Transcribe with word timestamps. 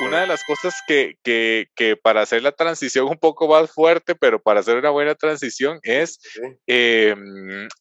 una 0.00 0.20
de 0.20 0.26
las 0.26 0.44
cosas 0.44 0.82
que, 0.86 1.16
que, 1.22 1.66
que, 1.74 1.96
para 1.96 2.22
hacer 2.22 2.42
la 2.42 2.52
transición 2.52 3.06
un 3.08 3.18
poco 3.18 3.48
más 3.48 3.70
fuerte, 3.70 4.14
pero 4.14 4.40
para 4.40 4.60
hacer 4.60 4.76
una 4.76 4.90
buena 4.90 5.14
transición, 5.14 5.78
es 5.82 6.20
eh, 6.66 7.14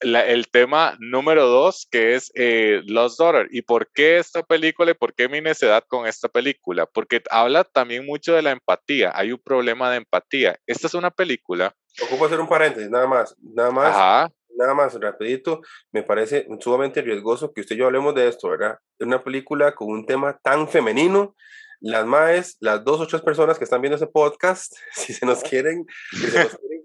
la, 0.02 0.26
el 0.26 0.48
tema 0.50 0.96
número 1.00 1.48
dos, 1.48 1.88
que 1.90 2.16
es 2.16 2.32
eh, 2.36 2.82
Lost 2.86 3.20
Daughter. 3.20 3.48
¿Y 3.52 3.62
por 3.62 3.92
qué 3.92 4.18
esta 4.18 4.44
película 4.44 4.92
y 4.92 4.96
por 4.96 5.14
qué 5.14 5.30
mi 5.30 5.42
necedad 5.42 5.84
con 5.88 6.08
esta 6.08 6.28
película? 6.28 6.86
Porque 6.86 7.22
habla 7.30 7.64
también 7.64 8.06
mucho 8.06 8.34
de 8.34 8.42
la 8.42 8.52
empatía. 8.52 9.12
Hay 9.14 9.32
un 9.32 9.40
problema 9.40 9.92
de 9.92 9.98
empatía. 9.98 10.58
Esta 10.66 10.88
es 10.88 10.94
una 10.94 11.12
película. 11.12 11.74
Ocupo 12.04 12.26
hacer 12.26 12.40
un 12.40 12.48
paréntesis, 12.48 12.90
nada 12.90 13.08
más. 13.08 13.36
Nada 13.42 13.72
más. 13.72 13.96
Ajá 13.96 14.32
nada 14.58 14.74
más 14.74 15.00
rapidito, 15.00 15.62
me 15.92 16.04
parece 16.04 16.48
sumamente 16.60 17.02
riesgoso 17.02 17.54
que 17.54 17.62
usted 17.62 17.76
y 17.76 17.80
yo 17.80 17.86
hablemos 17.86 18.16
de 18.16 18.28
esto, 18.28 18.50
¿verdad? 18.50 18.80
Una 19.00 19.24
película 19.24 19.74
con 19.76 19.90
un 19.90 20.06
tema 20.06 20.38
tan 20.42 20.68
femenino 20.68 21.36
las 21.80 22.06
maes, 22.06 22.58
las 22.60 22.84
dos 22.84 23.00
o 23.00 23.08
tres 23.08 23.22
personas 23.22 23.58
que 23.58 23.64
están 23.64 23.82
viendo 23.82 23.96
ese 23.96 24.08
podcast, 24.08 24.74
si 24.94 25.14
se 25.14 25.26
nos 25.26 25.44
quieren, 25.44 25.86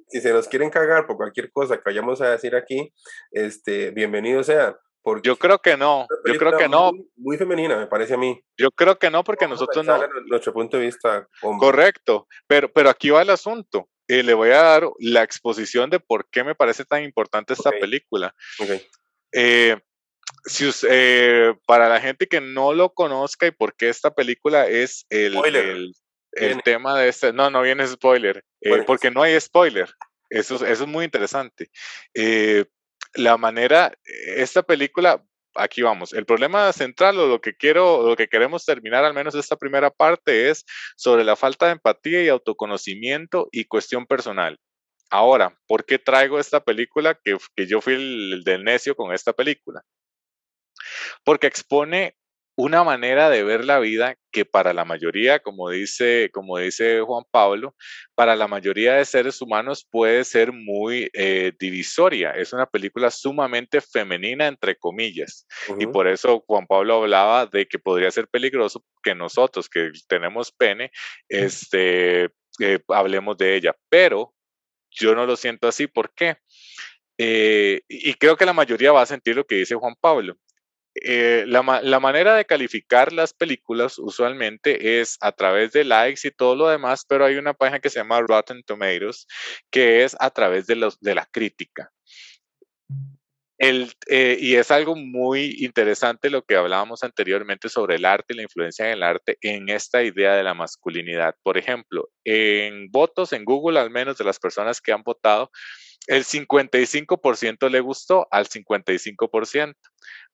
si 0.09 0.21
se 0.21 0.33
nos 0.33 0.49
quieren, 0.49 0.71
cagar 0.71 1.07
por 1.07 1.17
cualquier 1.17 1.51
cosa 1.53 1.77
que 1.77 1.83
vayamos 1.85 2.21
a 2.21 2.31
decir 2.31 2.55
aquí, 2.55 2.93
este, 3.31 3.91
bienvenido 3.91 4.43
sea. 4.43 4.77
Porque 5.05 5.27
yo 5.27 5.37
creo 5.37 5.59
que 5.59 5.77
no, 5.77 6.07
yo 6.25 6.39
creo 6.39 6.57
que 6.57 6.69
no. 6.69 6.93
Muy, 7.17 7.37
femenina, 7.37 7.77
me 7.77 7.89
parece 7.89 8.15
a 8.15 8.17
mí. 8.17 8.41
Yo 8.57 8.71
creo 8.71 9.01
que 9.01 9.11
no, 9.11 9.25
porque 9.25 9.49
nosotros 9.49 9.85
no. 9.85 10.01
Nuestro 10.27 10.53
punto 10.53 10.77
de 10.77 10.85
vista. 10.85 11.27
Correcto, 11.59 12.29
pero, 12.47 12.73
pero 12.73 12.89
aquí 12.89 13.11
va 13.11 13.23
el 13.23 13.31
asunto. 13.31 13.89
Eh, 14.07 14.23
le 14.23 14.35
voy 14.35 14.51
a 14.51 14.63
dar 14.63 14.89
la 14.99 15.25
exposición 15.25 15.91
de 15.91 15.99
por 15.99 16.29
qué 16.31 16.45
me 16.45 16.55
parece 16.55 16.85
tan 16.85 17.03
importante 17.03 17.53
esta 17.53 17.71
película. 17.73 18.33
Okay. 18.61 18.87
Eh, 19.33 19.77
si, 20.45 20.71
eh, 20.89 21.55
para 21.67 21.89
la 21.89 22.01
gente 22.01 22.27
que 22.27 22.41
no 22.41 22.73
lo 22.73 22.93
conozca 22.93 23.47
y 23.47 23.53
por 23.53 23.75
qué 23.77 23.89
esta 23.89 24.15
película 24.15 24.67
es 24.67 25.07
el, 25.11 25.37
el, 26.33 26.63
tema 26.63 26.99
de 26.99 27.09
este, 27.09 27.33
no, 27.33 27.51
no 27.51 27.63
viene 27.63 27.87
spoiler, 27.87 28.45
eh, 28.61 28.83
porque 28.87 29.11
no 29.11 29.23
hay 29.23 29.41
spoiler. 29.41 29.89
Eso, 30.31 30.57
eso 30.57 30.85
es 30.85 30.87
muy 30.87 31.05
interesante. 31.05 31.71
Eh, 32.15 32.65
la 33.15 33.37
manera, 33.37 33.93
esta 34.37 34.63
película, 34.63 35.23
aquí 35.55 35.83
vamos. 35.83 36.15
El 36.15 36.25
problema 36.25 36.73
central 36.73 37.19
o 37.19 37.27
lo 37.27 37.41
que 37.41 37.55
quiero, 37.55 38.09
lo 38.09 38.17
que 38.17 38.29
queremos 38.29 38.65
terminar, 38.65 39.05
al 39.05 39.15
menos 39.15 39.35
esta 39.35 39.57
primera 39.57 39.91
parte, 39.91 40.49
es 40.49 40.65
sobre 40.97 41.23
la 41.23 41.37
falta 41.37 41.67
de 41.67 41.73
empatía 41.73 42.23
y 42.23 42.29
autoconocimiento 42.29 43.49
y 43.53 43.67
cuestión 43.67 44.07
personal. 44.07 44.59
Ahora, 45.11 45.55
¿por 45.67 45.85
qué 45.85 45.99
traigo 45.99 46.39
esta 46.39 46.65
película? 46.65 47.19
Que, 47.23 47.37
que 47.55 47.67
yo 47.67 47.83
fui 47.83 47.93
el 47.93 48.43
del 48.45 48.65
necio 48.65 48.97
con 48.97 49.13
esta 49.13 49.35
película 49.35 49.83
porque 51.25 51.47
expone 51.47 52.17
una 52.55 52.85
manera 52.85 53.31
de 53.31 53.43
ver 53.45 53.65
la 53.65 53.79
vida 53.79 54.17
que 54.31 54.45
para 54.45 54.75
la 54.75 54.85
mayoría, 54.85 55.41
como 55.41 55.71
dice, 55.71 56.31
como 56.33 56.59
dice 56.59 57.01
Juan 57.01 57.25
Pablo, 57.31 57.75
para 58.15 58.37
la 58.37 58.47
mayoría 58.47 58.95
de 58.95 59.05
seres 59.07 59.41
humanos 59.41 59.87
puede 59.91 60.23
ser 60.25 60.53
muy 60.53 61.11
eh, 61.15 61.53
divisoria. 61.59 62.33
Es 62.33 62.53
una 62.53 62.67
película 62.67 63.11
sumamente 63.11 63.81
femenina, 63.81 64.47
entre 64.47 64.77
comillas. 64.77 65.47
Y 65.79 65.87
por 65.87 66.07
eso 66.07 66.45
Juan 66.47 66.67
Pablo 66.67 66.97
hablaba 66.97 67.47
de 67.47 67.67
que 67.67 67.79
podría 67.79 68.11
ser 68.11 68.29
peligroso 68.29 68.85
que 69.03 69.15
nosotros, 69.15 69.69
que 69.69 69.91
tenemos 70.07 70.53
pene, 70.53 70.91
este, 71.29 72.25
eh, 72.61 72.79
hablemos 72.89 73.39
de 73.39 73.57
ella. 73.57 73.75
Pero 73.89 74.35
yo 74.91 75.15
no 75.15 75.25
lo 75.25 75.37
siento 75.37 75.69
así. 75.69 75.87
¿Por 75.87 76.13
qué? 76.15 76.37
Eh, 77.17 77.81
y 77.89 78.15
creo 78.15 78.37
que 78.37 78.47
la 78.47 78.53
mayoría 78.53 78.93
va 78.93 79.03
a 79.03 79.07
sentir 79.07 79.37
lo 79.37 79.47
que 79.47 79.57
dice 79.57 79.75
Juan 79.75 79.95
Pablo. 79.99 80.37
Eh, 80.95 81.45
la, 81.47 81.63
manera 82.01 82.35
de 82.35 82.45
calificar 82.45 83.13
las 83.13 83.33
películas 83.33 83.99
usualmente 83.99 85.01
es 85.01 85.17
a 85.23 85.33
través 85.33 85.73
de 85.73 85.85
likes 85.85 86.27
y 86.29 86.31
todo 86.31 86.55
lo 86.55 86.69
demás, 86.69 87.07
pero 87.09 87.25
hay 87.25 87.37
una 87.37 87.55
página 87.55 87.81
que 87.81 87.89
se 87.89 87.99
llama 88.01 88.21
Rotten 88.21 88.63
Tomatoes, 88.63 89.27
que 89.71 90.05
es 90.05 90.15
a 90.21 90.31
través 90.31 90.67
de, 90.67 90.77
los, 90.77 91.01
de 91.01 91.15
la 91.15 91.27
crítica. 91.27 91.91
El, 93.59 93.93
eh, 94.09 94.37
y 94.41 94.57
es 94.57 94.73
algo 94.73 94.97
muy 94.97 95.55
interesante 95.61 96.31
lo 96.31 96.43
que 96.43 96.57
hablábamos 96.57 97.05
anteriormente 97.05 97.69
sobre 97.69 97.95
el 97.95 98.05
arte 98.05 98.35
y 98.35 98.37
la 98.37 98.43
influencia 98.43 98.87
del 98.87 99.05
arte 99.05 99.39
en 99.41 99.69
esta 99.69 100.03
idea 100.03 100.35
de 100.35 100.43
la 100.43 100.53
masculinidad. 100.53 101.37
Por 101.45 101.57
ejemplo, 101.57 102.11
en 102.25 102.91
votos 102.91 103.33
en 103.33 103.45
Google, 103.45 103.79
al 103.79 103.91
menos 103.91 104.19
de 104.19 104.25
las 104.25 104.41
personas 104.41 104.81
que 104.81 104.93
han 104.93 105.05
votado, 105.05 105.51
el 106.07 106.25
55% 106.25 107.71
le 107.71 107.81
gustó 107.81 108.27
al 108.31 108.49
55%, 108.49 109.75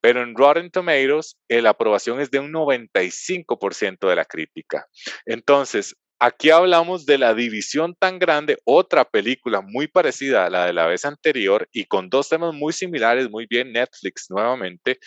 pero 0.00 0.22
en 0.22 0.34
Rotten 0.34 0.70
Tomatoes 0.70 1.36
la 1.48 1.70
aprobación 1.70 2.20
es 2.20 2.30
de 2.30 2.38
un 2.38 2.52
95% 2.52 4.08
de 4.08 4.16
la 4.16 4.24
crítica. 4.24 4.86
Entonces, 5.26 5.96
aquí 6.18 6.50
hablamos 6.50 7.06
de 7.06 7.18
la 7.18 7.34
división 7.34 7.94
tan 7.94 8.18
grande, 8.18 8.58
otra 8.64 9.04
película 9.04 9.60
muy 9.60 9.86
parecida 9.86 10.46
a 10.46 10.50
la 10.50 10.66
de 10.66 10.72
la 10.72 10.86
vez 10.86 11.04
anterior 11.04 11.68
y 11.72 11.84
con 11.84 12.08
dos 12.08 12.28
temas 12.28 12.54
muy 12.54 12.72
similares, 12.72 13.30
muy 13.30 13.46
bien 13.46 13.72
Netflix 13.72 14.26
nuevamente, 14.30 14.98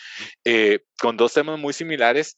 eh, 0.45 0.79
con 0.99 1.17
dos 1.17 1.33
temas 1.33 1.59
muy 1.59 1.73
similares. 1.73 2.37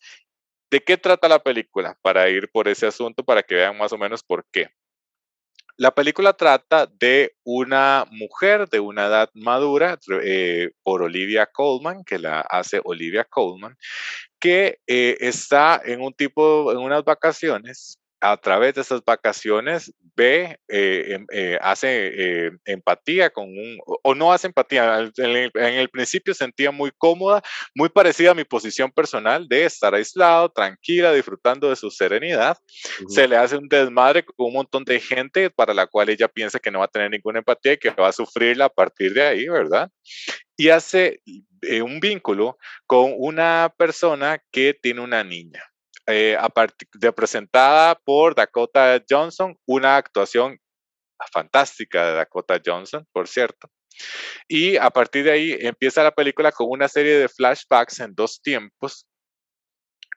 ¿De 0.72 0.80
qué 0.84 0.98
trata 0.98 1.28
la 1.28 1.44
película? 1.44 1.96
Para 2.02 2.30
ir 2.30 2.50
por 2.52 2.68
ese 2.68 2.88
asunto, 2.88 3.24
para 3.24 3.44
que 3.44 3.56
vean 3.56 3.78
más 3.78 3.94
o 3.94 3.98
menos 3.98 4.24
por 4.24 4.44
qué. 4.52 4.70
La 5.78 5.92
película 5.96 6.34
trata 6.34 6.86
de 6.86 7.36
una 7.44 8.06
mujer 8.12 8.70
de 8.70 8.80
una 8.80 9.08
edad 9.08 9.30
madura 9.34 9.98
eh, 10.22 10.72
por 10.84 11.02
Olivia 11.02 11.48
Colman, 11.48 12.04
que 12.04 12.20
la 12.20 12.42
hace 12.42 12.80
Olivia 12.84 13.24
Colman, 13.24 13.76
que 14.40 14.80
eh, 14.86 15.18
está 15.20 15.82
en 15.84 16.02
un 16.02 16.14
tipo, 16.14 16.72
en 16.72 16.78
unas 16.78 17.04
vacaciones 17.04 17.98
a 18.24 18.38
través 18.38 18.74
de 18.74 18.82
esas 18.82 19.04
vacaciones 19.04 19.94
ve, 20.16 20.58
eh, 20.70 21.06
em, 21.10 21.26
eh, 21.34 21.58
hace 21.60 22.46
eh, 22.46 22.52
empatía 22.64 23.30
con 23.30 23.50
un, 23.50 23.80
o 23.86 24.16
no 24.16 24.32
hace 24.32 24.48
empatía, 24.48 25.12
en 25.18 25.56
el, 25.60 25.90
principio 25.90 26.34
sentía 26.34 26.72
muy 26.72 26.92
cómoda, 26.98 27.42
muy 27.76 27.90
parecida 27.90 28.32
a 28.32 28.36
mi 28.36 28.46
posición 28.46 28.90
personal 28.92 29.46
de 29.50 29.66
estar 29.66 29.94
aislado, 29.94 30.48
tranquila, 30.50 31.12
disfrutando 31.12 31.70
de 31.70 31.76
su 31.76 31.92
serenidad. 31.92 32.58
Se 33.10 33.28
le 33.28 33.36
hace 33.36 33.58
un 33.58 33.68
desmadre 33.68 34.24
con 34.24 34.48
un 34.48 34.54
montón 34.54 34.86
de 34.86 35.02
gente 35.02 35.50
para 35.50 35.74
la 35.74 35.86
cual 35.86 36.08
ella 36.08 36.30
piensa 36.30 36.60
que 36.60 36.72
no 36.72 36.80
va 36.80 36.86
a 36.86 36.88
tener 36.92 37.12
ninguna 37.12 37.40
empatía 37.40 37.74
y 37.74 37.78
que 37.78 37.90
va 37.90 38.08
a 38.08 38.14
sufrirla 38.14 38.66
a 38.66 38.70
partir 38.70 39.14
de 39.14 39.24
ahí, 39.24 39.50
¿verdad? 39.50 39.90
Y 40.56 40.70
hace 40.70 41.20
un 41.84 42.00
vínculo 42.00 42.58
con 42.88 43.14
una 43.18 43.74
persona 43.78 44.42
que 44.50 44.74
tiene 44.74 45.02
una 45.02 45.26
niña 45.26 45.73
eh, 46.08 46.38
presentada 47.16 47.96
por 48.04 48.36
Dakota 48.36 49.02
Johnson, 49.10 49.58
una 49.66 49.98
actuación 49.98 50.60
fantástica 51.32 52.08
de 52.08 52.14
Dakota 52.14 52.62
Johnson, 52.64 53.06
por 53.12 53.28
cierto. 53.28 53.70
Y 54.48 54.76
a 54.78 54.90
partir 54.90 55.24
de 55.26 55.32
ahí 55.32 55.58
empieza 55.60 56.04
la 56.04 56.12
película 56.12 56.52
con 56.52 56.68
una 56.70 56.88
serie 56.88 57.18
de 57.18 57.30
flashbacks 57.30 58.00
en 58.00 58.14
dos 58.16 58.42
tiempos 58.42 59.06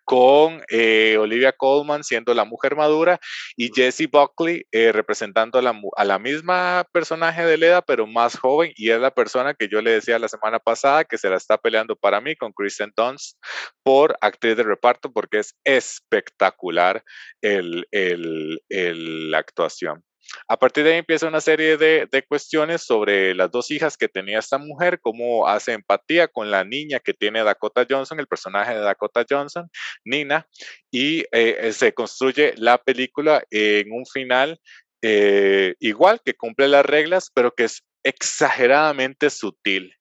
con 0.07 0.63
eh, 0.69 1.17
Olivia 1.19 1.53
Colman 1.53 2.05
siendo 2.05 2.33
la 2.33 2.45
mujer 2.45 2.77
madura 2.77 3.19
y 3.57 3.71
Jessie 3.75 4.07
Buckley 4.07 4.65
eh, 4.71 4.93
representando 4.93 5.59
a 5.59 5.63
la, 5.63 5.79
a 5.97 6.05
la, 6.05 6.21
misma 6.21 6.87
personaje 6.93 7.45
de 7.45 7.59
Leda, 7.59 7.83
pero 7.83 8.07
más 8.07 8.39
joven, 8.39 8.73
y 8.77 8.91
es 8.91 9.01
la 9.01 9.11
persona 9.11 9.55
que 9.55 9.69
yo 9.69 9.83
le 9.83 9.91
decía 9.91 10.21
la 10.21 10.29
semana 10.29 10.61
pasada 10.61 11.05
que 11.05 11.19
se 11.19 11.29
la 11.29 11.37
está 11.37 11.59
peleando 11.59 11.97
para 11.97 12.21
mí 12.21 12.37
con 12.37 12.53
Kristen 12.53 12.93
Dunst 12.97 13.37
por 13.83 14.17
actriz 14.21 14.57
de 14.57 14.63
reparto, 14.63 15.13
porque 15.13 15.41
es 15.41 15.57
espectacular 15.65 17.03
el, 17.43 17.87
el, 17.91 19.31
la 19.31 19.39
actuación. 19.39 20.06
A 20.49 20.57
partir 20.57 20.85
de 20.85 20.93
ahí 20.93 20.99
empieza 20.99 21.27
una 21.27 21.41
serie 21.41 21.77
de, 21.77 22.25
cuestiones 22.29 22.83
sobre 22.83 23.35
las 23.35 23.51
dos 23.51 23.71
hijas 23.71 23.97
que 23.97 24.09
tenía 24.09 24.39
esta 24.39 24.59
mujer, 24.59 25.01
cómo 25.01 25.47
hace 25.49 25.73
empatía 25.73 26.29
con 26.29 26.51
la 26.51 26.65
niña 26.65 27.01
que 27.01 27.15
tiene 27.15 27.45
Dakota 27.45 27.87
Johnson, 27.89 28.21
el 28.21 28.27
personaje 28.27 28.75
de 28.75 28.81
Dakota 28.81 29.25
Johnson, 29.29 29.69
Nina, 30.05 30.47
y 30.91 31.25
eh, 31.33 31.73
se 31.73 31.93
construye 31.93 32.55
la 32.57 32.79
película 32.79 33.45
en 33.51 33.93
un 33.93 34.07
final 34.07 34.61
eh, 35.03 35.75
igual, 35.81 36.21
que 36.25 36.35
cumple 36.35 36.69
las 36.69 36.85
reglas, 36.85 37.31
pero 37.33 37.53
que 37.53 37.65
es 37.65 37.85
exageradamente 38.03 39.31
sutil 39.31 39.93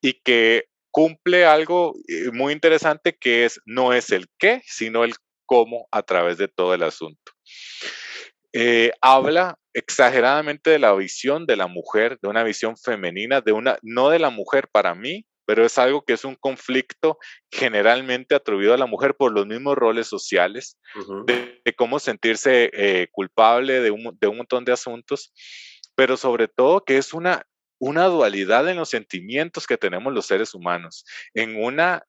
y 0.00 0.14
que 0.14 0.66
cumple 0.90 1.44
algo 1.44 1.94
eh, 2.08 2.30
muy 2.32 2.52
interesante 2.52 3.16
que 3.16 3.44
es 3.44 3.60
no 3.66 3.92
es 3.92 4.10
el 4.10 4.26
qué, 4.38 4.62
sino 4.64 5.04
el 5.04 5.14
cómo 5.44 5.88
a 5.90 6.02
través 6.02 6.38
de 6.38 6.48
todo 6.48 6.74
el 6.74 6.82
asunto. 6.82 7.32
habla 9.00 9.58
exageradamente 9.78 10.70
de 10.70 10.78
la 10.78 10.94
visión 10.94 11.46
de 11.46 11.56
la 11.56 11.66
mujer, 11.66 12.18
de 12.20 12.28
una 12.28 12.42
visión 12.42 12.76
femenina, 12.76 13.40
de 13.40 13.52
una, 13.52 13.78
no 13.82 14.10
de 14.10 14.18
la 14.18 14.30
mujer 14.30 14.68
para 14.70 14.94
mí, 14.94 15.24
pero 15.46 15.64
es 15.64 15.78
algo 15.78 16.04
que 16.04 16.12
es 16.12 16.24
un 16.24 16.34
conflicto 16.34 17.18
generalmente 17.50 18.34
atribuido 18.34 18.74
a 18.74 18.78
la 18.78 18.84
mujer 18.84 19.14
por 19.14 19.32
los 19.32 19.46
mismos 19.46 19.76
roles 19.76 20.06
sociales, 20.06 20.78
de, 21.26 21.74
cómo 21.76 21.98
sentirse 21.98 22.70
eh, 22.74 23.08
culpable 23.12 23.80
de 23.80 23.90
un, 23.90 24.16
de 24.20 24.26
un, 24.26 24.36
montón 24.36 24.64
de 24.66 24.72
asuntos, 24.72 25.32
pero 25.94 26.18
sobre 26.18 26.48
todo 26.48 26.84
que 26.84 26.98
es 26.98 27.14
una, 27.14 27.46
una 27.78 28.04
dualidad 28.06 28.68
en 28.68 28.76
los 28.76 28.90
sentimientos 28.90 29.66
que 29.66 29.78
tenemos 29.78 30.12
los 30.12 30.26
seres 30.26 30.54
humanos, 30.54 31.06
en 31.32 31.56
una 31.62 32.04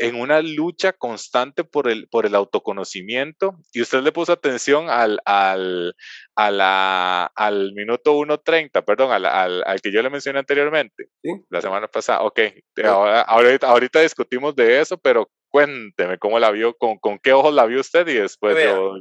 en 0.00 0.18
una 0.18 0.40
lucha 0.40 0.94
constante 0.94 1.62
por 1.62 1.86
el, 1.86 2.08
por 2.08 2.24
el 2.24 2.34
autoconocimiento 2.34 3.56
y 3.70 3.82
usted 3.82 4.00
le 4.00 4.12
puso 4.12 4.32
atención 4.32 4.88
al, 4.88 5.20
al, 5.26 5.94
a 6.34 6.50
la, 6.50 7.24
al 7.36 7.74
minuto 7.74 8.14
1.30, 8.14 8.82
perdón, 8.82 9.12
al, 9.12 9.26
al, 9.26 9.62
al, 9.66 9.80
que 9.82 9.92
yo 9.92 10.00
le 10.02 10.08
mencioné 10.08 10.38
anteriormente, 10.38 11.10
¿Sí? 11.22 11.30
la 11.50 11.60
semana 11.60 11.86
pasada. 11.86 12.22
Ok, 12.22 12.40
ahora, 12.82 13.20
ahorita, 13.20 13.68
ahorita, 13.68 14.00
discutimos 14.00 14.56
de 14.56 14.80
eso, 14.80 14.96
pero 14.96 15.30
cuénteme 15.50 16.18
cómo 16.18 16.38
la 16.38 16.50
vio, 16.50 16.74
con, 16.78 16.96
con 16.98 17.18
qué 17.18 17.34
ojos 17.34 17.52
la 17.52 17.66
vio 17.66 17.80
usted 17.80 18.08
y 18.08 18.14
después 18.14 18.56
yo... 18.64 18.94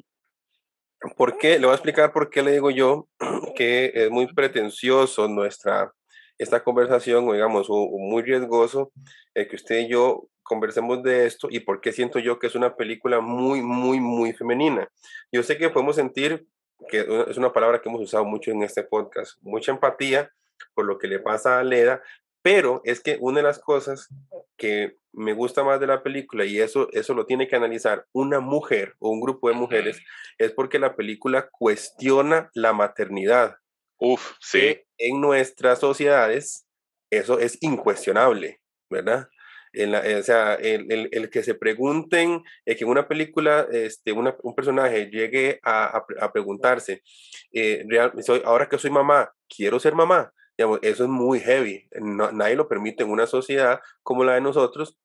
¿Por 1.16 1.38
qué? 1.38 1.60
Le 1.60 1.66
voy 1.66 1.72
a 1.72 1.75
explicar 1.75 2.12
por 2.12 2.30
qué 2.30 2.44
le 2.44 2.52
digo 2.52 2.72
yo 2.72 3.07
que 3.56 3.90
es 3.94 4.10
muy 4.12 4.28
pretencioso 4.34 5.30
nuestra 5.30 5.94
esta 6.39 6.63
conversación, 6.63 7.27
o 7.27 7.33
digamos, 7.33 7.69
muy 7.69 8.24
riesgoso, 8.24 8.91
eh, 9.36 9.47
que 9.47 9.57
usted 9.57 9.80
y 9.80 9.89
yo 9.89 10.27
conversemos 10.41 11.03
de 11.03 11.27
esto 11.27 11.47
y 11.51 11.59
por 11.59 11.80
qué 11.80 11.91
siento 11.91 12.18
yo 12.18 12.39
que 12.39 12.47
es 12.47 12.56
una 12.56 12.75
película 12.75 13.19
muy, 13.19 13.62
muy, 13.62 14.00
muy 14.00 14.33
femenina. 14.33 14.89
Yo 15.31 15.44
sé 15.44 15.57
que 15.57 15.69
podemos 15.69 15.97
sentir, 15.97 16.47
que 16.88 17.06
es 17.27 17.38
una 17.38 17.53
palabra 17.53 17.81
que 17.81 17.89
hemos 17.89 18.01
usado 18.01 18.25
mucho 18.25 18.50
en 18.51 18.63
este 18.63 18.83
podcast, 18.83 19.38
mucha 19.41 19.71
empatía 19.71 20.31
por 20.74 20.86
lo 20.86 20.97
que 20.97 21.07
le 21.07 21.19
pasa 21.19 21.59
a 21.59 21.63
Leda, 21.63 22.01
pero 22.42 22.81
es 22.85 23.01
que 23.01 23.18
una 23.19 23.38
de 23.38 23.44
las 23.44 23.59
cosas 23.59 24.09
que 24.57 24.97
me 25.12 25.33
gusta 25.33 25.63
más 25.63 25.80
de 25.80 25.88
la 25.88 26.03
película, 26.03 26.45
y 26.45 26.59
eso, 26.59 26.88
eso 26.94 27.13
lo 27.13 27.25
tiene 27.25 27.47
que 27.47 27.56
analizar 27.56 28.06
una 28.12 28.39
mujer 28.39 28.95
o 29.00 29.09
un 29.09 29.19
grupo 29.19 29.50
de 29.50 29.56
mujeres, 29.56 30.01
es 30.38 30.51
porque 30.51 30.80
la 30.80 30.95
película 30.95 31.50
cuestiona 31.51 32.50
la 32.53 32.74
maternidad. 32.74 33.57
Uf, 33.97 34.33
sí. 34.39 34.80
En 35.00 35.22
nuestras 35.22 35.80
sociedades 35.80 36.68
eso 37.10 37.40
es 37.40 37.57
incuestionable, 37.62 38.62
¿verdad? 38.90 39.28
En 39.72 39.92
la, 39.92 40.00
o 40.19 40.24
sea, 40.24 40.56
el, 40.56 41.10
el, 41.12 41.30
que 41.30 41.44
se 41.44 41.54
pregunten, 41.54 42.44
el 42.66 42.75
que 42.75 42.84
en 42.84 42.90
una 42.90 43.07
película 43.07 43.68
este, 43.72 44.12
una, 44.12 44.36
un 44.42 44.56
personaje 44.56 45.10
llegue 45.12 45.60
a, 45.63 46.04
a, 46.19 46.31
preguntarse, 46.31 47.04
eh, 47.51 47.86
real, 47.88 48.12
soy, 48.24 48.42
ahora 48.46 48.68
que 48.68 48.80
soy 48.80 48.90
mamá, 48.90 49.31
quiero 49.48 49.80
ser 49.80 49.94
mamá, 49.94 50.34
digamos, 50.57 50.80
eso 50.81 51.04
es 51.04 51.10
muy 51.10 51.40
heavy, 51.40 51.88
nadie 52.02 52.56
lo 52.56 52.68
permite 52.68 53.04
en 53.04 53.12
una 53.12 53.28
sociedad 53.28 53.80
como 54.02 54.24
la 54.24 54.34
de 54.34 54.42
nosotros, 54.42 54.98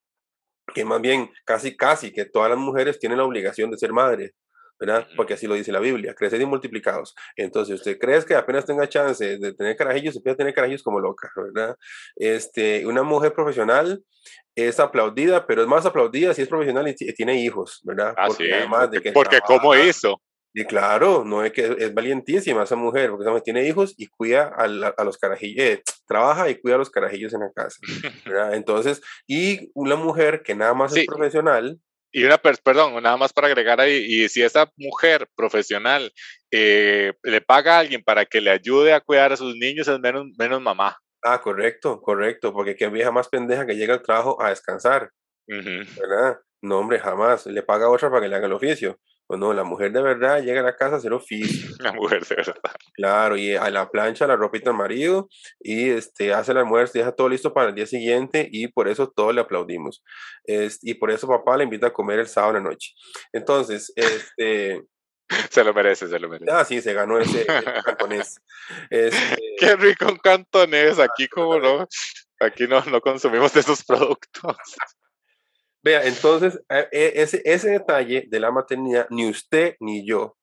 que 0.75 0.85
más 0.85 1.01
bien 1.03 1.31
casi, 1.45 1.77
casi 1.77 2.11
que 2.11 2.25
todas 2.25 2.49
las 2.49 2.59
mujeres 2.59 2.99
tienen 2.99 3.19
la 3.19 3.25
obligación 3.25 3.71
de 3.71 3.77
ser 3.77 3.93
madres. 3.93 4.33
¿Verdad? 4.79 5.07
Porque 5.17 5.35
así 5.35 5.47
lo 5.47 5.55
dice 5.55 5.73
la 5.73 5.81
Biblia, 5.81 6.15
creced 6.15 6.41
y 6.41 6.47
multiplicados. 6.47 7.15
Entonces, 7.37 7.77
usted 7.77 7.99
cree 7.99 8.25
que 8.25 8.35
apenas 8.35 8.65
tenga 8.65 8.89
chance 8.89 9.39
de 9.39 9.53
tener 9.55 9.77
carajillos, 9.77 10.15
se 10.15 10.21
puede 10.21 10.37
tener 10.37 10.55
carajillos 10.55 10.83
como 10.83 11.01
loca, 11.01 11.31
¿verdad? 11.37 11.77
Este, 12.17 12.87
una 12.87 13.03
mujer 13.03 13.33
profesional 13.33 14.03
es 14.55 14.79
aplaudida, 14.79 15.47
pero 15.47 15.63
es 15.63 15.69
más 15.69 15.85
aplaudida 15.87 16.35
si 16.35 16.43
es 16.43 16.49
profesional 16.49 16.87
y 16.89 16.95
tiene 16.95 17.43
hijos, 17.43 17.81
¿verdad? 17.85 18.15
Ah, 18.17 18.27
porque 18.29 18.53
además 18.55 18.91
de 18.91 19.01
que 19.01 19.13
porque 19.13 19.41
¿cómo 19.41 19.75
hizo? 19.75 20.21
Y 20.57 20.65
claro, 20.65 21.25
no 21.25 21.45
es 21.45 21.53
que 21.53 21.77
es 21.79 21.93
valientísima 21.93 22.63
esa 22.63 22.77
mujer, 22.77 23.11
porque 23.11 23.41
tiene 23.41 23.67
hijos 23.67 23.93
y 23.97 24.07
cuida 24.07 24.53
a, 24.57 24.63
a 24.63 25.05
los 25.05 25.19
carajillos, 25.19 25.65
eh, 25.65 25.83
trabaja 26.07 26.49
y 26.49 26.61
cuida 26.61 26.77
a 26.77 26.79
los 26.79 26.91
carajillos 26.91 27.35
en 27.35 27.41
la 27.41 27.51
casa. 27.53 27.77
¿verdad? 28.25 28.55
Entonces, 28.55 29.03
y 29.27 29.73
una 29.75 29.97
mujer 29.97 30.43
que 30.45 30.55
nada 30.55 30.73
más 30.73 30.97
es 30.97 31.07
profesional, 31.07 31.81
y 32.15 32.25
una, 32.25 32.39
perdón, 32.39 33.03
nada 33.03 33.17
más 33.17 33.33
para 33.33 33.49
agregar 33.49 33.81
ahí, 33.81 33.97
y 33.97 34.29
si 34.29 34.41
esa 34.41 34.71
mujer 34.77 35.27
profesional 35.35 36.13
eh, 36.53 37.13
le 37.25 37.41
paga 37.41 37.77
a 37.77 37.79
alguien 37.81 38.05
para 38.05 38.25
que 38.25 38.41
le 38.41 38.51
ayude 38.51 38.93
a 38.93 39.01
cuidar 39.01 39.33
a 39.33 39.37
sus 39.37 39.57
niños, 39.57 39.89
es 39.89 39.99
menos, 39.99 40.27
menos 40.39 40.63
mamá. 40.63 40.97
Ah, 41.25 41.41
correcto, 41.41 42.01
correcto, 42.01 42.53
porque 42.53 42.77
qué 42.77 42.89
vieja 42.89 43.11
más 43.11 43.29
pendeja 43.29 43.67
que 43.67 43.75
llega 43.75 43.95
al 43.95 44.03
trabajo 44.03 44.41
a 44.41 44.51
descansar, 44.51 45.11
¿verdad? 45.49 46.39
No, 46.63 46.79
hombre, 46.79 47.01
jamás. 47.01 47.47
Le 47.47 47.63
paga 47.63 47.87
a 47.87 47.91
otra 47.91 48.09
para 48.09 48.23
que 48.23 48.29
le 48.29 48.37
haga 48.37 48.47
el 48.47 48.53
oficio. 48.53 48.99
Pues 49.27 49.41
no, 49.41 49.55
la 49.55 49.65
mujer 49.65 49.91
de 49.93 50.03
verdad 50.03 50.43
llega 50.43 50.61
a 50.61 50.65
la 50.65 50.77
casa 50.77 50.97
a 50.97 50.99
hacer 50.99 51.13
oficio. 51.13 51.71
La 51.81 51.93
mujer 51.93 52.25
de 52.27 52.37
verdad. 52.37 52.73
Claro, 52.95 53.37
y 53.37 53.55
a 53.55 53.71
la 53.71 53.91
plancha 53.91 54.27
la 54.27 54.37
ropita 54.37 54.71
al 54.71 54.77
marido 54.77 55.29
y 55.61 55.91
este, 55.91 56.33
hace 56.33 56.53
el 56.53 56.59
almuerzo, 56.59 56.99
deja 56.99 57.13
todo 57.13 57.29
listo 57.29 57.53
para 57.53 57.71
el 57.71 57.75
día 57.75 57.87
siguiente 57.87 58.49
y 58.51 58.69
por 58.69 58.89
eso 58.89 59.11
todos 59.11 59.35
le 59.35 59.41
aplaudimos. 59.41 60.03
y 60.47 60.95
por 60.95 61.11
eso 61.11 61.27
papá 61.27 61.57
le 61.57 61.65
invita 61.65 61.89
a 61.89 61.93
comer 61.93 62.21
el 62.21 62.27
sábado 62.27 62.57
en 62.57 62.65
la 62.65 62.71
noche. 62.71 62.93
Entonces, 63.33 63.93
este... 63.97 64.83
Se 65.51 65.65
lo 65.65 65.73
merece, 65.73 66.07
se 66.07 66.19
lo 66.19 66.29
merece. 66.29 66.53
Ah, 66.53 66.65
sí, 66.67 66.83
se 66.83 66.93
ganó 66.93 67.19
ese, 67.19 67.47
cantonés. 67.85 68.41
Este 68.91 69.37
Qué 69.59 69.75
rico 69.75 70.07
un 70.07 70.19
cantonés, 70.19 70.99
aquí 70.99 71.29
como 71.29 71.59
no, 71.59 71.89
aquí 72.41 72.67
no, 72.69 72.85
no 72.85 73.01
consumimos 73.01 73.53
de 73.55 73.61
esos 73.61 73.83
productos. 73.85 74.57
Vea, 75.85 76.07
entonces, 76.07 76.59
e, 76.71 77.13
ese, 77.17 77.43
ese 77.45 77.71
detalle 77.71 78.25
de 78.27 78.41
la 78.41 78.51
maternidad, 78.51 79.07
ni 79.11 79.29
usted 79.29 79.77
ni 79.81 80.07
yo. 80.07 80.37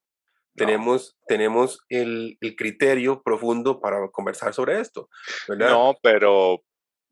Tenemos, 0.54 1.18
tenemos 1.28 1.80
el, 1.90 2.38
el, 2.42 2.56
criterio 2.56 3.24
profundo 3.24 3.80
para 3.80 4.08
conversar 4.10 4.54
sobre 4.54 4.80
esto, 4.80 5.10
¿verdad? 5.48 5.72
No, 5.72 5.96
pero... 6.04 6.62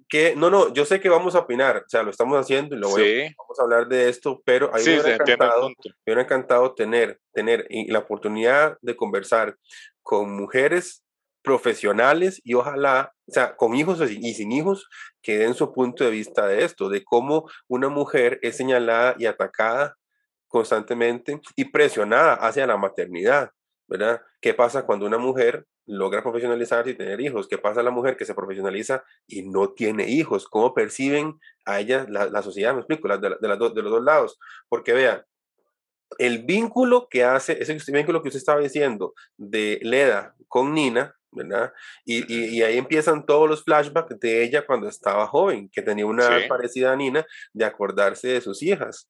Que, 0.07 0.35
no, 0.35 0.49
no, 0.49 0.73
yo 0.73 0.85
sé 0.85 0.99
que 0.99 1.07
vamos 1.07 1.35
a 1.35 1.39
opinar, 1.39 1.77
o 1.77 1.83
sea, 1.87 2.03
lo 2.03 2.09
estamos 2.09 2.37
haciendo 2.37 2.75
y 2.75 2.79
lo 2.79 2.89
voy 2.89 3.21
a, 3.21 3.35
vamos 3.37 3.59
a 3.59 3.63
hablar 3.63 3.87
de 3.87 4.09
esto, 4.09 4.41
pero 4.43 4.73
a 4.73 4.77
mí 4.77 4.83
me, 4.85 4.99
hubiera 5.01 5.15
encantado, 5.15 5.69
me 6.05 6.13
encantado 6.13 6.73
tener, 6.73 7.19
tener 7.31 7.67
la 7.69 7.99
oportunidad 7.99 8.77
de 8.81 8.95
conversar 8.95 9.55
con 10.01 10.35
mujeres 10.35 11.03
profesionales 11.41 12.41
y 12.43 12.53
ojalá, 12.53 13.13
o 13.27 13.31
sea, 13.31 13.55
con 13.55 13.75
hijos 13.75 14.01
y 14.09 14.33
sin 14.33 14.51
hijos, 14.51 14.87
que 15.21 15.37
den 15.37 15.53
su 15.53 15.71
punto 15.73 16.03
de 16.03 16.11
vista 16.11 16.47
de 16.47 16.63
esto, 16.63 16.89
de 16.89 17.03
cómo 17.03 17.49
una 17.67 17.89
mujer 17.89 18.39
es 18.41 18.57
señalada 18.57 19.15
y 19.17 19.25
atacada 19.25 19.95
constantemente 20.47 21.39
y 21.55 21.65
presionada 21.65 22.33
hacia 22.33 22.67
la 22.67 22.77
maternidad, 22.77 23.51
¿verdad? 23.87 24.21
¿Qué 24.41 24.53
pasa 24.53 24.85
cuando 24.85 25.05
una 25.05 25.17
mujer 25.17 25.65
logra 25.85 26.21
profesionalizarse 26.21 26.91
y 26.91 26.95
tener 26.95 27.19
hijos? 27.21 27.47
¿Qué 27.47 27.57
pasa 27.57 27.79
a 27.79 27.83
la 27.83 27.91
mujer 27.91 28.17
que 28.17 28.25
se 28.25 28.35
profesionaliza 28.35 29.03
y 29.27 29.43
no 29.43 29.73
tiene 29.73 30.07
hijos? 30.07 30.47
¿Cómo 30.47 30.73
perciben 30.73 31.39
a 31.65 31.79
ella 31.79 32.05
la, 32.09 32.41
sociedad? 32.41 32.73
Me 32.73 32.79
explico, 32.79 33.07
de, 33.07 33.37
de, 33.39 33.47
los 33.47 33.73
dos 33.73 34.03
lados. 34.03 34.39
Porque 34.69 34.93
vean, 34.93 35.23
el 36.17 36.43
vínculo 36.43 37.07
que 37.09 37.23
hace, 37.23 37.61
ese 37.61 37.91
vínculo 37.91 38.21
que 38.21 38.29
usted 38.29 38.39
estaba 38.39 38.59
diciendo 38.59 39.13
de 39.37 39.79
Leda 39.81 40.35
con 40.47 40.73
Nina, 40.73 41.15
¿verdad? 41.31 41.71
Y, 42.05 42.33
y, 42.33 42.61
ahí 42.63 42.77
empiezan 42.77 43.25
todos 43.25 43.49
los 43.49 43.63
flashbacks 43.63 44.19
de 44.19 44.43
ella 44.43 44.65
cuando 44.65 44.87
estaba 44.87 45.27
joven, 45.27 45.69
que 45.71 45.81
tenía 45.81 46.05
una 46.05 46.29
parecida 46.47 46.91
a 46.91 46.95
Nina 46.95 47.25
de 47.53 47.65
acordarse 47.65 48.27
de 48.27 48.41
sus 48.41 48.61
hijas. 48.63 49.09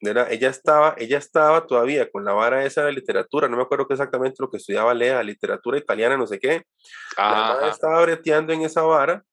¿verdad? 0.00 0.30
Ella 0.30 0.50
estaba, 0.50 0.94
ella 0.98 1.18
estaba 1.18 1.66
todavía 1.66 2.10
con 2.10 2.24
la 2.24 2.32
vara 2.32 2.64
esa 2.64 2.84
de 2.84 2.92
literatura, 2.92 3.48
no 3.48 3.56
me 3.56 3.62
acuerdo 3.62 3.86
exactamente 3.88 4.36
lo 4.40 4.50
que 4.50 4.58
estudiaba 4.58 4.92
Lea, 4.94 5.22
literatura 5.22 5.78
italiana, 5.78 6.16
no 6.16 6.26
sé 6.26 6.38
qué. 6.38 6.62
La 7.16 7.68
estaba 7.70 8.02
breteando 8.02 8.52
en 8.52 8.62
esa 8.62 8.82
vara, 8.82 9.24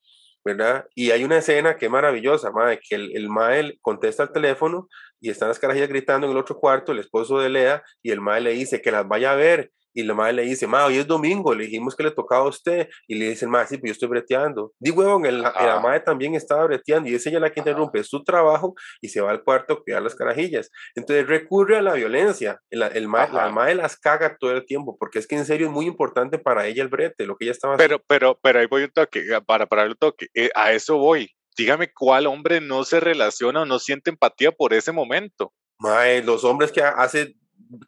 ¿verdad? 0.44 0.86
Y 0.96 1.12
hay 1.12 1.24
una 1.24 1.38
escena 1.38 1.78
que 1.78 1.86
es 1.86 1.92
maravillosa, 1.92 2.52
madre, 2.52 2.80
que 2.82 2.96
el, 2.96 3.16
el 3.16 3.30
Mael 3.30 3.78
contesta 3.82 4.24
el 4.24 4.32
teléfono 4.32 4.88
y 5.20 5.30
están 5.30 5.50
las 5.50 5.60
carajillas 5.60 5.90
gritando 5.90 6.28
en 6.28 6.32
el 6.32 6.38
otro 6.38 6.58
cuarto, 6.58 6.92
el 6.92 7.00
esposo 7.00 7.40
de 7.40 7.50
Lea, 7.50 7.84
y 8.02 8.12
el 8.12 8.22
Mael 8.22 8.46
le 8.46 8.52
dice 8.52 8.82
que 8.82 8.92
las 8.92 9.08
vaya 9.08 9.34
a 9.34 9.36
ver 9.36 9.72
y 9.94 10.04
la 10.04 10.14
madre 10.14 10.34
le 10.34 10.42
dice, 10.44 10.68
ma, 10.68 10.86
hoy 10.86 10.98
es 10.98 11.08
domingo, 11.08 11.54
le 11.54 11.66
dijimos 11.66 11.96
que 11.96 12.04
le 12.04 12.12
tocaba 12.12 12.46
a 12.46 12.50
usted. 12.50 12.90
Y 13.08 13.16
le 13.16 13.30
dice 13.30 13.48
madre, 13.48 13.68
sí, 13.68 13.78
pero 13.78 13.88
yo 13.88 13.92
estoy 13.94 14.10
breteando. 14.10 14.74
Digo, 14.80 15.02
huevón, 15.02 15.26
el, 15.26 15.42
la 15.42 15.80
madre 15.82 16.00
también 16.02 16.36
estaba 16.36 16.66
breteando 16.66 17.10
y 17.10 17.16
es 17.16 17.26
ella 17.26 17.40
la 17.40 17.52
que 17.52 17.60
interrumpe 17.60 18.04
su 18.04 18.24
trabajo 18.24 18.74
y 19.02 19.10
se 19.10 19.22
va 19.22 19.32
al 19.32 19.44
cuarto 19.44 19.74
a 19.74 19.84
cuidar 19.84 20.02
las 20.02 20.16
carajillas. 20.16 20.70
Entonces 20.96 21.28
recurre 21.28 21.78
a 21.78 21.82
la 21.82 21.94
violencia. 21.94 22.60
El, 22.70 22.84
el 22.84 23.04
la 23.04 23.50
madre 23.50 23.76
las 23.76 23.98
caga 23.98 24.38
todo 24.40 24.52
el 24.52 24.66
tiempo 24.66 24.98
porque 25.00 25.20
es 25.20 25.28
que 25.28 25.36
en 25.36 25.46
serio 25.46 25.68
es 25.68 25.74
muy 25.74 25.86
importante 25.86 26.40
para 26.40 26.68
ella 26.68 26.84
el 26.84 26.90
brete, 26.90 27.26
lo 27.26 27.36
que 27.36 27.46
ella 27.46 27.52
estaba 27.52 27.78
pero, 27.78 27.96
haciendo. 27.96 28.06
Pero, 28.08 28.40
pero 28.42 28.60
ahí 28.60 28.66
voy 28.66 28.84
un 28.84 28.92
toque, 28.92 29.24
para 29.46 29.66
parar 29.66 29.88
el 29.88 29.98
toque. 29.98 30.28
Eh, 30.34 30.50
a 30.56 30.74
eso 30.74 30.98
voy. 30.98 31.30
Dígame 31.56 31.92
cuál 31.94 32.28
hombre 32.28 32.62
no 32.62 32.84
se 32.84 33.00
relaciona 33.00 33.62
o 33.62 33.66
no 33.66 33.78
siente 33.80 34.10
empatía 34.10 34.52
por 34.52 34.74
ese 34.74 34.92
momento. 34.92 35.54
Mae, 35.80 36.24
los 36.24 36.44
hombres 36.44 36.72
que 36.72 36.82
hace 36.82 37.36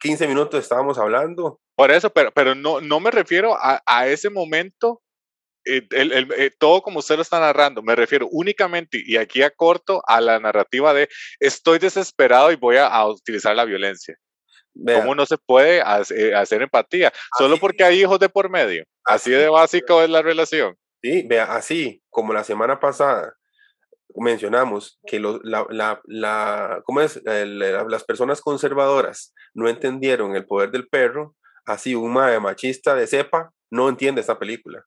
15 0.00 0.28
minutos 0.28 0.60
estábamos 0.60 0.98
hablando. 0.98 1.60
Por 1.74 1.90
eso, 1.90 2.10
pero, 2.10 2.32
pero 2.32 2.54
no, 2.54 2.80
no 2.80 3.00
me 3.00 3.10
refiero 3.10 3.54
a, 3.54 3.82
a 3.86 4.06
ese 4.08 4.30
momento, 4.30 5.02
el, 5.64 5.86
el, 5.90 6.32
eh, 6.36 6.50
todo 6.58 6.82
como 6.82 7.00
usted 7.00 7.16
lo 7.16 7.22
está 7.22 7.40
narrando, 7.40 7.82
me 7.82 7.96
refiero 7.96 8.28
únicamente, 8.30 9.02
y 9.04 9.16
aquí 9.16 9.42
a 9.42 9.50
corto, 9.50 10.02
a 10.06 10.20
la 10.20 10.38
narrativa 10.38 10.94
de 10.94 11.08
estoy 11.40 11.78
desesperado 11.78 12.52
y 12.52 12.56
voy 12.56 12.76
a, 12.76 12.86
a 12.86 13.08
utilizar 13.08 13.54
la 13.56 13.64
violencia. 13.64 14.16
¿Cómo 14.84 15.14
no 15.14 15.24
se 15.24 15.38
puede 15.38 15.80
hacer, 15.80 16.34
hacer 16.34 16.60
empatía? 16.62 17.12
Solo 17.38 17.56
porque 17.56 17.82
hay 17.82 18.02
hijos 18.02 18.18
de 18.18 18.28
por 18.28 18.50
medio. 18.50 18.84
Así, 19.04 19.30
de 19.30 19.48
básico 19.48 20.02
es 20.02 20.10
la 20.10 20.20
relación. 20.22 20.76
Sí, 21.02 21.24
vea, 21.26 21.44
así 21.44 22.02
como 22.10 22.32
la 22.32 22.44
semana 22.44 22.78
pasada 22.78 23.34
mencionamos 24.18 24.98
que 25.06 25.20
la, 25.20 25.66
la, 25.70 26.00
la, 26.04 26.82
¿cómo 26.84 27.00
es? 27.00 27.20
las 27.24 28.04
personas 28.04 28.40
conservadoras 28.40 29.34
no 29.54 29.68
entendieron 29.68 30.36
el 30.36 30.46
poder 30.46 30.70
del 30.70 30.88
perro, 30.88 31.34
así 31.64 31.94
un 31.94 32.12
machista 32.12 32.94
de 32.94 33.06
cepa 33.06 33.52
no 33.70 33.88
entiende 33.88 34.20
esta 34.20 34.38
película. 34.38 34.84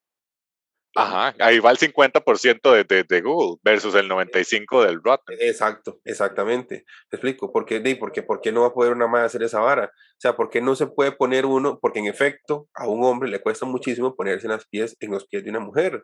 Ajá, 0.96 1.36
ahí 1.40 1.60
va 1.60 1.70
el 1.70 1.78
50% 1.78 2.74
de, 2.74 2.84
de, 2.84 3.04
de, 3.04 3.22
Google 3.22 3.58
versus 3.64 3.94
el 3.94 4.10
95% 4.10 4.86
del 4.86 5.02
Rotten. 5.04 5.38
Exacto, 5.40 6.00
exactamente. 6.04 6.84
Te 7.10 7.18
explico, 7.18 7.54
¿por 7.54 7.66
qué, 7.66 7.96
porque, 8.00 8.24
¿por 8.24 8.42
qué 8.42 8.52
no 8.52 8.62
va 8.62 8.68
a 8.68 8.74
poder 8.74 8.94
una 8.94 9.08
madre 9.08 9.28
hacer 9.28 9.44
esa 9.44 9.60
vara? 9.60 9.86
O 9.94 10.20
sea, 10.20 10.36
¿por 10.36 10.50
qué 10.50 10.62
no 10.62 10.76
se 10.76 10.88
puede 10.88 11.12
poner 11.12 11.46
uno? 11.46 11.78
Porque 11.80 12.00
en 12.00 12.08
efecto, 12.08 12.68
a 12.74 12.88
un 12.88 13.04
hombre 13.04 13.30
le 13.30 13.42
cuesta 13.42 13.66
muchísimo 13.68 14.16
ponerse 14.16 14.48
en, 14.48 14.54
las 14.54 14.68
pies, 14.68 14.98
en 15.00 15.12
los 15.12 15.28
pies 15.28 15.44
de 15.44 15.52
una 15.52 15.60
mujer. 15.60 16.04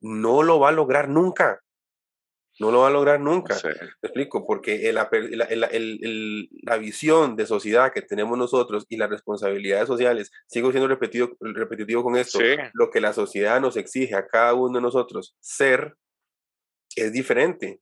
No 0.00 0.42
lo 0.44 0.60
va 0.60 0.68
a 0.68 0.72
lograr 0.72 1.08
nunca. 1.08 1.60
No 2.60 2.70
lo 2.70 2.80
va 2.80 2.88
a 2.88 2.90
lograr 2.90 3.18
nunca. 3.20 3.58
Te 3.58 4.06
explico, 4.06 4.46
porque 4.46 4.92
la 4.92 6.76
visión 6.76 7.34
de 7.34 7.46
sociedad 7.46 7.90
que 7.90 8.02
tenemos 8.02 8.36
nosotros 8.36 8.84
y 8.90 8.98
las 8.98 9.08
responsabilidades 9.08 9.86
sociales, 9.88 10.30
sigo 10.46 10.70
siendo 10.70 10.86
repetido, 10.86 11.30
repetitivo 11.40 12.04
con 12.04 12.16
esto, 12.16 12.38
lo 12.74 12.90
que 12.90 13.00
la 13.00 13.14
sociedad 13.14 13.62
nos 13.62 13.78
exige 13.78 14.14
a 14.14 14.26
cada 14.26 14.52
uno 14.52 14.74
de 14.74 14.82
nosotros 14.82 15.34
ser 15.40 15.96
es 16.96 17.12
diferente, 17.12 17.80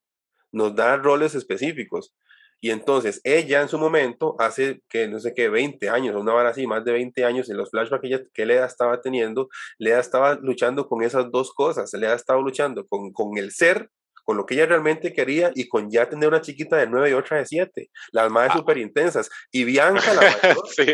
nos 0.52 0.76
da 0.76 0.96
roles 0.96 1.34
específicos. 1.34 2.14
Y 2.60 2.70
entonces 2.70 3.20
ella 3.24 3.62
en 3.62 3.68
su 3.68 3.78
momento, 3.78 4.36
hace 4.38 4.82
que 4.88 5.08
no 5.08 5.18
sé 5.18 5.34
qué, 5.34 5.48
20 5.48 5.88
años, 5.90 6.14
una 6.14 6.34
hora 6.34 6.50
así, 6.50 6.68
más 6.68 6.84
de 6.84 6.92
20 6.92 7.24
años, 7.24 7.50
en 7.50 7.56
los 7.56 7.70
flashbacks 7.70 8.00
que, 8.00 8.06
ella, 8.06 8.22
que 8.32 8.46
Leda 8.46 8.66
estaba 8.66 9.00
teniendo, 9.00 9.48
Leda 9.78 9.98
estaba 9.98 10.36
luchando 10.36 10.88
con 10.88 11.02
esas 11.02 11.32
dos 11.32 11.52
cosas. 11.52 11.92
Leda 11.94 12.14
estaba 12.14 12.40
luchando 12.40 12.86
con, 12.86 13.12
con 13.12 13.38
el 13.38 13.50
ser 13.50 13.90
con 14.28 14.36
lo 14.36 14.44
que 14.44 14.56
ella 14.56 14.66
realmente 14.66 15.14
quería 15.14 15.50
y 15.54 15.70
con 15.70 15.90
ya 15.90 16.06
tener 16.06 16.28
una 16.28 16.42
chiquita 16.42 16.76
de 16.76 16.86
9 16.86 17.08
y 17.08 17.12
otra 17.14 17.38
de 17.38 17.46
7. 17.46 17.90
Las 18.12 18.30
madres 18.30 18.52
ah. 18.52 18.58
súper 18.58 18.76
intensas. 18.76 19.30
Y 19.50 19.64
Bianca 19.64 20.12
la 20.12 20.20
mayor, 20.42 20.68
sí. 20.68 20.84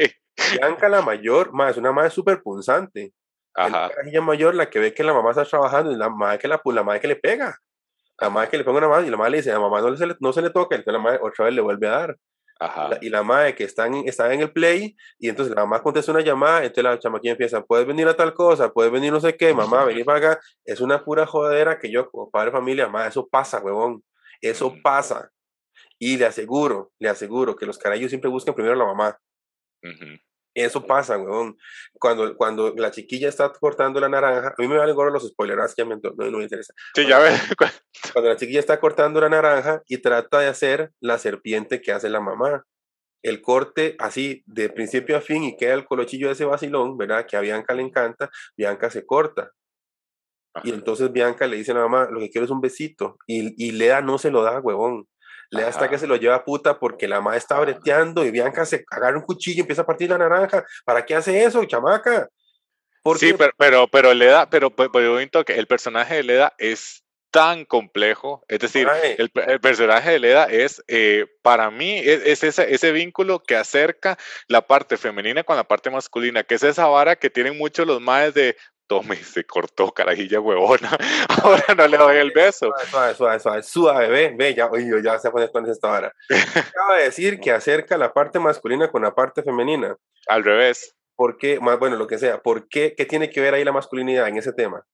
Bianca 0.53 0.89
la 0.89 1.03
mayor, 1.03 1.53
más 1.53 1.77
una 1.77 1.91
madre 1.91 2.11
súper 2.11 2.41
punzante. 2.41 3.13
Ajá. 3.53 3.91
La 4.13 4.21
mayor, 4.21 4.55
la 4.55 4.71
que 4.71 4.79
ve 4.79 4.95
que 4.95 5.03
la 5.03 5.13
mamá 5.13 5.31
está 5.31 5.45
trabajando 5.45 5.91
y 5.91 5.97
la 5.97 6.11
madre 6.11 6.39
que, 6.39 6.47
la, 6.47 6.63
la 6.65 6.83
madre 6.85 7.01
que 7.01 7.09
le 7.09 7.17
pega. 7.17 7.59
La 8.21 8.31
madre 8.31 8.51
que 8.51 8.59
le 8.59 8.63
ponga 8.63 8.79
una 8.79 8.89
mano 8.89 9.05
y 9.05 9.11
la 9.11 9.17
madre 9.17 9.33
le 9.33 9.37
dice, 9.39 9.51
a 9.51 9.55
la 9.55 9.61
mamá 9.61 9.81
no, 9.81 9.97
se 9.97 10.07
le, 10.07 10.15
no 10.21 10.33
se 10.33 10.41
le 10.41 10.51
toca, 10.51 10.77
entonces 10.77 10.93
la 10.93 11.05
madre 11.05 11.19
otra 11.21 11.47
vez 11.47 11.55
le 11.55 11.61
vuelve 11.61 11.89
a 11.89 11.91
dar 11.91 12.17
y 13.01 13.11
la 13.11 13.23
madre 13.23 13.55
que 13.55 13.65
está 13.65 13.87
en, 13.87 14.09
está 14.09 14.33
en 14.33 14.41
el 14.41 14.53
play, 14.53 14.97
y 15.19 15.29
entonces 15.29 15.55
la 15.55 15.63
mamá 15.63 15.83
contesta 15.83 16.13
una 16.13 16.21
llamada, 16.21 16.61
entonces 16.61 16.85
la 16.85 16.99
chamaquilla 16.99 17.33
empieza, 17.33 17.63
puedes 17.63 17.87
venir 17.87 18.07
a 18.09 18.17
tal 18.17 18.35
cosa, 18.35 18.73
puedes 18.73 18.93
venir 18.93 19.13
no 19.13 19.21
sé 19.21 19.37
qué, 19.37 19.55
mamá, 19.55 19.85
venir 19.85 20.05
para 20.05 20.19
acá. 20.19 20.41
Es 20.65 20.81
una 20.81 21.05
pura 21.05 21.27
jodera 21.27 21.79
que 21.79 21.91
yo, 21.91 22.11
como 22.11 22.31
padre 22.31 22.51
de 22.51 22.57
familia, 22.57 22.87
mamá, 22.87 23.07
eso 23.07 23.27
pasa, 23.27 23.61
huevón. 23.61 24.03
Eso 24.41 24.75
pasa. 24.83 25.31
Y 25.99 26.17
le 26.17 26.27
aseguro, 26.27 26.93
le 26.99 27.09
aseguro 27.09 27.57
que 27.57 27.67
los 27.67 27.79
carayos 27.79 28.11
siempre 28.11 28.31
buscan 28.31 28.55
primero 28.55 28.75
a 28.75 28.79
la 28.79 28.87
mamá. 28.87 29.19
Eso 30.55 30.87
pasa, 30.87 31.19
weón. 31.19 31.57
Cuando, 31.99 32.37
cuando 32.37 32.73
la 32.77 32.93
chiquilla 32.93 33.29
está 33.29 33.51
cortando 33.53 34.01
la 34.01 34.09
naranja, 34.09 34.55
a 34.57 34.63
mí 34.63 34.69
me 34.69 34.79
valen 34.79 34.95
gorro 34.95 35.11
los 35.11 35.27
spoilers, 35.27 35.75
ya 35.77 35.85
me, 35.85 35.97
no, 35.97 36.13
no, 36.31 36.39
me 36.39 36.45
interesa. 36.45 36.73
Sí, 36.95 37.07
ya 37.07 37.19
ves. 37.19 37.41
Cuando 38.13 38.31
la 38.31 38.37
chiquilla 38.37 38.61
está 38.61 38.79
cortando 38.79 39.21
la 39.21 39.29
naranja 39.29 39.83
y 39.89 39.99
trata 39.99 40.39
de 40.39 40.47
hacer 40.47 40.93
la 41.01 41.19
serpiente 41.19 41.81
que 41.81 41.93
hace 41.93 42.09
la 42.09 42.21
mamá. 42.21 42.65
El 43.23 43.41
corte 43.41 43.97
así 43.99 44.43
de 44.47 44.69
principio 44.69 45.17
a 45.17 45.21
fin 45.23 45.45
y 45.45 45.57
queda 45.57 45.75
el 45.75 45.87
colochillo 45.87 46.27
de 46.29 46.35
ese 46.35 46.45
vacilón, 46.45 46.99
¿verdad? 46.99 47.27
Que 47.27 47.37
a 47.37 47.41
Bianca 47.41 47.75
le 47.75 47.83
encanta, 47.83 48.31
Bianca 48.57 48.91
se 48.91 49.07
corta. 49.07 49.51
Y 50.63 50.71
entonces 50.71 51.11
Bianca 51.11 51.47
le 51.47 51.57
dice 51.57 51.73
a 51.73 51.77
la 51.77 51.81
mamá, 51.81 52.09
lo 52.11 52.21
que 52.21 52.31
quiero 52.31 52.45
es 52.45 52.51
un 52.51 52.61
besito. 52.61 53.17
Y, 53.27 53.55
y 53.57 53.73
Lea 53.73 54.03
no 54.03 54.19
se 54.19 54.31
lo 54.31 54.43
da, 54.43 54.61
huevón 54.61 55.09
le 55.51 55.63
da 55.63 55.69
hasta 55.69 55.89
que 55.89 55.99
se 55.99 56.07
lo 56.07 56.17
lleva 56.17 56.37
a 56.37 56.45
puta 56.45 56.79
porque 56.79 57.09
la 57.09 57.21
madre 57.21 57.39
está 57.39 57.59
breteando 57.61 58.25
y 58.25 58.31
Bianca 58.31 58.65
se 58.65 58.85
agarra 58.91 59.19
un 59.19 59.25
cuchillo 59.25 59.59
y 59.59 59.61
empieza 59.61 59.83
a 59.83 59.87
partir 59.87 60.11
la 60.11 60.19
naranja. 60.19 60.65
¿Para 60.85 61.05
qué 61.05 61.15
hace 61.15 61.45
eso, 61.45 61.65
chamaca? 61.65 62.29
Sí, 63.19 63.35
pero, 63.35 63.53
pero, 63.59 63.89
pero 63.89 64.15
Leda, 64.15 64.49
pero, 64.49 64.71
pero, 64.75 65.45
que 65.45 65.59
el 65.59 65.67
personaje 65.67 66.17
de 66.17 66.23
Leda 66.23 66.55
es 66.57 67.05
tan 67.31 67.65
complejo. 67.65 68.45
Es 68.49 68.61
decir, 68.61 68.89
el, 69.19 69.29
personaje 69.61 70.13
de 70.13 70.19
Leda 70.21 70.45
es, 70.45 70.83
eh, 70.87 71.27
para 71.43 71.71
mí, 71.71 71.99
es, 71.99 72.45
ese, 72.45 72.73
ese, 72.73 72.93
vínculo 72.93 73.43
que 73.43 73.57
acerca 73.57 74.17
la 74.47 74.67
parte 74.69 74.97
femenina 74.97 75.43
con 75.43 75.57
la 75.57 75.65
parte 75.65 75.91
masculina, 75.91 76.45
que 76.45 76.55
es 76.55 76.63
esa 76.63 76.87
vara 76.87 77.17
que 77.17 77.31
tienen 77.31 77.59
muchos 77.59 77.89
los 77.89 78.01
maes 78.01 78.35
de, 78.35 78.57
tome, 78.87 79.17
se 79.17 79.45
cortó, 79.45 79.93
carajilla 79.93 80.41
huevona, 80.41 80.91
ahora 81.43 81.75
no 81.77 81.87
le 81.87 81.97
doy 81.97 82.17
el 82.17 82.31
beso. 82.33 82.73
Suave, 82.91 83.15
suave, 83.15 83.41
suave, 83.41 83.63
suave, 83.63 84.09
ve, 84.09 84.35
ve, 84.37 84.55
ya, 84.55 84.67
oye, 84.67 84.91
ya 85.03 85.19
se 85.19 85.31
pone 85.31 85.51
con 85.51 85.69
esta 85.69 85.89
vara. 85.89 86.15
Acaba 86.55 86.97
de 86.97 87.05
decir 87.05 87.41
que 87.41 87.53
acerca 87.53 87.97
la 87.99 88.13
parte 88.13 88.39
masculina 88.39 88.91
con 88.91 89.03
la 89.03 89.15
parte 89.15 89.43
femenina. 89.43 89.97
Al 90.27 90.45
revés. 90.45 90.95
¿Por 91.17 91.39
qué? 91.39 91.61
Más 91.61 91.79
bueno, 91.79 91.97
lo 91.97 92.07
que 92.07 92.19
sea. 92.19 92.43
¿Por 92.43 92.69
qué? 92.69 92.95
¿Qué 92.97 93.07
tiene 93.07 93.31
que 93.31 93.41
ver 93.41 93.55
ahí 93.55 93.65
la 93.65 93.73
masculinidad 93.73 94.29
en 94.29 94.37
ese 94.37 94.53
tema? 94.53 94.85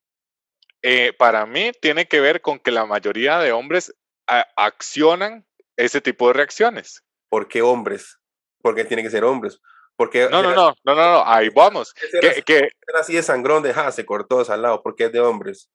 Eh, 0.83 1.13
para 1.19 1.47
mí 1.47 1.73
tiene 1.81 2.07
que 2.07 2.21
ver 2.21 2.41
con 2.41 2.59
que 2.59 2.71
la 2.71 2.87
mayoría 2.87 3.39
de 3.39 3.53
hombres 3.53 3.95
accionan 4.57 5.47
ese 5.77 6.01
tipo 6.01 6.29
de 6.29 6.35
reacciones. 6.35 7.05
¿Por 7.29 7.49
qué 7.49 7.63
hombres? 7.63 8.19
¿Por 8.63 8.75
qué 8.75 8.85
tiene 8.85 9.03
que 9.03 9.11
ser 9.11 9.25
hombres? 9.25 9.61
Porque, 10.01 10.31
no, 10.31 10.43
no, 10.43 10.55
no, 10.55 10.75
no, 10.83 10.95
no, 10.95 11.13
no, 11.13 11.23
ahí 11.27 11.51
vamos. 11.51 11.93
Que, 11.93 12.43
que, 12.43 12.71
así 12.99 13.17
de 13.17 13.23
sangrón 13.23 13.63
de 13.63 13.75
ja, 13.75 13.93
se 13.93 14.07
cortó 14.07 14.43
al 14.51 14.63
lado, 14.63 14.83
porque 14.83 15.05
es 15.05 15.13
de 15.13 15.21
hombres. 15.21 15.71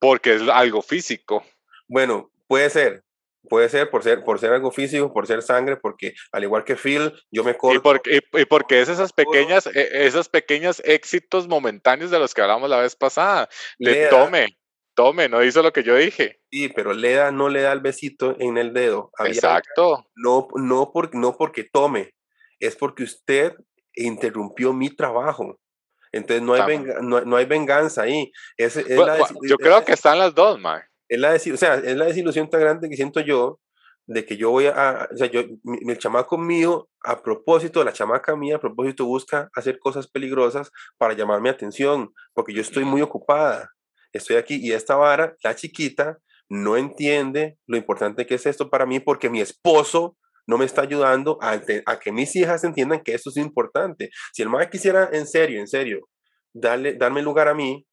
Porque 0.00 0.34
es 0.34 0.42
algo 0.48 0.82
físico. 0.82 1.44
Bueno, 1.86 2.32
puede 2.48 2.68
ser, 2.70 3.04
puede 3.48 3.68
ser 3.68 3.88
por 3.88 4.02
ser 4.02 4.24
por 4.24 4.40
ser 4.40 4.52
algo 4.52 4.72
físico, 4.72 5.12
por 5.12 5.28
ser 5.28 5.42
sangre, 5.42 5.76
porque 5.76 6.14
al 6.32 6.42
igual 6.42 6.64
que 6.64 6.74
Phil, 6.74 7.12
yo 7.30 7.44
me 7.44 7.56
corto. 7.56 7.76
Y 7.76 7.80
porque, 7.80 8.20
y, 8.32 8.44
porque 8.46 8.80
es 8.80 8.88
esas 8.88 9.12
pequeñas, 9.12 9.68
e, 9.68 10.04
esos 10.04 10.28
pequeños 10.28 10.82
éxitos 10.84 11.46
momentáneos 11.46 12.10
de 12.10 12.18
los 12.18 12.34
que 12.34 12.42
hablamos 12.42 12.68
la 12.68 12.80
vez 12.80 12.96
pasada. 12.96 13.48
Le 13.78 14.08
tome, 14.08 14.58
tome, 14.96 15.28
no 15.28 15.44
hizo 15.44 15.62
lo 15.62 15.72
que 15.72 15.84
yo 15.84 15.94
dije. 15.94 16.40
Sí, 16.50 16.68
pero 16.68 16.94
Leda 16.94 17.30
no 17.30 17.48
le 17.48 17.62
da 17.62 17.72
el 17.72 17.80
besito 17.80 18.34
en 18.40 18.58
el 18.58 18.72
dedo. 18.72 19.12
Exacto. 19.24 20.04
No, 20.16 20.48
no, 20.56 20.90
por, 20.90 21.14
no 21.14 21.36
porque 21.36 21.62
tome, 21.62 22.12
es 22.62 22.76
porque 22.76 23.02
usted 23.02 23.54
interrumpió 23.94 24.72
mi 24.72 24.88
trabajo. 24.88 25.58
Entonces 26.12 26.42
no 26.42 26.54
hay, 26.54 26.78
no, 27.02 27.36
hay 27.36 27.46
venganza 27.46 28.02
ahí. 28.02 28.30
Es, 28.56 28.74
yo 28.76 29.56
creo 29.56 29.84
que 29.84 29.92
están 29.92 30.18
las 30.18 30.34
dos, 30.34 30.58
Mike. 30.58 30.86
Es 31.08 31.18
la, 31.18 31.32
o 31.34 31.56
sea, 31.56 31.74
es 31.74 31.96
la 31.96 32.06
desilusión 32.06 32.48
tan 32.48 32.60
grande 32.60 32.88
que 32.88 32.96
siento 32.96 33.20
yo 33.20 33.58
de 34.06 34.24
que 34.24 34.36
yo 34.36 34.50
voy 34.50 34.66
a, 34.66 35.08
o 35.12 35.16
sea, 35.16 35.26
yo, 35.28 35.42
mi, 35.62 35.90
el 35.90 35.98
chamaco 35.98 36.36
mío, 36.38 36.88
a 37.02 37.22
propósito, 37.22 37.82
la 37.84 37.92
chamaca 37.92 38.36
mía, 38.36 38.56
a 38.56 38.60
propósito, 38.60 39.06
busca 39.06 39.48
hacer 39.54 39.78
cosas 39.78 40.06
peligrosas 40.06 40.70
para 40.98 41.14
llamar 41.14 41.40
mi 41.40 41.48
atención, 41.48 42.12
porque 42.34 42.52
yo 42.52 42.60
estoy 42.60 42.84
muy 42.84 43.00
ocupada. 43.00 43.70
Estoy 44.12 44.36
aquí 44.36 44.56
y 44.56 44.72
esta 44.72 44.96
vara, 44.96 45.36
la 45.42 45.54
chiquita, 45.54 46.18
no 46.48 46.76
entiende 46.76 47.56
lo 47.66 47.78
importante 47.78 48.26
que 48.26 48.34
es 48.34 48.44
esto 48.44 48.68
para 48.68 48.84
mí 48.84 49.00
porque 49.00 49.30
mi 49.30 49.40
esposo 49.40 50.16
no 50.46 50.58
me 50.58 50.64
está 50.64 50.82
ayudando 50.82 51.38
a, 51.40 51.60
que 51.60 52.12
mis 52.12 52.34
hijas 52.36 52.64
entiendan 52.64 53.02
que 53.02 53.14
esto 53.14 53.30
es 53.30 53.36
importante. 53.36 54.10
Si 54.32 54.42
el 54.42 54.48
madre 54.48 54.70
quisiera 54.70 55.08
en 55.12 55.26
serio, 55.26 55.60
en 55.60 55.68
serio, 55.68 56.08
darle, 56.52 56.94
darme 56.94 57.22
lugar 57.22 57.48
a 57.48 57.54
mí, 57.54 57.86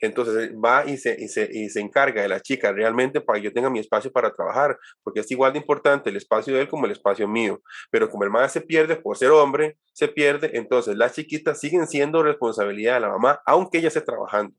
entonces 0.00 0.52
va 0.52 0.84
y 0.84 0.96
se, 0.96 1.16
y 1.18 1.28
se, 1.28 1.48
y 1.50 1.68
se 1.70 1.80
encarga 1.80 2.22
de 2.22 2.28
la 2.28 2.40
chica 2.40 2.72
realmente 2.72 3.20
para 3.20 3.38
que 3.38 3.44
yo 3.44 3.52
tenga 3.52 3.70
mi 3.70 3.78
espacio 3.78 4.10
para 4.10 4.32
trabajar, 4.32 4.76
porque 5.04 5.20
es 5.20 5.30
igual 5.30 5.52
de 5.52 5.60
importante 5.60 6.10
el 6.10 6.16
espacio 6.16 6.54
de 6.54 6.62
él 6.62 6.68
como 6.68 6.86
el 6.86 6.92
espacio 6.92 7.28
mío. 7.28 7.62
Pero 7.90 8.10
como 8.10 8.24
el 8.24 8.30
madre 8.30 8.48
se 8.48 8.60
pierde 8.60 8.96
por 8.96 9.16
ser 9.16 9.30
hombre, 9.30 9.78
se 9.92 10.08
pierde, 10.08 10.50
entonces 10.54 10.96
las 10.96 11.14
chiquitas 11.14 11.60
siguen 11.60 11.86
siendo 11.86 12.22
responsabilidad 12.22 12.94
de 12.94 13.00
la 13.00 13.10
mamá, 13.10 13.40
aunque 13.46 13.78
ella 13.78 13.88
esté 13.88 14.00
trabajando. 14.00 14.54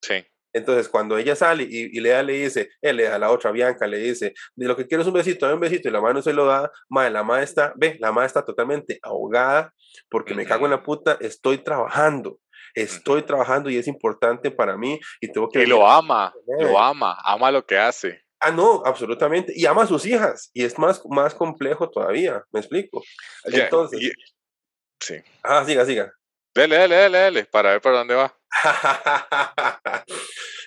Sí. 0.00 0.24
Entonces, 0.54 0.88
cuando 0.88 1.18
ella 1.18 1.34
sale 1.34 1.66
y, 1.68 2.00
Lea 2.00 2.22
le 2.22 2.34
dice, 2.34 2.70
él 2.80 2.98
le 2.98 3.04
da 3.04 3.18
la 3.18 3.32
otra 3.32 3.50
Bianca, 3.50 3.88
le 3.88 3.98
dice, 3.98 4.34
de 4.54 4.66
lo 4.66 4.76
que 4.76 4.86
quiero 4.86 5.02
es 5.02 5.08
un 5.08 5.14
besito, 5.14 5.46
dame 5.46 5.56
un 5.56 5.60
besito, 5.60 5.88
y 5.88 5.92
la 5.92 6.00
mano 6.00 6.22
se 6.22 6.32
lo 6.32 6.46
da, 6.46 6.70
madre, 6.88 7.10
la 7.10 7.24
madre 7.24 7.42
está, 7.42 7.72
ve, 7.76 7.96
la 7.98 8.12
madre 8.12 8.28
está 8.28 8.44
totalmente 8.44 9.00
ahogada, 9.02 9.74
porque 10.08 10.32
me 10.32 10.46
cago 10.46 10.66
en 10.66 10.70
la 10.70 10.84
puta, 10.84 11.18
estoy 11.20 11.58
trabajando, 11.58 12.38
estoy 12.72 13.22
trabajando 13.22 13.68
y 13.68 13.78
es 13.78 13.88
importante 13.88 14.52
para 14.52 14.76
mí, 14.76 15.00
y 15.20 15.32
tengo 15.32 15.48
que... 15.48 15.64
Y 15.64 15.66
lo 15.66 15.90
ama, 15.90 16.32
lo 16.60 16.78
ama, 16.78 17.18
ama 17.24 17.50
lo 17.50 17.66
que 17.66 17.76
hace. 17.76 18.22
Ah, 18.38 18.52
no, 18.52 18.80
absolutamente, 18.84 19.52
y 19.56 19.66
ama 19.66 19.82
a 19.82 19.86
sus 19.88 20.06
hijas, 20.06 20.50
y 20.54 20.64
es 20.64 20.78
más, 20.78 21.02
más 21.10 21.34
complejo 21.34 21.90
todavía, 21.90 22.44
¿me 22.52 22.60
explico? 22.60 23.02
Entonces... 23.42 24.12
sí. 25.00 25.16
Ah, 25.42 25.64
siga, 25.64 25.84
siga. 25.84 26.12
Dele, 26.54 26.78
dele, 26.78 26.94
dele, 26.94 27.18
dele, 27.18 27.44
para 27.46 27.70
ver 27.72 27.80
por 27.80 27.92
dónde 27.92 28.14
va. 28.14 28.32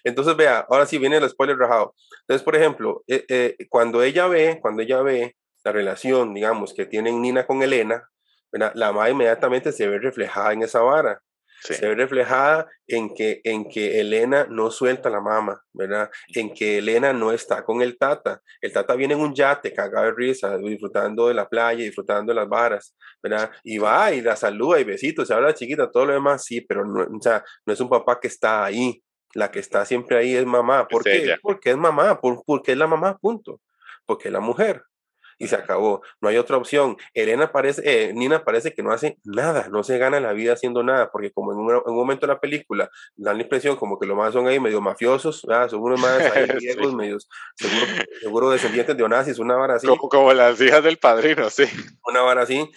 Entonces, 0.03 0.35
vea, 0.35 0.65
ahora 0.69 0.85
sí 0.85 0.97
viene 0.97 1.17
el 1.17 1.29
spoiler 1.29 1.57
rajado. 1.57 1.95
Entonces, 2.21 2.43
por 2.43 2.55
ejemplo, 2.55 3.03
eh, 3.07 3.25
eh, 3.29 3.55
cuando 3.69 4.03
ella 4.03 4.27
ve, 4.27 4.59
cuando 4.61 4.81
ella 4.81 5.01
ve 5.01 5.35
la 5.63 5.71
relación, 5.71 6.33
digamos, 6.33 6.73
que 6.73 6.85
tienen 6.85 7.21
Nina 7.21 7.45
con 7.45 7.61
Elena, 7.61 8.09
la 8.51 8.91
madre 8.91 9.11
inmediatamente 9.11 9.71
se 9.71 9.87
ve 9.87 9.99
reflejada 9.99 10.53
en 10.53 10.63
esa 10.63 10.81
vara. 10.81 11.21
Se 11.59 11.87
ve 11.87 11.95
reflejada 11.95 12.67
en 12.85 13.13
que, 13.13 13.41
en 13.43 13.67
que 13.67 13.99
Elena 13.99 14.45
no 14.49 14.69
suelta 14.71 15.09
la 15.09 15.21
mama, 15.21 15.61
¿verdad? 15.73 16.09
En 16.33 16.53
que 16.53 16.77
Elena 16.77 17.13
no 17.13 17.31
está 17.31 17.63
con 17.63 17.81
el 17.81 17.97
Tata. 17.97 18.41
El 18.61 18.71
Tata 18.71 18.95
viene 18.95 19.15
en 19.15 19.21
un 19.21 19.33
yate, 19.33 19.73
cagado 19.73 20.05
de 20.05 20.13
risa, 20.13 20.57
disfrutando 20.57 21.27
de 21.27 21.33
la 21.33 21.49
playa, 21.49 21.83
disfrutando 21.83 22.31
de 22.31 22.39
las 22.39 22.47
varas, 22.47 22.95
¿verdad? 23.21 23.51
Y 23.63 23.77
va 23.77 24.13
y 24.13 24.21
la 24.21 24.35
saluda 24.35 24.79
y 24.79 24.83
besitos, 24.83 25.27
se 25.27 25.33
habla 25.33 25.53
chiquita, 25.53 25.91
todo 25.91 26.05
lo 26.05 26.13
demás, 26.13 26.43
sí, 26.45 26.61
pero 26.61 26.85
no, 26.85 27.01
o 27.01 27.21
sea, 27.21 27.43
no 27.65 27.73
es 27.73 27.79
un 27.79 27.89
papá 27.89 28.19
que 28.19 28.27
está 28.27 28.63
ahí. 28.63 29.01
La 29.33 29.51
que 29.51 29.59
está 29.59 29.85
siempre 29.85 30.17
ahí 30.17 30.35
es 30.35 30.45
mamá. 30.45 30.87
¿Por 30.87 31.03
qué? 31.03 31.35
Porque 31.41 31.71
es 31.71 31.77
mamá, 31.77 32.19
porque 32.21 32.71
es 32.71 32.77
la 32.77 32.87
mamá, 32.87 33.17
punto. 33.17 33.61
Porque 34.05 34.29
es 34.29 34.31
la 34.31 34.39
mujer, 34.39 34.83
y 35.37 35.47
se 35.47 35.55
acabó. 35.55 36.01
No 36.21 36.29
hay 36.29 36.37
otra 36.37 36.57
opción. 36.57 36.97
Elena 37.13 37.51
parece, 37.51 37.81
eh, 37.85 38.13
Nina 38.13 38.43
parece 38.43 38.73
que 38.73 38.83
no 38.83 38.91
hace 38.91 39.17
nada, 39.23 39.67
no 39.69 39.83
se 39.83 39.97
gana 39.97 40.19
la 40.19 40.33
vida 40.33 40.53
haciendo 40.53 40.83
nada, 40.83 41.11
porque 41.11 41.31
como 41.31 41.53
en 41.53 41.59
un, 41.59 41.95
momento 41.95 42.25
de 42.25 42.33
la 42.33 42.39
película 42.39 42.89
dan 43.15 43.37
la 43.37 43.43
impresión 43.43 43.75
como 43.75 43.99
que 43.99 44.07
los 44.07 44.17
más 44.17 44.33
son 44.33 44.47
ahí 44.47 44.59
medio 44.59 44.81
mafiosos, 44.81 45.41
son 45.41 45.81
unos 45.81 45.99
más 45.99 46.19
ahí 46.31 46.45
griegos, 46.47 46.93
medios, 46.93 47.29
seguro, 47.55 47.85
seguro 48.21 48.49
descendientes 48.49 48.97
de 48.97 49.03
Onassis, 49.03 49.39
una 49.39 49.55
vara 49.55 49.75
así. 49.75 49.87
Como, 49.87 50.09
como 50.09 50.33
las 50.33 50.59
hijas 50.61 50.83
del 50.83 50.97
padrino, 50.97 51.49
sí. 51.49 51.65
Una 52.05 52.21
vara 52.21 52.41
así. 52.41 52.69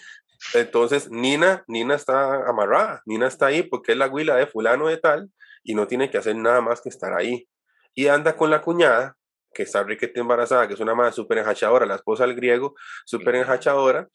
Entonces, 0.53 1.09
Nina, 1.11 1.63
Nina 1.67 1.95
está 1.95 2.47
amarrada, 2.47 3.01
Nina 3.05 3.27
está 3.27 3.47
ahí 3.47 3.63
porque 3.63 3.91
es 3.93 3.97
la 3.97 4.07
huila 4.07 4.35
de 4.35 4.47
fulano 4.47 4.87
de 4.87 4.97
tal 4.97 5.29
y 5.63 5.75
no 5.75 5.87
tiene 5.87 6.09
que 6.09 6.17
hacer 6.17 6.35
nada 6.35 6.61
más 6.61 6.81
que 6.81 6.89
estar 6.89 7.13
ahí. 7.13 7.47
Y 7.93 8.07
anda 8.07 8.35
con 8.35 8.49
la 8.49 8.61
cuñada, 8.61 9.17
que 9.53 9.63
está 9.63 9.83
riquete 9.83 10.19
embarazada, 10.19 10.67
que 10.67 10.73
es 10.73 10.79
una 10.79 10.95
madre 10.95 11.13
súper 11.13 11.39
enjachadora, 11.39 11.85
la 11.85 11.95
esposa 11.95 12.25
del 12.25 12.35
griego, 12.35 12.75
súper 13.05 13.35
enjachadora, 13.35 14.07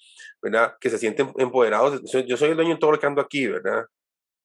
¿verdad? 0.43 0.75
Que 0.81 0.91
se 0.91 0.99
sienten 0.99 1.33
empoderados. 1.39 2.01
Yo 2.27 2.37
soy 2.37 2.51
el 2.51 2.57
dueño 2.57 2.75
de 2.75 2.81
todo 2.81 2.93
lo 2.93 2.99
que 2.99 3.07
ando 3.07 3.21
aquí, 3.21 3.47
¿verdad? 3.47 3.85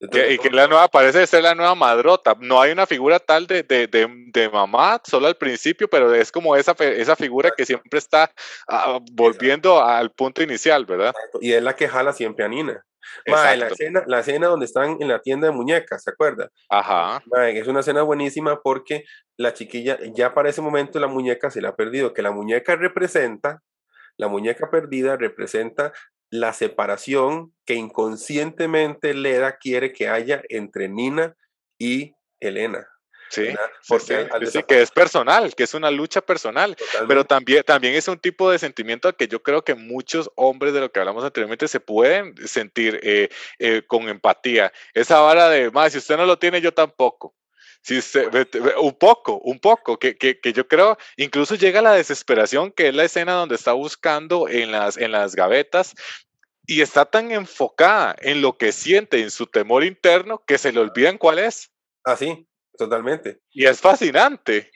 y 0.01 0.38
que 0.39 0.50
la 0.50 0.67
nueva, 0.67 0.88
parece 0.88 1.27
ser 1.27 1.43
la 1.43 1.53
nueva 1.53 1.75
madrota. 1.75 2.36
No 2.39 2.60
hay 2.60 2.71
una 2.71 2.88
figura 2.88 3.19
tal 3.19 3.45
de, 3.45 3.62
de, 3.62 3.88
de, 3.88 4.50
mamá, 4.50 5.00
solo 5.03 5.27
al 5.27 5.36
principio, 5.36 5.88
pero 5.88 6.12
es 6.13 6.31
como 6.31 6.55
esa, 6.55 6.71
esa 6.79 7.15
figura 7.15 7.51
que 7.55 7.65
siempre 7.65 8.00
está 8.00 8.31
ah, 8.67 9.00
volviendo 9.12 9.79
al 9.83 10.12
punto 10.12 10.41
inicial, 10.41 10.86
¿verdad? 10.86 11.13
Y 11.39 11.53
es 11.53 11.62
la 11.62 11.75
que 11.75 11.88
jala 11.88 12.13
siempre 12.13 12.45
a 12.45 12.48
Nina 12.48 12.83
la 13.25 13.67
escena, 13.67 14.03
la 14.08 14.20
escena 14.20 14.48
donde 14.48 14.65
están 14.65 14.98
en 15.00 15.08
la 15.08 15.20
tienda 15.20 15.48
de 15.48 15.53
muñecas, 15.53 16.03
¿se 16.03 16.12
acuerda? 16.12 16.50
Ajá. 16.70 17.22
es 17.50 17.67
una 17.67 17.81
escena 17.81 18.01
buenísima 18.03 18.62
porque 18.62 19.05
la 19.38 19.53
chiquilla, 19.53 19.98
ya 20.13 20.34
para 20.34 20.50
ese 20.50 20.62
momento 20.62 21.00
la 21.00 21.08
muñeca 21.08 21.50
se 21.50 21.62
la 21.62 21.70
ha 21.70 21.75
perdido, 21.75 22.13
que 22.13 22.22
la 22.22 22.31
muñeca 22.31 22.75
representa, 22.75 23.62
la 24.17 24.27
muñeca 24.27 24.70
perdida 24.70 25.17
representa 25.17 25.93
la 26.29 26.53
separación 26.53 27.53
que 27.65 27.75
inconscientemente 27.75 29.13
Leda 29.13 29.58
quiere 29.58 29.91
que 29.91 30.08
haya 30.08 30.41
entre 30.50 30.88
Nina 30.88 31.36
y 31.77 32.13
Elena. 32.39 32.88
Sí, 33.31 33.47
porque 33.88 34.27
que 34.67 34.81
es 34.81 34.91
personal, 34.91 35.55
que 35.55 35.63
es 35.63 35.73
una 35.73 35.89
lucha 35.89 36.19
personal, 36.19 36.75
pero 37.07 37.23
también, 37.23 37.63
también 37.63 37.95
es 37.95 38.09
un 38.09 38.19
tipo 38.19 38.51
de 38.51 38.59
sentimiento 38.59 39.15
que 39.15 39.29
yo 39.29 39.41
creo 39.41 39.63
que 39.63 39.73
muchos 39.73 40.29
hombres 40.35 40.73
de 40.73 40.81
lo 40.81 40.91
que 40.91 41.00
hablamos 41.00 41.23
anteriormente 41.23 41.69
se 41.69 41.79
pueden 41.79 42.35
sentir 42.45 43.00
eh, 43.03 43.29
eh, 43.57 43.83
con 43.88 44.09
empatía. 44.09 44.73
Esa 44.93 45.21
vara 45.21 45.47
de, 45.47 45.71
más, 45.71 45.93
si 45.93 46.00
usted 46.00 46.17
no 46.17 46.25
lo 46.25 46.38
tiene, 46.39 46.59
yo 46.59 46.73
tampoco. 46.73 47.33
Si 47.81 48.01
un 48.77 48.93
poco, 48.95 49.38
un 49.38 49.59
poco, 49.59 49.97
que, 49.97 50.17
que, 50.17 50.38
que, 50.41 50.51
yo 50.51 50.67
creo, 50.67 50.97
incluso 51.15 51.55
llega 51.55 51.79
a 51.79 51.83
la 51.83 51.93
desesperación, 51.93 52.71
que 52.73 52.89
es 52.89 52.93
la 52.93 53.05
escena 53.05 53.31
donde 53.31 53.55
está 53.55 53.71
buscando 53.71 54.50
en 54.50 54.73
las, 54.73 54.97
en 54.97 55.13
las 55.13 55.35
gavetas 55.35 55.95
y 56.67 56.81
está 56.81 57.05
tan 57.05 57.31
enfocada 57.31 58.13
en 58.19 58.41
lo 58.41 58.57
que 58.57 58.73
siente, 58.73 59.21
en 59.21 59.31
su 59.31 59.47
temor 59.47 59.85
interno, 59.85 60.43
que 60.45 60.57
se 60.57 60.73
le 60.73 60.81
olvidan 60.81 61.17
cuál 61.17 61.39
es. 61.39 61.71
Así, 62.03 62.29
ah, 62.29 62.50
Totalmente. 62.81 63.41
Y 63.51 63.65
es 63.67 63.79
fascinante. 63.79 64.71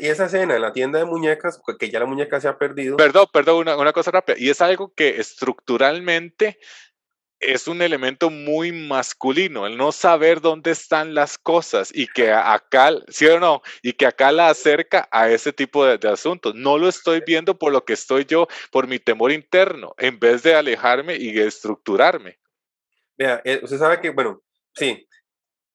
y 0.00 0.06
esa 0.06 0.26
escena 0.26 0.54
en 0.54 0.62
la 0.62 0.72
tienda 0.72 1.00
de 1.00 1.04
muñecas, 1.04 1.60
que 1.76 1.90
ya 1.90 1.98
la 1.98 2.06
muñeca 2.06 2.40
se 2.40 2.46
ha 2.46 2.56
perdido. 2.56 2.96
Perdón, 2.96 3.26
perdón, 3.32 3.56
una, 3.56 3.76
una 3.76 3.92
cosa 3.92 4.12
rápida. 4.12 4.36
Y 4.38 4.48
es 4.48 4.60
algo 4.60 4.94
que 4.94 5.18
estructuralmente 5.18 6.60
es 7.40 7.66
un 7.66 7.82
elemento 7.82 8.30
muy 8.30 8.70
masculino, 8.70 9.66
el 9.66 9.76
no 9.76 9.90
saber 9.90 10.40
dónde 10.40 10.70
están 10.70 11.16
las 11.16 11.36
cosas 11.36 11.90
y 11.92 12.06
que 12.06 12.30
acá, 12.30 12.92
sí 13.08 13.26
o 13.26 13.40
no, 13.40 13.60
y 13.82 13.94
que 13.94 14.06
acá 14.06 14.30
la 14.30 14.50
acerca 14.50 15.08
a 15.10 15.28
ese 15.28 15.52
tipo 15.52 15.84
de, 15.84 16.08
asuntos. 16.08 16.54
No 16.54 16.78
lo 16.78 16.88
estoy 16.88 17.24
viendo 17.26 17.58
por 17.58 17.72
lo 17.72 17.84
que 17.84 17.94
estoy 17.94 18.24
yo, 18.24 18.46
por 18.70 18.86
mi 18.86 19.00
temor 19.00 19.32
interno, 19.32 19.96
en 19.98 20.20
vez 20.20 20.44
de 20.44 20.54
alejarme 20.54 21.16
y 21.16 21.36
estructurarme. 21.40 22.38
Vea, 23.18 23.42
eh, 23.44 23.58
usted 23.64 23.78
sabe 23.78 24.00
que, 24.00 24.10
bueno, 24.10 24.40
sí, 24.76 25.08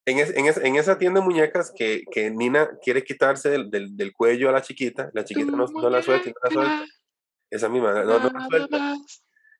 en, 0.07 0.75
esa 0.77 0.97
tienda 0.97 1.19
de 1.19 1.25
muñecas 1.25 1.71
que, 1.75 2.05
Nina 2.31 2.69
quiere 2.81 3.03
quitarse 3.03 3.49
del, 3.49 4.13
cuello 4.13 4.49
a 4.49 4.53
la 4.53 4.61
chiquita, 4.61 5.11
la 5.13 5.25
chiquita 5.25 5.51
no, 5.51 5.57
la 5.57 5.67
suelta, 5.67 5.81
no 5.81 5.89
la 5.89 6.01
suelta. 6.51 6.85
Esa 7.49 7.67
misma, 7.67 8.03
no, 8.03 8.17
la 8.17 8.47
suelta. 8.47 8.95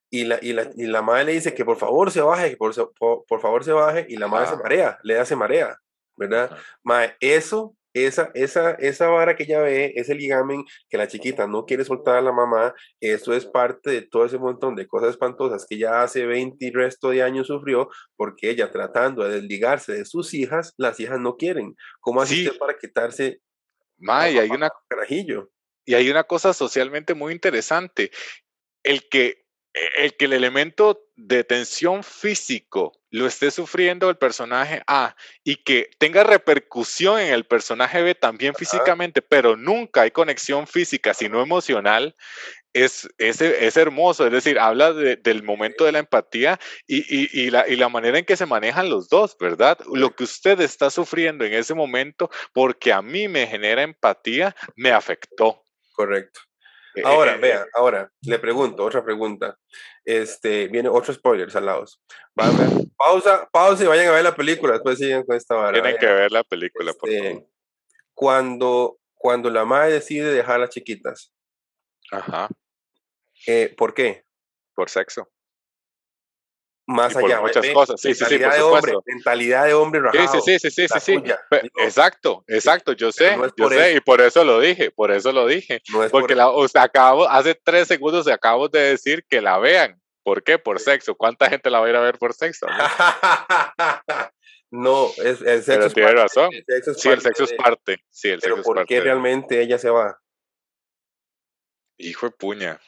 Y 0.09 0.23
la, 0.23 0.39
y, 0.41 0.53
la, 0.53 0.71
y 0.73 0.85
la 0.85 1.01
madre 1.01 1.25
le 1.25 1.31
dice 1.33 1.53
que 1.53 1.65
por 1.65 1.75
favor 1.75 2.11
se 2.11 2.21
baje, 2.21 2.51
que 2.51 2.57
por, 2.57 2.73
por, 3.27 3.41
favor 3.41 3.65
se 3.65 3.73
baje, 3.73 4.05
y 4.07 4.15
la 4.15 4.29
madre 4.29 4.47
se 4.47 4.55
marea, 4.55 4.97
le 5.03 5.19
hace 5.19 5.35
marea, 5.35 5.77
¿verdad? 6.15 6.57
Madre, 6.81 7.17
eso 7.19 7.75
esa, 8.05 8.31
esa, 8.33 8.71
esa 8.71 9.07
vara 9.07 9.35
que 9.35 9.43
ella 9.43 9.61
ve, 9.61 9.93
ese 9.95 10.15
ligamen 10.15 10.63
que 10.89 10.97
la 10.97 11.07
chiquita 11.07 11.47
no 11.47 11.65
quiere 11.65 11.85
soltar 11.85 12.17
a 12.17 12.21
la 12.21 12.31
mamá, 12.31 12.73
eso 12.99 13.33
es 13.33 13.45
parte 13.45 13.91
de 13.91 14.01
todo 14.01 14.25
ese 14.25 14.37
montón 14.37 14.75
de 14.75 14.87
cosas 14.87 15.11
espantosas 15.11 15.65
que 15.67 15.77
ya 15.77 16.03
hace 16.03 16.25
20 16.25 16.65
y 16.65 16.71
resto 16.71 17.09
de 17.09 17.23
años 17.23 17.47
sufrió, 17.47 17.89
porque 18.15 18.49
ella 18.49 18.71
tratando 18.71 19.23
de 19.23 19.35
desligarse 19.35 19.93
de 19.93 20.05
sus 20.05 20.33
hijas, 20.33 20.73
las 20.77 20.99
hijas 20.99 21.19
no 21.19 21.37
quieren. 21.37 21.75
¿Cómo 21.99 22.21
hace 22.21 22.51
para 22.59 22.77
quitarse? 22.77 23.41
May, 23.97 24.37
hay 24.37 24.49
una 24.49 24.69
carajillo. 24.87 25.49
Y 25.85 25.93
hay 25.93 26.09
una 26.09 26.25
cosa 26.25 26.53
socialmente 26.53 27.13
muy 27.13 27.31
interesante. 27.33 28.11
El 28.83 29.07
que 29.09 29.46
el 29.97 30.15
que 30.15 30.25
el 30.25 30.33
elemento 30.33 31.07
de 31.15 31.43
tensión 31.43 32.03
físico 32.03 32.93
lo 33.09 33.25
esté 33.25 33.51
sufriendo 33.51 34.09
el 34.09 34.17
personaje 34.17 34.81
A 34.87 35.15
y 35.43 35.57
que 35.57 35.89
tenga 35.97 36.23
repercusión 36.23 37.19
en 37.19 37.33
el 37.33 37.45
personaje 37.45 38.01
B 38.01 38.15
también 38.15 38.53
físicamente, 38.53 39.21
pero 39.21 39.55
nunca 39.55 40.01
hay 40.01 40.11
conexión 40.11 40.67
física, 40.67 41.13
sino 41.13 41.41
emocional, 41.41 42.15
es, 42.73 43.07
es, 43.17 43.41
es 43.41 43.77
hermoso. 43.77 44.25
Es 44.25 44.31
decir, 44.31 44.59
habla 44.59 44.93
del 44.93 45.43
momento 45.43 45.85
de 45.85 45.91
la 45.91 45.99
empatía 45.99 46.59
y, 46.85 46.97
y, 46.97 47.29
y, 47.31 47.49
la, 47.49 47.67
y 47.67 47.75
la 47.75 47.89
manera 47.89 48.19
en 48.19 48.25
que 48.25 48.37
se 48.37 48.45
manejan 48.45 48.89
los 48.89 49.09
dos, 49.09 49.35
¿verdad? 49.39 49.77
Lo 49.93 50.15
que 50.15 50.23
usted 50.23 50.59
está 50.61 50.89
sufriendo 50.89 51.45
en 51.45 51.53
ese 51.53 51.73
momento, 51.73 52.29
porque 52.53 52.93
a 52.93 53.01
mí 53.01 53.27
me 53.27 53.47
genera 53.47 53.81
empatía, 53.81 54.55
me 54.75 54.91
afectó. 54.91 55.63
Correcto. 55.93 56.41
Eh, 56.97 57.03
ahora, 57.05 57.35
eh, 57.35 57.37
vea, 57.37 57.65
ahora, 57.73 58.11
le 58.21 58.39
pregunto, 58.39 58.83
otra 58.83 59.03
pregunta. 59.03 59.57
Este, 60.03 60.67
viene 60.67 60.89
otro 60.89 61.13
spoiler 61.13 61.49
al 61.55 61.65
lado. 61.65 61.85
pausa, 62.95 63.47
pausa 63.51 63.83
y 63.83 63.87
vayan 63.87 64.07
a 64.07 64.11
ver 64.11 64.23
la 64.23 64.35
película, 64.35 64.73
después 64.73 64.97
siguen 64.97 65.23
con 65.23 65.35
esta 65.35 65.55
vara. 65.55 65.73
Tienen 65.73 65.97
que 65.97 66.05
ver 66.05 66.31
la 66.31 66.43
película, 66.43 66.93
por 66.93 67.09
este, 67.09 67.29
favor. 67.29 67.47
Cuando, 68.13 68.97
cuando 69.15 69.49
la 69.49 69.65
madre 69.65 69.93
decide 69.93 70.33
dejar 70.33 70.55
a 70.55 70.59
las 70.59 70.69
chiquitas. 70.69 71.33
Ajá. 72.11 72.49
Eh, 73.45 73.73
¿Por 73.77 73.93
qué? 73.93 74.23
Por 74.73 74.89
sexo 74.89 75.29
más 76.87 77.15
allá. 77.15 77.41
muchas 77.41 77.67
cosas, 77.69 77.99
sí, 77.99 78.15
sí, 78.15 78.25
sí, 78.25 78.39
por 78.39 78.53
de 78.53 78.61
hombre, 78.61 78.93
mentalidad 79.05 79.65
de 79.65 79.73
hombre 79.73 79.99
rajado. 79.99 80.41
Sí, 80.41 80.57
sí, 80.57 80.71
sí, 80.71 80.87
sí, 80.87 80.99
sí, 80.99 81.23
Exacto, 81.83 82.43
exacto, 82.47 82.93
yo 82.93 83.11
sé, 83.11 83.37
yo 83.57 83.69
sé, 83.69 83.93
y 83.95 83.99
por 83.99 84.21
eso 84.21 84.43
lo 84.43 84.59
dije, 84.59 84.89
por 84.89 85.11
eso 85.11 85.31
lo 85.31 85.45
dije. 85.45 85.81
porque 86.09 86.33
la, 86.33 86.49
acabo, 86.75 87.29
hace 87.29 87.55
tres 87.55 87.89
segundos 87.89 88.27
acabo 88.27 88.69
de 88.69 88.79
decir 88.79 89.25
que 89.29 89.41
la 89.41 89.59
vean. 89.59 90.01
¿Por 90.23 90.43
qué? 90.43 90.57
Por 90.59 90.79
sexo. 90.79 91.15
¿Cuánta 91.15 91.49
gente 91.49 91.69
la 91.69 91.79
va 91.79 91.85
a 91.85 91.89
ir 91.89 91.95
a 91.95 92.01
ver 92.01 92.17
por 92.17 92.33
sexo? 92.33 92.67
No, 94.69 95.07
es, 95.17 95.41
el 95.41 95.63
sexo 95.63 95.89
Pero 95.89 95.89
tiene 95.93 96.11
razón. 96.11 96.49
sí, 96.51 97.09
el 97.09 97.21
sexo 97.21 97.45
es 97.45 97.53
parte. 97.53 98.03
Sí, 98.09 98.29
el 98.29 98.41
Pero 98.41 98.57
sexo 98.57 98.73
¿por 98.73 98.85
qué 98.85 98.99
realmente 98.99 99.61
ella 99.61 99.77
se 99.77 99.89
va? 99.89 100.19
Hijo 101.97 102.27
de 102.27 102.31
puña. 102.33 102.79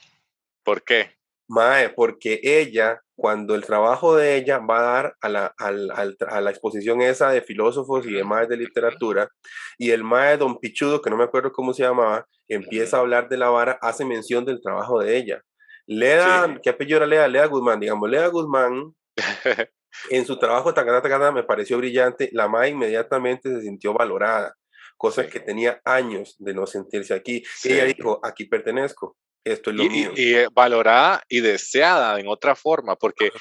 ¿Por 0.64 0.84
qué? 0.84 1.19
Mae, 1.50 1.90
porque 1.90 2.40
ella, 2.44 3.02
cuando 3.16 3.56
el 3.56 3.66
trabajo 3.66 4.16
de 4.16 4.38
ella 4.38 4.60
va 4.60 4.80
a 4.80 4.94
dar 4.94 5.16
a 5.20 5.30
la, 5.30 5.54
a 5.58 6.42
la 6.42 6.50
exposición 6.52 7.02
esa 7.02 7.32
de 7.32 7.42
filósofos 7.42 8.06
y 8.06 8.14
demás 8.14 8.48
de 8.48 8.58
literatura, 8.58 9.30
y 9.78 9.92
el 9.92 10.04
Mae 10.04 10.38
Don 10.38 10.60
Pichudo, 10.60 11.02
que 11.02 11.10
no 11.10 11.18
me 11.18 11.24
acuerdo 11.24 11.52
cómo 11.52 11.74
se 11.74 11.84
llamaba, 11.84 12.28
empieza 12.48 12.98
a 12.98 13.00
hablar 13.00 13.30
de 13.30 13.38
la 13.38 13.50
vara, 13.50 13.80
hace 13.82 14.06
mención 14.06 14.46
del 14.46 14.62
trabajo 14.62 15.00
de 15.00 15.18
ella. 15.18 15.42
Leda, 15.88 16.60
¿qué 16.62 16.70
apellido 16.70 16.98
era 16.98 17.08
Leda? 17.08 17.28
Leda 17.28 17.46
Guzmán, 17.48 17.80
digamos, 17.80 18.08
Leda 18.10 18.28
Guzmán, 18.28 18.94
en 20.12 20.26
su 20.26 20.38
trabajo 20.38 20.72
Tacana 20.72 21.32
me 21.32 21.44
pareció 21.44 21.80
brillante, 21.80 22.30
la 22.32 22.48
Mae 22.48 22.70
inmediatamente 22.70 23.50
se 23.50 23.62
sintió 23.62 23.94
valorada, 23.94 24.56
cosa 24.98 25.28
que 25.28 25.40
tenía 25.40 25.82
años 25.84 26.36
de 26.38 26.54
no 26.54 26.68
sentirse 26.68 27.16
aquí. 27.16 27.44
Ella 27.64 27.86
dijo, 27.86 28.20
aquí 28.24 28.46
pertenezco, 28.46 29.18
esto 29.44 29.70
es 29.70 29.76
lo 29.76 29.84
y, 29.84 29.90
mío. 29.90 30.12
Y, 30.16 30.36
eh, 30.36 30.48
valorada 30.52 31.24
y 31.30 31.42
deseada 31.42 32.20
en 32.20 32.28
otra 32.28 32.56
forma, 32.56 32.96
porque 32.96 33.32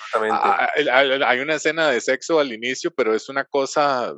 hay 0.93 1.41
una 1.41 1.55
escena 1.55 1.91
de 1.91 2.01
sexo 2.01 2.39
al 2.39 2.53
inicio, 2.53 2.93
pero 2.93 3.15
es 3.15 3.29
una 3.29 3.45
cosa 3.45 4.15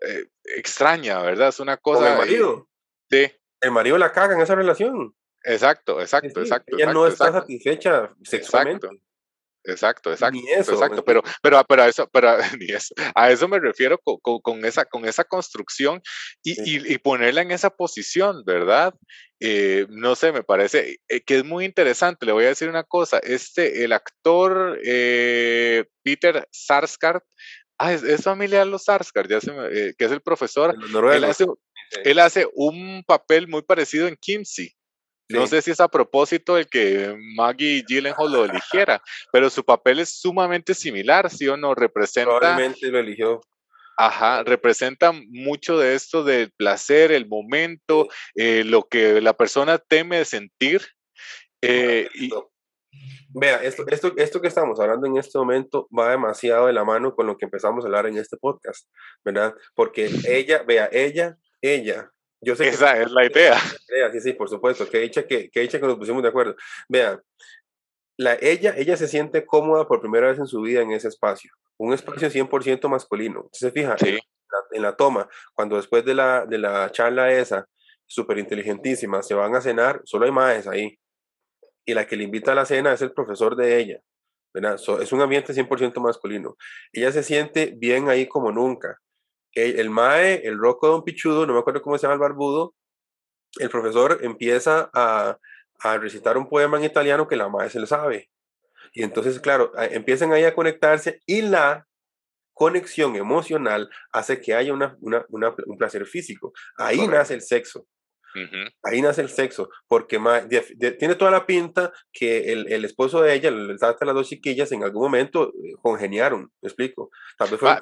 eh, 0.00 0.26
extraña, 0.44 1.20
¿verdad? 1.22 1.48
Es 1.48 1.60
una 1.60 1.76
cosa... 1.76 2.12
el 2.12 2.18
marido. 2.18 2.68
Sí. 3.10 3.30
El 3.60 3.70
marido 3.70 3.98
la 3.98 4.12
caga 4.12 4.34
en 4.34 4.40
esa 4.40 4.54
relación. 4.54 5.14
Exacto, 5.44 6.00
exacto, 6.00 6.40
exacto. 6.40 6.76
Ella 6.76 6.92
no 6.92 7.06
está 7.06 7.30
satisfecha 7.30 8.14
sexualmente. 8.22 8.86
Exacto. 8.86 9.04
Exacto, 9.64 10.12
exacto. 10.12 11.04
Pero, 11.04 11.22
pero, 11.42 11.64
pero 11.66 11.82
a 11.82 11.88
eso, 11.88 12.08
pero 12.12 12.36
ni 12.60 12.66
eso. 12.66 12.94
A 13.14 13.30
eso 13.30 13.48
me 13.48 13.58
refiero 13.58 13.98
con, 13.98 14.40
con, 14.40 14.64
esa, 14.64 14.84
con 14.84 15.06
esa 15.06 15.24
construcción 15.24 16.02
y, 16.42 16.92
y, 16.92 16.98
ponerla 16.98 17.42
en 17.42 17.50
esa 17.50 17.70
posición, 17.70 18.44
¿verdad? 18.44 18.94
Eh, 19.40 19.86
no 19.88 20.14
sé, 20.16 20.32
me 20.32 20.42
parece 20.42 21.00
eh, 21.08 21.20
que 21.22 21.38
es 21.38 21.44
muy 21.44 21.64
interesante. 21.64 22.26
Le 22.26 22.32
voy 22.32 22.44
a 22.44 22.48
decir 22.48 22.68
una 22.68 22.84
cosa. 22.84 23.18
Este, 23.18 23.84
el 23.84 23.92
actor 23.92 24.78
eh, 24.84 25.84
Peter 26.02 26.46
Sarsgaard, 26.50 27.22
ah, 27.78 27.92
es, 27.94 28.22
familiar 28.22 28.64
de 28.64 28.70
los 28.70 28.84
Sarsgaard, 28.84 29.28
ya 29.28 29.40
que 29.40 30.04
es 30.04 30.12
el 30.12 30.20
profesor. 30.20 30.74
Él 31.12 31.24
hace, 31.24 31.46
él 32.04 32.18
hace 32.18 32.46
un 32.54 33.02
papel 33.06 33.48
muy 33.48 33.62
parecido 33.62 34.08
en 34.08 34.16
Kimsey. 34.16 34.74
No 35.28 35.46
sé 35.46 35.62
si 35.62 35.70
es 35.70 35.80
a 35.80 35.88
propósito 35.88 36.58
el 36.58 36.66
que 36.66 37.16
Maggie 37.34 37.82
Gyllenhaal 37.86 38.30
lo 38.30 38.44
eligiera, 38.44 39.02
pero 39.32 39.48
su 39.48 39.64
papel 39.64 40.00
es 40.00 40.20
sumamente 40.20 40.74
similar, 40.74 41.30
¿sí 41.30 41.48
o 41.48 41.56
no? 41.56 41.74
Representa. 41.74 42.38
Probablemente 42.38 42.88
lo 42.88 42.98
eligió. 42.98 43.40
Ajá, 43.96 44.42
representa 44.42 45.12
mucho 45.12 45.78
de 45.78 45.94
esto 45.94 46.24
del 46.24 46.50
placer, 46.50 47.12
el 47.12 47.28
momento, 47.28 48.08
eh, 48.34 48.64
lo 48.64 48.82
que 48.82 49.20
la 49.20 49.32
persona 49.32 49.78
teme 49.78 50.18
de 50.18 50.24
sentir. 50.24 50.82
Eh, 51.62 52.08
y... 52.14 52.30
Vea, 53.36 53.62
esto, 53.62 53.84
esto, 53.88 54.12
esto 54.16 54.40
que 54.40 54.48
estamos 54.48 54.78
hablando 54.78 55.06
en 55.06 55.16
este 55.16 55.38
momento 55.38 55.88
va 55.96 56.10
demasiado 56.10 56.66
de 56.66 56.72
la 56.72 56.84
mano 56.84 57.14
con 57.14 57.26
lo 57.26 57.36
que 57.36 57.46
empezamos 57.46 57.84
a 57.84 57.88
hablar 57.88 58.06
en 58.06 58.16
este 58.16 58.36
podcast, 58.36 58.88
¿verdad? 59.24 59.54
Porque 59.74 60.08
ella, 60.28 60.62
vea, 60.62 60.88
ella, 60.92 61.36
ella 61.60 62.13
esa 62.52 63.00
es 63.00 63.10
la 63.10 63.24
idea. 63.24 63.56
Sí, 64.12 64.20
sí, 64.20 64.32
por 64.32 64.48
supuesto. 64.48 64.88
Que 64.88 65.04
hecha 65.04 65.24
que, 65.26 65.50
que, 65.50 65.68
que 65.68 65.78
nos 65.78 65.96
pusimos 65.96 66.22
de 66.22 66.28
acuerdo. 66.28 66.56
Vean, 66.88 67.22
la, 68.16 68.36
ella, 68.40 68.74
ella 68.76 68.96
se 68.96 69.08
siente 69.08 69.46
cómoda 69.46 69.86
por 69.86 70.00
primera 70.00 70.28
vez 70.28 70.38
en 70.38 70.46
su 70.46 70.60
vida 70.60 70.82
en 70.82 70.90
ese 70.90 71.08
espacio. 71.08 71.52
Un 71.78 71.92
espacio 71.92 72.28
100% 72.28 72.88
masculino. 72.88 73.48
Se 73.52 73.70
fija 73.70 73.96
en, 74.72 74.82
la, 74.82 74.96
toma, 74.96 75.28
cuando 75.52 75.76
después 75.76 76.04
de 76.04 76.14
la, 76.14 76.44
de 76.46 76.58
la 76.58 76.90
charla 76.90 77.32
esa, 77.32 77.68
súper 78.06 78.38
inteligentísima, 78.38 79.22
se 79.22 79.34
van 79.34 79.54
a 79.54 79.60
cenar, 79.60 80.00
solo 80.04 80.26
hay 80.26 80.32
más 80.32 80.66
ahí. 80.66 80.98
Y 81.84 81.94
la 81.94 82.06
que 82.06 82.16
le 82.16 82.24
invita 82.24 82.52
a 82.52 82.54
la 82.54 82.66
cena 82.66 82.92
es 82.92 83.02
el 83.02 83.12
profesor 83.12 83.56
de 83.56 83.78
ella. 83.78 84.00
es 85.00 85.12
un 85.12 85.20
ambiente 85.20 85.52
100% 85.52 86.00
masculino. 86.00 86.56
Ella 86.92 87.12
se 87.12 87.22
siente 87.22 87.72
bien 87.76 88.08
ahí 88.08 88.26
como 88.26 88.52
nunca 88.52 89.00
el 89.54 89.90
Mae, 89.90 90.46
el 90.46 90.58
Rocco 90.58 90.88
Don 90.88 91.04
Pichudo, 91.04 91.46
no 91.46 91.54
me 91.54 91.60
acuerdo 91.60 91.82
cómo 91.82 91.96
se 91.96 92.02
llama 92.02 92.14
el 92.14 92.20
barbudo, 92.20 92.74
el 93.58 93.70
profesor 93.70 94.18
empieza 94.22 94.90
a, 94.92 95.38
recitar 95.98 96.38
un 96.38 96.48
poema 96.48 96.78
en 96.78 96.84
italiano 96.84 97.28
que 97.28 97.36
la 97.36 97.48
Mae 97.48 97.68
se 97.68 97.78
lo 97.78 97.86
sabe. 97.86 98.30
Y 98.92 99.02
entonces, 99.02 99.38
claro, 99.38 99.72
empiezan 99.76 100.32
ahí 100.32 100.44
a 100.44 100.54
conectarse 100.54 101.20
y 101.26 101.42
la 101.42 101.86
conexión 102.54 103.16
emocional 103.16 103.90
hace 104.12 104.40
que 104.40 104.54
haya 104.54 104.72
una, 104.72 104.96
un 105.00 105.76
placer 105.76 106.06
físico. 106.06 106.52
Ahí 106.78 107.06
nace 107.06 107.34
el 107.34 107.42
sexo. 107.42 107.86
Ahí 108.82 109.00
nace 109.00 109.20
el 109.20 109.28
sexo, 109.28 109.68
porque 109.86 110.18
tiene 110.98 111.14
toda 111.14 111.30
la 111.30 111.46
pinta 111.46 111.92
que 112.12 112.52
el, 112.52 112.84
esposo 112.84 113.22
de 113.22 113.34
ella, 113.34 113.48
el, 113.48 113.76
las 113.76 113.96
dos 114.00 114.28
chiquillas, 114.28 114.72
en 114.72 114.82
algún 114.82 115.02
momento 115.02 115.50
eh, 115.50 115.74
congeniaron, 115.80 116.50
¿me 116.60 116.68
explico? 116.68 117.10
Tal 117.38 117.50
vez 117.50 117.60
fue 117.60 117.70
ah, 117.70 117.80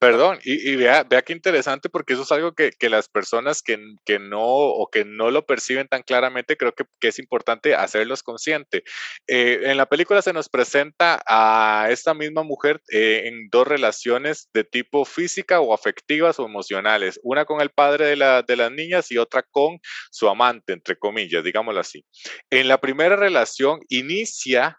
Perdón, 0.00 0.38
y, 0.44 0.76
vea, 0.76 1.02
vea 1.02 1.22
qué 1.22 1.32
interesante 1.32 1.88
porque 1.88 2.12
eso 2.12 2.22
es 2.22 2.30
algo 2.30 2.52
que, 2.52 2.72
las 2.88 3.08
personas 3.08 3.62
que, 3.62 3.78
que, 4.04 4.20
no 4.20 4.44
o 4.44 4.88
que 4.88 5.04
no 5.04 5.32
lo 5.32 5.44
perciben 5.44 5.88
tan 5.88 6.02
claramente, 6.02 6.56
creo 6.56 6.72
que, 6.72 6.84
es 7.08 7.18
importante 7.18 7.74
hacerlos 7.74 8.22
consciente. 8.22 8.84
Eh, 9.26 9.60
en 9.64 9.76
la 9.76 9.86
película 9.86 10.22
se 10.22 10.32
nos 10.32 10.48
presenta 10.48 11.20
a 11.26 11.88
esta 11.90 12.14
misma 12.14 12.44
mujer 12.44 12.80
eh, 12.92 13.22
en 13.26 13.48
dos 13.50 13.66
relaciones 13.66 14.48
de 14.54 14.62
tipo 14.62 15.04
física 15.04 15.60
o 15.60 15.74
afectivas 15.74 16.38
o 16.38 16.46
emocionales, 16.46 17.18
una 17.24 17.44
con 17.44 17.60
el 17.60 17.70
padre 17.70 18.06
de, 18.06 18.16
la, 18.16 18.42
de 18.42 18.54
las 18.54 18.70
niñas 18.70 19.10
y 19.10 19.18
otra 19.18 19.42
con 19.50 19.80
su 20.12 20.28
amante, 20.28 20.74
entre 20.74 20.96
comillas, 20.96 21.42
digámoslo 21.42 21.80
así. 21.80 22.04
En 22.50 22.68
la 22.68 22.78
primera 22.80 23.16
relación 23.16 23.80
inicia 23.88 24.78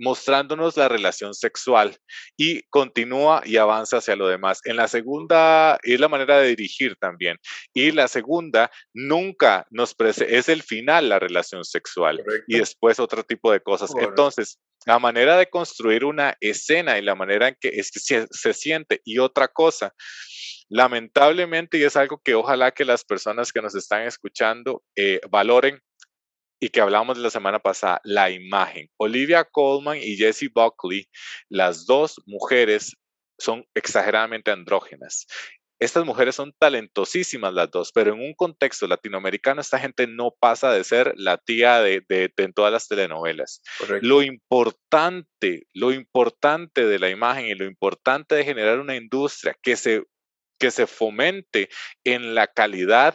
mostrándonos 0.00 0.76
la 0.76 0.88
relación 0.88 1.34
sexual 1.34 1.96
y 2.36 2.62
continúa 2.70 3.42
y 3.44 3.58
avanza 3.58 3.98
hacia 3.98 4.16
lo 4.16 4.26
demás. 4.26 4.60
En 4.64 4.76
la 4.76 4.88
segunda 4.88 5.78
es 5.82 6.00
la 6.00 6.08
manera 6.08 6.38
de 6.38 6.48
dirigir 6.48 6.96
también. 6.96 7.36
Y 7.74 7.92
la 7.92 8.08
segunda 8.08 8.70
nunca 8.94 9.66
nos 9.70 9.94
es 10.00 10.48
el 10.48 10.62
final 10.62 11.10
la 11.10 11.18
relación 11.18 11.64
sexual 11.64 12.22
y 12.48 12.58
después 12.58 12.98
otro 12.98 13.22
tipo 13.22 13.52
de 13.52 13.60
cosas. 13.60 13.90
Entonces, 14.00 14.58
la 14.86 14.98
manera 14.98 15.36
de 15.36 15.48
construir 15.48 16.04
una 16.04 16.36
escena 16.40 16.98
y 16.98 17.02
la 17.02 17.14
manera 17.14 17.48
en 17.48 17.56
que, 17.60 17.68
es 17.68 17.90
que 17.90 18.26
se, 18.30 18.54
siente 18.54 19.02
y 19.04 19.18
otra 19.18 19.48
cosa, 19.48 19.94
lamentablemente, 20.70 21.76
y 21.76 21.82
es 21.82 21.96
algo 21.96 22.20
que 22.24 22.34
ojalá 22.34 22.70
que 22.72 22.86
las 22.86 23.04
personas 23.04 23.52
que 23.52 23.60
nos 23.60 23.74
están 23.74 24.02
escuchando 24.02 24.82
eh, 24.96 25.20
valoren, 25.30 25.80
y 26.60 26.68
que 26.68 26.80
hablamos 26.80 27.16
de 27.16 27.22
la 27.22 27.30
semana 27.30 27.58
pasada, 27.58 28.00
la 28.04 28.30
imagen. 28.30 28.88
Olivia 28.98 29.44
Colman 29.44 29.96
y 29.96 30.16
Jessie 30.16 30.50
Buckley, 30.54 31.08
las 31.48 31.86
dos 31.86 32.20
mujeres 32.26 32.94
son 33.38 33.64
exageradamente 33.74 34.50
andrógenas. 34.50 35.26
Estas 35.80 36.04
mujeres 36.04 36.34
son 36.34 36.52
talentosísimas 36.58 37.54
las 37.54 37.70
dos, 37.70 37.90
pero 37.90 38.12
en 38.12 38.20
un 38.20 38.34
contexto 38.34 38.86
latinoamericano 38.86 39.62
esta 39.62 39.78
gente 39.78 40.06
no 40.06 40.30
pasa 40.38 40.70
de 40.70 40.84
ser 40.84 41.14
la 41.16 41.38
tía 41.38 41.80
de, 41.80 42.04
de, 42.06 42.30
en 42.36 42.52
todas 42.52 42.70
las 42.70 42.86
telenovelas. 42.86 43.62
Lo 44.02 44.20
importante, 44.20 45.66
lo 45.72 45.90
importante 45.90 46.84
de 46.84 46.98
la 46.98 47.08
imagen 47.08 47.46
y 47.46 47.54
lo 47.54 47.64
importante 47.64 48.34
de 48.34 48.44
generar 48.44 48.78
una 48.78 48.94
industria 48.94 49.56
que 49.62 49.76
se, 49.76 50.04
que 50.58 50.70
se 50.70 50.86
fomente 50.86 51.70
en 52.04 52.34
la 52.34 52.46
calidad 52.46 53.14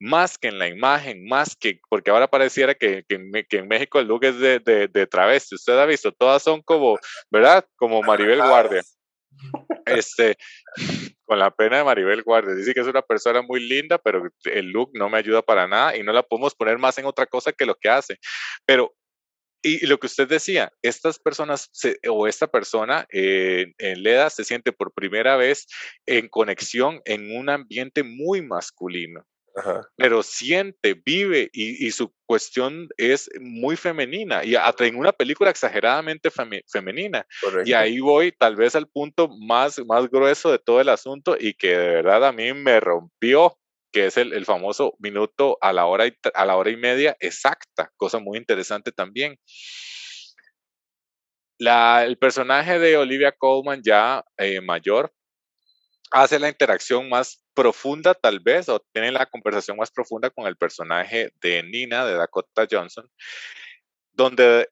más 0.00 0.38
que 0.38 0.48
en 0.48 0.58
la 0.58 0.66
imagen, 0.66 1.26
más 1.28 1.54
que, 1.54 1.78
porque 1.88 2.10
ahora 2.10 2.26
pareciera 2.26 2.74
que, 2.74 3.04
que, 3.06 3.16
en 3.16 3.68
México 3.68 4.00
el 4.00 4.08
look 4.08 4.24
es 4.24 4.38
de, 4.38 4.58
de, 4.58 4.88
de, 4.88 5.06
travesti, 5.06 5.54
usted 5.54 5.78
ha 5.78 5.84
visto, 5.84 6.10
todas 6.10 6.42
son 6.42 6.62
como, 6.62 6.98
¿verdad? 7.30 7.66
Como 7.76 8.02
Maribel 8.02 8.38
Guardia. 8.38 8.82
Este, 9.86 10.36
con 11.24 11.38
la 11.38 11.50
pena 11.50 11.78
de 11.78 11.84
Maribel 11.84 12.22
Guardia, 12.22 12.54
dice 12.54 12.72
que 12.72 12.80
es 12.80 12.86
una 12.86 13.02
persona 13.02 13.42
muy 13.42 13.60
linda, 13.60 13.98
pero 13.98 14.22
el 14.44 14.70
look 14.70 14.90
no 14.94 15.10
me 15.10 15.18
ayuda 15.18 15.42
para 15.42 15.68
nada 15.68 15.96
y 15.96 16.02
no 16.02 16.12
la 16.12 16.22
podemos 16.22 16.54
poner 16.54 16.78
más 16.78 16.96
en 16.98 17.04
otra 17.04 17.26
cosa 17.26 17.52
que 17.52 17.66
lo 17.66 17.74
que 17.74 17.90
hace. 17.90 18.18
Pero 18.64 18.94
y, 19.62 19.86
lo 19.86 20.00
que 20.00 20.06
usted 20.06 20.26
decía, 20.26 20.72
estas 20.80 21.18
personas 21.18 21.70
o 22.08 22.26
esta 22.26 22.46
persona 22.46 23.06
eh, 23.12 23.74
en 23.76 24.02
Leda 24.02 24.30
se 24.30 24.44
siente 24.44 24.72
por 24.72 24.94
primera 24.94 25.36
vez 25.36 25.66
en 26.06 26.28
conexión 26.28 27.02
en 27.04 27.36
un 27.36 27.50
ambiente 27.50 28.02
muy 28.02 28.40
masculino 28.40 29.26
pero 29.96 30.22
siente, 30.22 30.94
vive 30.94 31.50
y, 31.52 31.90
su 31.90 32.12
cuestión 32.26 32.88
es 32.96 33.28
muy 33.40 33.76
femenina 33.76 34.44
y 34.44 34.54
en 34.54 34.96
una 34.96 35.12
película 35.12 35.50
exageradamente 35.50 36.30
femenina. 36.30 37.26
Y 37.64 37.72
ahí 37.72 38.00
voy 38.00 38.32
tal 38.32 38.56
vez 38.56 38.74
al 38.76 38.86
punto 38.86 39.28
más, 39.28 39.80
más 39.86 40.08
grueso 40.08 40.50
de 40.50 40.58
todo 40.58 40.80
el 40.80 40.88
asunto 40.88 41.36
y 41.38 41.54
que 41.54 41.76
de 41.76 41.94
verdad 41.96 42.24
a 42.26 42.32
mí 42.32 42.52
me 42.52 42.80
rompió 42.80 43.56
que 43.92 44.06
es 44.06 44.16
el, 44.16 44.44
famoso 44.44 44.94
minuto 45.00 45.58
a 45.60 45.72
la, 45.72 45.86
hora 45.86 46.06
y, 46.06 46.14
a 46.34 46.44
la 46.44 46.56
hora 46.56 46.70
y 46.70 46.76
media 46.76 47.16
exacta, 47.18 47.90
cosa 47.96 48.20
muy 48.20 48.38
interesante 48.38 48.92
también. 48.92 49.36
La, 51.58 52.04
el 52.04 52.16
personaje 52.16 52.78
de 52.78 52.96
Olivia 52.96 53.32
Colman 53.32 53.82
ya 53.82 54.24
eh, 54.38 54.60
mayor 54.60 55.12
hace 56.10 56.38
la 56.38 56.48
interacción 56.48 57.08
más 57.08 57.44
profunda 57.54 58.14
tal 58.14 58.40
vez, 58.40 58.68
o 58.68 58.80
tiene 58.92 59.12
la 59.12 59.26
conversación 59.26 59.76
más 59.76 59.90
profunda 59.90 60.30
con 60.30 60.46
el 60.46 60.56
personaje 60.56 61.32
de 61.40 61.62
Nina, 61.62 62.04
de 62.04 62.14
Dakota 62.14 62.66
Johnson, 62.70 63.08
donde 64.12 64.68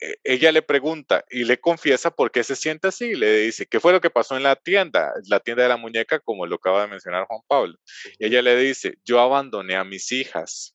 eh, 0.00 0.16
ella 0.24 0.52
le 0.52 0.62
pregunta 0.62 1.24
y 1.30 1.44
le 1.44 1.58
confiesa 1.58 2.10
por 2.10 2.30
qué 2.30 2.44
se 2.44 2.56
siente 2.56 2.88
así. 2.88 3.14
Le 3.14 3.40
dice, 3.40 3.66
¿qué 3.66 3.80
fue 3.80 3.92
lo 3.92 4.00
que 4.00 4.10
pasó 4.10 4.36
en 4.36 4.42
la 4.42 4.56
tienda? 4.56 5.12
La 5.26 5.40
tienda 5.40 5.64
de 5.64 5.68
la 5.70 5.76
muñeca, 5.76 6.20
como 6.20 6.46
lo 6.46 6.56
acaba 6.56 6.82
de 6.82 6.88
mencionar 6.88 7.26
Juan 7.26 7.40
Pablo. 7.46 7.78
Y 8.18 8.26
ella 8.26 8.42
le 8.42 8.56
dice, 8.56 8.94
yo 9.04 9.20
abandoné 9.20 9.76
a 9.76 9.84
mis 9.84 10.12
hijas. 10.12 10.74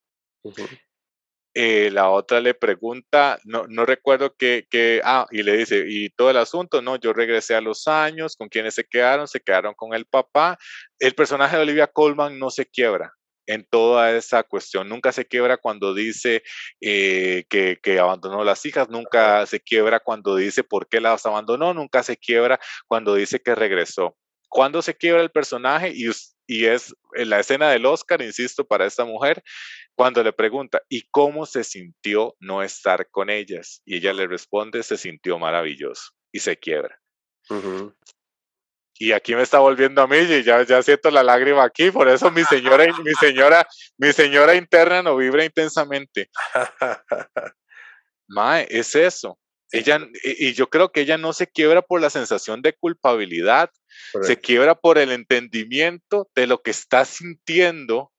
Eh, 1.56 1.92
la 1.92 2.10
otra 2.10 2.40
le 2.42 2.56
pregunta, 2.56 3.40
no, 3.44 3.66
no 3.68 3.86
recuerdo 3.86 4.36
qué, 4.36 4.66
ah, 5.04 5.28
y 5.30 5.44
le 5.44 5.56
dice, 5.58 5.86
y 5.88 6.10
todo 6.10 6.32
el 6.32 6.38
asunto, 6.38 6.82
no, 6.82 6.96
yo 6.96 7.14
regresé 7.14 7.54
a 7.54 7.62
los 7.62 7.88
años, 7.88 8.36
¿con 8.36 8.50
quiénes 8.50 8.74
se 8.74 8.86
quedaron? 8.86 9.28
Se 9.28 9.40
quedaron 9.40 9.76
con 9.76 9.94
el 9.94 10.06
papá. 10.06 10.58
El 10.98 11.14
personaje 11.14 11.56
de 11.56 11.62
Olivia 11.62 11.88
Colman 11.88 12.40
no 12.40 12.50
se 12.50 12.66
quiebra. 12.66 13.14
en 13.46 13.66
toda 13.70 14.12
esa 14.16 14.44
cuestión. 14.44 14.88
Nunca 14.88 15.12
se 15.12 15.26
quiebra 15.26 15.58
cuando 15.58 15.94
dice 15.94 16.44
eh, 16.80 17.44
que, 17.50 17.78
que, 17.84 18.00
abandonó 18.00 18.44
las 18.46 18.66
hijas, 18.66 18.90
nunca 18.90 19.46
se 19.46 19.60
quiebra 19.60 20.00
cuando 20.00 20.38
dice 20.38 20.64
por 20.64 20.88
qué 20.88 21.02
las 21.02 21.26
abandonó, 21.26 21.74
nunca 21.74 22.04
se 22.04 22.16
quiebra 22.16 22.60
cuando 22.88 23.16
dice 23.16 23.42
que 23.42 23.54
regresó. 23.54 24.16
Cuando 24.48 24.82
se 24.82 24.96
quiebra 24.96 25.22
el 25.22 25.32
personaje 25.32 25.92
y, 25.94 26.10
y 26.48 26.66
es 26.66 26.94
en 27.14 27.30
la 27.30 27.40
escena 27.40 27.70
del 27.70 27.86
Oscar, 27.86 28.22
insisto, 28.22 28.66
para 28.66 28.86
esta 28.86 29.06
mujer, 29.06 29.44
cuando 29.96 30.24
le 30.24 30.34
pregunta, 30.34 30.82
¿y 30.90 31.04
cómo 31.10 31.46
se 31.46 31.64
sintió 31.64 32.36
no 32.40 32.64
estar 32.64 33.10
con 33.10 33.30
ellas? 33.30 33.82
Y 33.86 33.98
ella 33.98 34.14
le 34.14 34.28
responde, 34.28 34.84
se 34.84 34.98
sintió 34.98 35.38
maravilloso 35.40 36.12
y 36.32 36.40
se 36.40 36.58
quiebra 36.58 37.00
y 39.00 39.12
aquí 39.12 39.36
me 39.36 39.42
está 39.42 39.60
volviendo 39.60 40.02
a 40.02 40.08
mí 40.08 40.18
y 40.18 40.44
ya, 40.44 40.64
ya 40.64 40.82
siento 40.82 41.10
la 41.12 41.24
lágrima 41.24 41.64
aquí, 41.64 41.92
por 41.92 42.08
eso 42.08 42.32
mi 42.32 42.44
señora, 42.44 42.86
mi 43.04 43.14
señora, 43.20 43.68
mi 43.98 44.14
señora 44.14 44.56
interna 44.56 45.02
no 45.02 45.18
vibra 45.18 45.44
intensamente. 45.44 46.30
Mae, 48.28 48.68
es 48.70 48.96
eso. 48.96 49.38
Ella, 49.74 50.08
y 50.24 50.54
yo 50.54 50.70
creo 50.70 50.92
que 50.92 51.02
ella 51.02 51.18
no 51.18 51.34
se 51.34 51.48
quiebra 51.48 51.82
por 51.82 52.00
la 52.00 52.12
sensación 52.12 52.62
de 52.62 52.74
culpabilidad, 52.74 53.72
se 54.22 54.40
quiebra 54.40 54.76
por 54.76 55.00
el 55.00 55.12
entendimiento 55.12 56.30
de 56.36 56.46
lo 56.46 56.62
que 56.62 56.70
está 56.70 57.06
sintiendo 57.06 58.12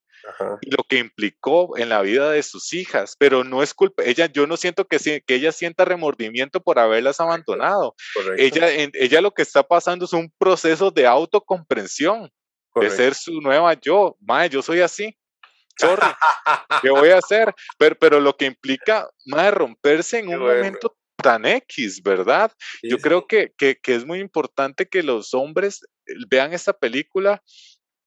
y 0.62 0.71
lo 0.71 0.83
que 0.83 0.99
implicó 0.99 1.79
en 1.79 1.90
la 1.90 2.03
vida 2.03 2.31
de 2.31 2.43
sus 2.43 2.73
hijas, 2.73 3.14
pero 3.19 3.45
no 3.45 3.62
es 3.62 3.73
culpa, 3.73 4.03
ella, 4.05 4.27
yo 4.27 4.49
no 4.49 4.57
siento 4.57 4.87
que, 4.87 4.99
que 4.99 5.35
ella 5.35 5.53
sienta 5.53 5.85
remordimiento 5.85 6.61
por 6.61 6.81
haberlas 6.81 7.21
abandonado. 7.21 7.95
Ella, 8.37 8.69
ella 8.73 9.21
lo 9.21 9.33
que 9.33 9.43
está 9.43 9.62
pasando 9.62 10.07
es 10.07 10.12
un 10.12 10.33
proceso 10.37 10.90
de 10.90 11.07
autocomprensión, 11.07 12.33
de 12.75 12.90
ser 12.90 13.14
su 13.14 13.40
nueva 13.40 13.75
yo. 13.75 14.17
Mae, 14.21 14.49
yo 14.49 14.61
soy 14.61 14.81
así. 14.81 15.17
Sorry, 15.79 16.03
¿qué 16.83 16.90
voy 16.90 17.11
a 17.11 17.19
hacer? 17.19 17.55
Pero, 17.79 17.97
pero 17.97 18.21
lo 18.21 18.37
que 18.37 18.47
implica, 18.47 19.09
mae, 19.27 19.53
romperse 19.53 20.19
en 20.19 20.29
un 20.29 20.40
momento 20.40 20.97
tan 21.25 21.47
X, 21.47 22.03
¿verdad? 22.03 22.53
Yo 22.83 22.99
creo 22.99 23.27
que, 23.27 23.55
que, 23.57 23.77
que, 23.83 23.95
es 23.95 24.05
muy 24.05 24.19
importante 24.19 24.87
que 24.87 25.03
los 25.03 25.33
hombres 25.33 25.81
vean 26.29 26.53
esta 26.53 26.75
película 26.75 27.43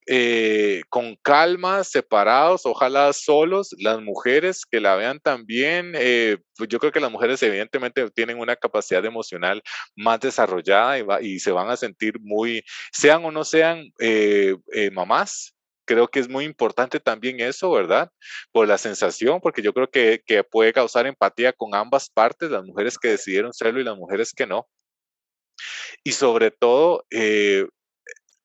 eh, 0.05 0.83
con 0.89 1.15
calma, 1.23 1.83
separados, 1.83 2.67
ojalá 2.67 3.11
solos, 3.13 3.75
las 3.79 3.99
mujeres 4.01 4.65
que 4.69 4.79
la 4.79 4.95
vean 4.95 5.19
también, 5.19 5.93
eh, 5.95 6.37
pues 6.55 6.69
yo 6.69 6.77
creo 6.77 6.91
que 6.91 6.99
las 6.99 7.11
mujeres 7.11 7.41
evidentemente 7.41 8.07
tienen 8.11 8.37
una 8.37 8.55
capacidad 8.55 9.03
emocional 9.03 9.63
más 9.95 10.19
desarrollada 10.19 11.21
y, 11.21 11.39
se 11.39 11.51
van 11.51 11.71
a 11.71 11.75
sentir 11.75 12.19
muy, 12.21 12.63
sean 12.93 13.25
o 13.25 13.31
no 13.31 13.43
sean 13.43 13.91
eh, 13.99 14.55
mamás, 14.93 15.56
creo 15.87 16.07
que 16.09 16.19
es 16.19 16.29
muy 16.29 16.45
importante 16.45 16.99
también 16.99 17.39
eso, 17.39 17.71
¿verdad? 17.71 18.11
Por 18.51 18.67
la 18.67 18.77
sensación, 18.77 19.39
porque 19.41 19.63
yo 19.63 19.73
creo 19.73 19.89
que, 19.89 20.21
que 20.25 20.43
puede 20.43 20.73
causar 20.73 21.07
empatía 21.07 21.53
con 21.53 21.73
ambas 21.73 22.09
partes, 22.09 22.51
las 22.51 22.63
mujeres 22.63 22.97
que 22.99 23.09
decidieron 23.09 23.53
serlo 23.53 23.79
y 23.79 23.83
las 23.83 23.97
mujeres 23.97 24.33
que 24.33 24.45
no. 24.45 24.67
Y 26.03 26.11
sobre 26.11 26.51
todo, 26.51 27.05
eh, 27.09 27.65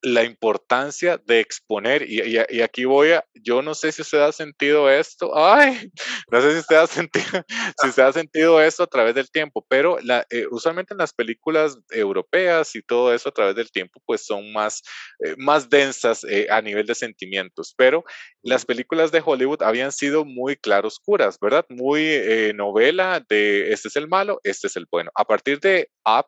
la 0.03 0.25
importancia 0.25 1.17
de 1.17 1.39
exponer, 1.39 2.03
y, 2.09 2.61
aquí 2.61 2.85
voy 2.85 3.13
a, 3.13 3.25
yo 3.35 3.63
no 3.63 3.75
sé 3.75 3.93
si 3.93 4.03
usted 4.03 4.19
ha 4.19 4.33
sentido 4.33 4.91
esto, 4.91 5.33
ay, 5.37 5.91
no 6.31 6.41
sé 6.43 6.53
si 6.53 6.59
usted 6.59 6.77
ha 6.77 6.87
sentido, 6.89 7.25
si 7.81 7.89
usted 7.89 8.03
ha 8.03 8.13
sentido 8.13 8.61
esto 8.61 8.83
a 8.83 8.89
través 8.89 9.15
del 9.15 9.31
tiempo, 9.31 9.65
pero 9.69 9.99
la, 10.03 10.27
eh, 10.31 10.47
usualmente 10.51 10.95
en 10.95 10.99
las 10.99 11.13
películas 11.13 11.79
europeas 11.91 12.75
y 12.75 12.83
todo 12.83 13.15
eso 13.15 13.29
a 13.29 13.33
través 13.33 13.55
del 13.55 13.71
tiempo, 13.71 14.01
pues 14.05 14.27
son 14.27 14.53
más, 14.53 14.83
eh, 15.25 15.37
más 15.39 15.71
densas 15.71 16.25
eh, 16.25 16.49
a 16.51 16.61
nivel 16.61 16.87
de 16.87 16.97
sentimientos, 16.97 17.73
pero 17.77 18.05
las 18.43 18.65
películas 18.65 19.13
de 19.13 19.23
Hollywood 19.25 19.63
habían 19.63 19.93
sido 19.93 20.25
muy 20.25 20.57
claroscuras, 20.57 21.39
¿verdad? 21.41 21.65
Muy 21.69 22.53
novela 22.55 23.25
de 23.29 23.73
este 23.73 23.87
es 23.87 23.97
el 23.97 24.09
malo, 24.09 24.41
este 24.43 24.67
es 24.67 24.77
el 24.77 24.87
bueno. 24.91 25.13
A 25.15 25.25
partir 25.25 25.61
de 25.61 25.89
Up, 26.05 26.27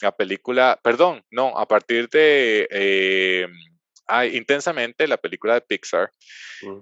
la 0.00 0.12
película, 0.12 0.78
perdón, 0.82 1.22
no, 1.30 1.58
a 1.58 1.66
partir 1.66 2.08
de 2.08 2.68
eh, 2.70 3.46
Intensamente, 4.32 5.06
la 5.06 5.18
película 5.18 5.54
de 5.54 5.60
Pixar, 5.60 6.10
mm. 6.62 6.78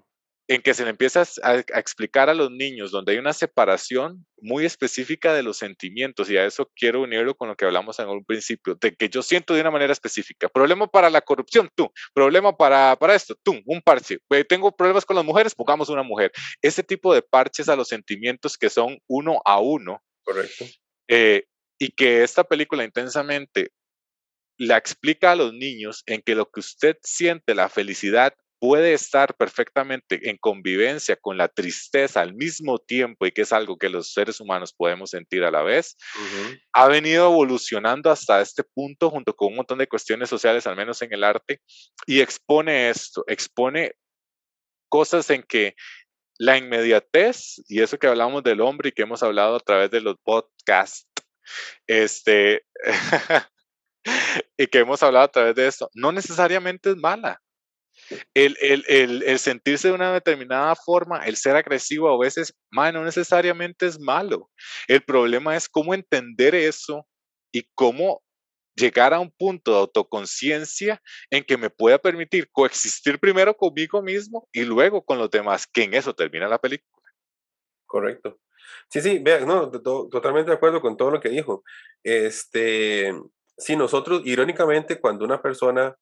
en 0.48 0.62
que 0.62 0.74
se 0.74 0.84
le 0.84 0.90
empieza 0.90 1.24
a, 1.42 1.56
explicar 1.56 2.30
a 2.30 2.34
los 2.34 2.52
niños 2.52 2.92
donde 2.92 3.12
hay 3.12 3.18
una 3.18 3.32
separación 3.32 4.24
muy 4.40 4.64
específica 4.64 5.34
de 5.34 5.42
los 5.42 5.56
sentimientos, 5.56 6.30
y 6.30 6.36
a 6.36 6.46
eso 6.46 6.70
quiero 6.76 7.02
unirlo 7.02 7.34
con 7.34 7.48
lo 7.48 7.56
que 7.56 7.64
hablamos 7.64 7.98
en 7.98 8.08
un 8.08 8.24
principio, 8.24 8.76
de 8.80 8.94
que 8.94 9.08
yo 9.08 9.22
siento 9.22 9.54
de 9.54 9.60
una 9.60 9.72
manera 9.72 9.92
específica. 9.92 10.48
Problema 10.48 10.86
para 10.86 11.10
la 11.10 11.20
corrupción, 11.20 11.68
tú. 11.74 11.90
Problema 12.14 12.56
para, 12.56 12.94
para 12.96 13.16
esto, 13.16 13.34
tú. 13.42 13.60
Un 13.64 13.82
parche. 13.82 14.18
Tengo 14.48 14.70
problemas 14.76 15.04
con 15.04 15.16
las 15.16 15.24
mujeres, 15.24 15.54
pongamos 15.54 15.88
una 15.88 16.04
mujer. 16.04 16.30
Ese 16.62 16.84
tipo 16.84 17.12
de 17.12 17.22
parches 17.22 17.68
a 17.68 17.74
los 17.74 17.88
sentimientos 17.88 18.56
que 18.56 18.70
son 18.70 18.98
uno 19.08 19.40
a 19.44 19.58
uno. 19.58 20.00
Correcto. 20.22 20.64
Eh, 21.08 21.44
y 21.78 21.90
que 21.90 22.22
esta 22.22 22.44
película 22.44 22.84
intensamente 22.84 23.72
la 24.58 24.76
explica 24.76 25.32
a 25.32 25.36
los 25.36 25.52
niños 25.52 26.02
en 26.06 26.22
que 26.22 26.34
lo 26.34 26.50
que 26.50 26.60
usted 26.60 26.96
siente, 27.02 27.54
la 27.54 27.68
felicidad, 27.68 28.34
puede 28.58 28.94
estar 28.94 29.36
perfectamente 29.36 30.30
en 30.30 30.38
convivencia 30.38 31.16
con 31.16 31.36
la 31.36 31.48
tristeza 31.48 32.22
al 32.22 32.34
mismo 32.34 32.78
tiempo 32.78 33.26
y 33.26 33.32
que 33.32 33.42
es 33.42 33.52
algo 33.52 33.76
que 33.76 33.90
los 33.90 34.12
seres 34.12 34.40
humanos 34.40 34.72
podemos 34.72 35.10
sentir 35.10 35.44
a 35.44 35.50
la 35.50 35.62
vez, 35.62 35.96
ha 36.72 36.88
venido 36.88 37.26
evolucionando 37.26 38.10
hasta 38.10 38.40
este 38.40 38.64
punto 38.64 39.10
junto 39.10 39.34
con 39.36 39.48
un 39.48 39.56
montón 39.56 39.78
de 39.78 39.86
cuestiones 39.86 40.30
sociales, 40.30 40.66
al 40.66 40.76
menos 40.76 41.02
en 41.02 41.12
el 41.12 41.22
arte, 41.22 41.60
y 42.06 42.20
expone 42.20 42.88
esto, 42.88 43.24
expone 43.26 43.92
cosas 44.88 45.28
en 45.30 45.42
que 45.42 45.74
la 46.38 46.56
inmediatez, 46.56 47.62
y 47.68 47.80
eso 47.80 47.98
que 47.98 48.06
hablamos 48.06 48.42
del 48.42 48.60
hombre 48.60 48.88
y 48.88 48.92
que 48.92 49.02
hemos 49.02 49.22
hablado 49.22 49.56
a 49.56 49.60
través 49.60 49.90
de 49.90 50.00
los 50.00 50.16
podcasts, 50.22 51.06
este, 51.86 52.64
y 54.56 54.66
que 54.66 54.78
hemos 54.78 55.02
hablado 55.02 55.26
a 55.26 55.32
través 55.32 55.54
de 55.54 55.66
esto, 55.66 55.90
no 55.94 56.12
necesariamente 56.12 56.90
es 56.90 56.96
mala. 56.96 57.40
El, 58.34 58.56
el, 58.60 58.84
el, 58.88 59.22
el, 59.22 59.38
sentirse 59.38 59.88
de 59.88 59.94
una 59.94 60.12
determinada 60.12 60.74
forma, 60.76 61.24
el 61.26 61.36
ser 61.36 61.56
agresivo 61.56 62.10
a 62.10 62.18
veces, 62.18 62.54
no 62.70 63.04
necesariamente 63.04 63.86
es 63.86 63.98
malo. 63.98 64.50
El 64.86 65.02
problema 65.02 65.56
es 65.56 65.68
cómo 65.68 65.94
entender 65.94 66.54
eso 66.54 67.06
y 67.52 67.66
cómo 67.74 68.22
llegar 68.76 69.14
a 69.14 69.20
un 69.20 69.30
punto 69.30 69.72
de 69.72 69.78
autoconciencia 69.78 71.02
en 71.30 71.42
que 71.42 71.56
me 71.56 71.70
pueda 71.70 71.98
permitir 71.98 72.50
coexistir 72.52 73.18
primero 73.18 73.56
conmigo 73.56 74.02
mismo 74.02 74.46
y 74.52 74.64
luego 74.64 75.02
con 75.02 75.18
los 75.18 75.30
demás, 75.30 75.66
que 75.66 75.84
en 75.84 75.94
eso 75.94 76.14
termina 76.14 76.46
la 76.46 76.58
película. 76.58 77.10
Correcto. 77.86 78.38
Sí, 78.88 79.00
sí, 79.00 79.18
vean, 79.18 79.46
no, 79.46 79.70
totalmente 79.70 80.50
de 80.50 80.56
acuerdo 80.56 80.80
con 80.80 80.96
todo 80.96 81.10
lo 81.10 81.20
que 81.20 81.28
dijo. 81.28 81.62
Este, 82.02 83.12
si 83.56 83.76
nosotros, 83.76 84.22
irónicamente, 84.24 85.00
cuando 85.00 85.24
una 85.24 85.42
persona 85.42 85.96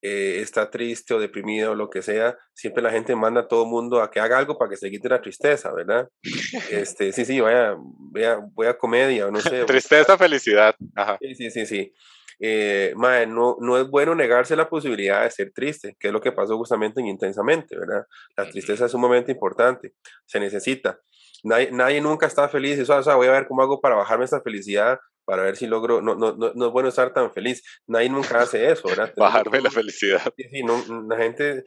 eh, 0.00 0.38
está 0.40 0.70
triste 0.70 1.12
o 1.12 1.18
deprimida 1.18 1.70
o 1.70 1.74
lo 1.74 1.90
que 1.90 2.02
sea, 2.02 2.38
siempre 2.54 2.82
la 2.82 2.92
gente 2.92 3.16
manda 3.16 3.40
a 3.40 3.48
todo 3.48 3.64
el 3.64 3.70
mundo 3.70 4.00
a 4.00 4.10
que 4.10 4.20
haga 4.20 4.38
algo 4.38 4.56
para 4.56 4.70
que 4.70 4.76
se 4.76 4.90
quite 4.90 5.08
la 5.08 5.20
tristeza, 5.20 5.72
¿verdad? 5.72 6.08
Este, 6.70 7.12
sí, 7.12 7.24
sí, 7.24 7.40
vaya, 7.40 7.74
vaya, 7.78 8.38
voy 8.52 8.66
a 8.68 8.78
comedia 8.78 9.26
o 9.26 9.30
no 9.30 9.40
sé. 9.40 9.64
tristeza, 9.66 10.16
felicidad. 10.16 10.74
Ajá. 10.94 11.18
Sí, 11.20 11.34
sí, 11.34 11.50
sí, 11.50 11.66
sí. 11.66 11.92
Eh, 12.40 12.94
no, 12.96 13.56
no 13.60 13.78
es 13.78 13.88
bueno 13.88 14.14
negarse 14.14 14.54
la 14.54 14.68
posibilidad 14.68 15.24
de 15.24 15.30
ser 15.30 15.52
triste, 15.52 15.96
que 15.98 16.08
es 16.08 16.12
lo 16.12 16.20
que 16.20 16.30
pasó 16.30 16.56
justamente 16.56 17.00
en 17.00 17.08
Intensamente, 17.08 17.76
¿verdad? 17.76 18.06
La 18.36 18.48
tristeza 18.48 18.86
es 18.86 18.94
un 18.94 19.00
momento 19.00 19.32
importante, 19.32 19.94
se 20.24 20.38
necesita. 20.38 21.00
Nadie, 21.44 21.70
nadie 21.72 22.00
nunca 22.00 22.26
está 22.26 22.48
feliz, 22.48 22.78
eso, 22.78 22.96
o 22.96 23.02
sea, 23.02 23.14
voy 23.14 23.28
a 23.28 23.32
ver 23.32 23.46
cómo 23.46 23.62
hago 23.62 23.80
para 23.80 23.96
bajarme 23.96 24.24
esa 24.24 24.40
felicidad, 24.40 24.98
para 25.24 25.42
ver 25.42 25.56
si 25.56 25.66
logro, 25.66 26.00
no, 26.00 26.14
no, 26.14 26.34
no, 26.34 26.52
no 26.54 26.66
es 26.66 26.72
bueno 26.72 26.88
estar 26.88 27.12
tan 27.12 27.30
feliz, 27.30 27.62
nadie 27.86 28.08
nunca 28.08 28.40
hace 28.40 28.70
eso, 28.70 28.88
¿verdad? 28.88 29.12
Bajarme 29.16 29.60
la 29.60 29.70
felicidad. 29.70 30.22
Sí, 30.36 30.62
no, 30.62 30.82
la 31.06 31.16
gente 31.18 31.64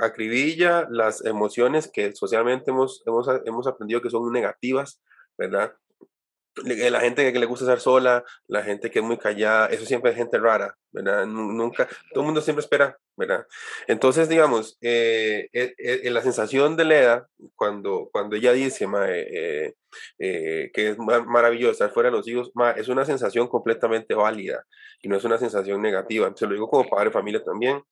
acribilla 0.00 0.88
las 0.90 1.24
emociones 1.24 1.88
que 1.92 2.14
socialmente 2.14 2.72
hemos, 2.72 3.04
hemos, 3.06 3.28
hemos 3.44 3.66
aprendido 3.68 4.02
que 4.02 4.10
son 4.10 4.32
negativas, 4.32 5.00
¿verdad? 5.38 5.72
La 6.64 7.00
gente 7.00 7.32
que 7.32 7.38
le 7.38 7.46
gusta 7.46 7.64
estar 7.64 7.80
sola, 7.80 8.24
la 8.46 8.62
gente 8.62 8.90
que 8.90 9.00
es 9.00 9.04
muy 9.04 9.18
callada, 9.18 9.66
eso 9.66 9.84
siempre 9.84 10.10
es 10.10 10.16
gente 10.16 10.38
rara, 10.38 10.76
¿verdad? 10.90 11.26
Nunca, 11.26 11.86
todo 12.12 12.22
el 12.22 12.26
mundo 12.26 12.40
siempre 12.40 12.62
espera, 12.62 12.96
¿verdad? 13.16 13.46
Entonces, 13.86 14.28
digamos, 14.28 14.78
eh, 14.80 15.48
eh, 15.52 15.74
eh, 15.78 16.10
la 16.10 16.22
sensación 16.22 16.76
de 16.76 16.84
Leda, 16.84 17.28
cuando, 17.54 18.08
cuando 18.10 18.36
ella 18.36 18.52
dice 18.52 18.86
que 20.18 20.88
es 20.88 20.98
maravilloso 20.98 21.72
estar 21.72 21.92
fuera 21.92 22.10
de 22.10 22.16
los 22.16 22.26
hijos, 22.28 22.50
es 22.76 22.88
una 22.88 23.04
sensación 23.04 23.48
completamente 23.48 24.14
válida 24.14 24.64
y 25.02 25.08
no 25.08 25.16
es 25.16 25.24
una 25.24 25.38
sensación 25.38 25.82
negativa. 25.82 26.32
Se 26.36 26.46
lo 26.46 26.52
digo 26.52 26.68
como 26.68 26.88
padre 26.88 27.06
de 27.06 27.12
familia 27.12 27.44
también, 27.44 27.82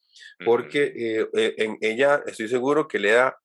porque 0.44 1.26
en 1.34 1.76
ella 1.80 2.22
estoy 2.26 2.48
seguro 2.48 2.88
que 2.88 2.98
Leda 2.98 3.38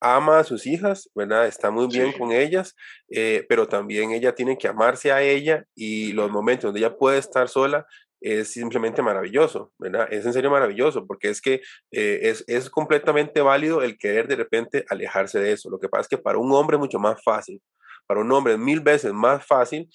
ama 0.00 0.38
a 0.38 0.44
sus 0.44 0.66
hijas, 0.66 1.10
¿verdad? 1.14 1.46
Está 1.46 1.70
muy 1.70 1.86
bien 1.86 2.12
con 2.12 2.32
ellas, 2.32 2.74
eh, 3.08 3.44
pero 3.48 3.66
también 3.66 4.10
ella 4.12 4.34
tiene 4.34 4.58
que 4.58 4.68
amarse 4.68 5.12
a 5.12 5.22
ella 5.22 5.64
y 5.74 6.12
los 6.12 6.30
momentos 6.30 6.64
donde 6.64 6.80
ella 6.80 6.96
puede 6.96 7.18
estar 7.18 7.48
sola, 7.48 7.86
es 8.20 8.50
simplemente 8.52 9.02
maravilloso, 9.02 9.72
¿verdad? 9.78 10.08
Es 10.10 10.24
en 10.26 10.32
serio 10.32 10.50
maravilloso, 10.50 11.06
porque 11.06 11.28
es 11.28 11.40
que 11.40 11.60
eh, 11.92 12.20
es, 12.22 12.44
es, 12.46 12.70
completamente 12.70 13.40
válido 13.40 13.82
el 13.82 13.98
querer 13.98 14.26
de 14.26 14.36
repente 14.36 14.84
alejarse 14.88 15.38
de 15.38 15.52
eso. 15.52 15.70
Lo 15.70 15.78
que 15.78 15.88
pasa 15.88 16.02
es 16.02 16.08
que 16.08 16.18
para 16.18 16.38
un 16.38 16.50
hombre 16.52 16.76
es 16.76 16.80
mucho 16.80 16.98
más 16.98 17.22
fácil, 17.22 17.60
para 18.06 18.20
un 18.20 18.32
hombre 18.32 18.54
es 18.54 18.58
mil 18.58 18.80
veces 18.80 19.12
más 19.12 19.44
fácil 19.44 19.88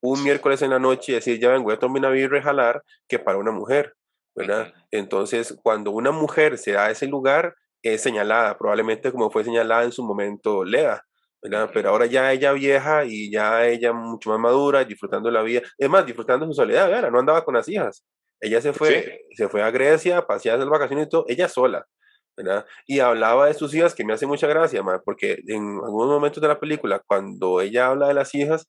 un 0.00 0.22
miércoles 0.22 0.62
en 0.62 0.70
la 0.70 0.78
noche 0.78 1.12
decir, 1.12 1.38
ya 1.38 1.50
vengo 1.50 1.70
a 1.70 1.78
tomar 1.78 1.98
una 1.98 2.10
birra 2.10 2.38
y 2.38 2.42
jalar, 2.42 2.82
que 3.08 3.18
para 3.18 3.38
una 3.38 3.50
mujer, 3.50 3.94
¿verdad? 4.34 4.72
Entonces, 4.90 5.56
cuando 5.62 5.90
una 5.90 6.12
mujer 6.12 6.58
se 6.58 6.72
da 6.72 6.90
ese 6.90 7.06
lugar, 7.06 7.54
es 7.82 8.02
señalada, 8.02 8.56
probablemente 8.58 9.12
como 9.12 9.30
fue 9.30 9.44
señalada 9.44 9.84
en 9.84 9.92
su 9.92 10.02
momento 10.04 10.64
Lea, 10.64 11.02
¿verdad? 11.42 11.70
Pero 11.72 11.90
ahora 11.90 12.06
ya 12.06 12.32
ella 12.32 12.52
vieja 12.52 13.04
y 13.04 13.30
ya 13.30 13.66
ella 13.66 13.92
mucho 13.92 14.30
más 14.30 14.38
madura, 14.38 14.84
disfrutando 14.84 15.30
la 15.30 15.42
vida, 15.42 15.62
es 15.78 15.88
más, 15.88 16.04
disfrutando 16.06 16.46
su 16.46 16.54
soledad, 16.54 16.88
¿verdad? 16.88 17.10
No 17.10 17.18
andaba 17.18 17.44
con 17.44 17.54
las 17.54 17.68
hijas. 17.68 18.04
Ella 18.40 18.60
se 18.60 18.72
fue, 18.72 19.22
se 19.34 19.48
fue 19.48 19.62
a 19.62 19.70
Grecia, 19.70 20.26
pasear 20.26 20.58
las 20.58 20.68
vacaciones 20.68 21.06
y 21.06 21.08
todo, 21.08 21.24
ella 21.28 21.48
sola, 21.48 21.86
¿verdad? 22.36 22.66
Y 22.86 23.00
hablaba 23.00 23.46
de 23.46 23.54
sus 23.54 23.74
hijas, 23.74 23.94
que 23.94 24.04
me 24.04 24.12
hace 24.12 24.26
mucha 24.26 24.46
gracia, 24.46 24.82
porque 25.04 25.38
en 25.46 25.80
algunos 25.84 26.08
momentos 26.08 26.40
de 26.40 26.48
la 26.48 26.60
película, 26.60 27.02
cuando 27.06 27.60
ella 27.60 27.88
habla 27.88 28.08
de 28.08 28.14
las 28.14 28.34
hijas, 28.34 28.66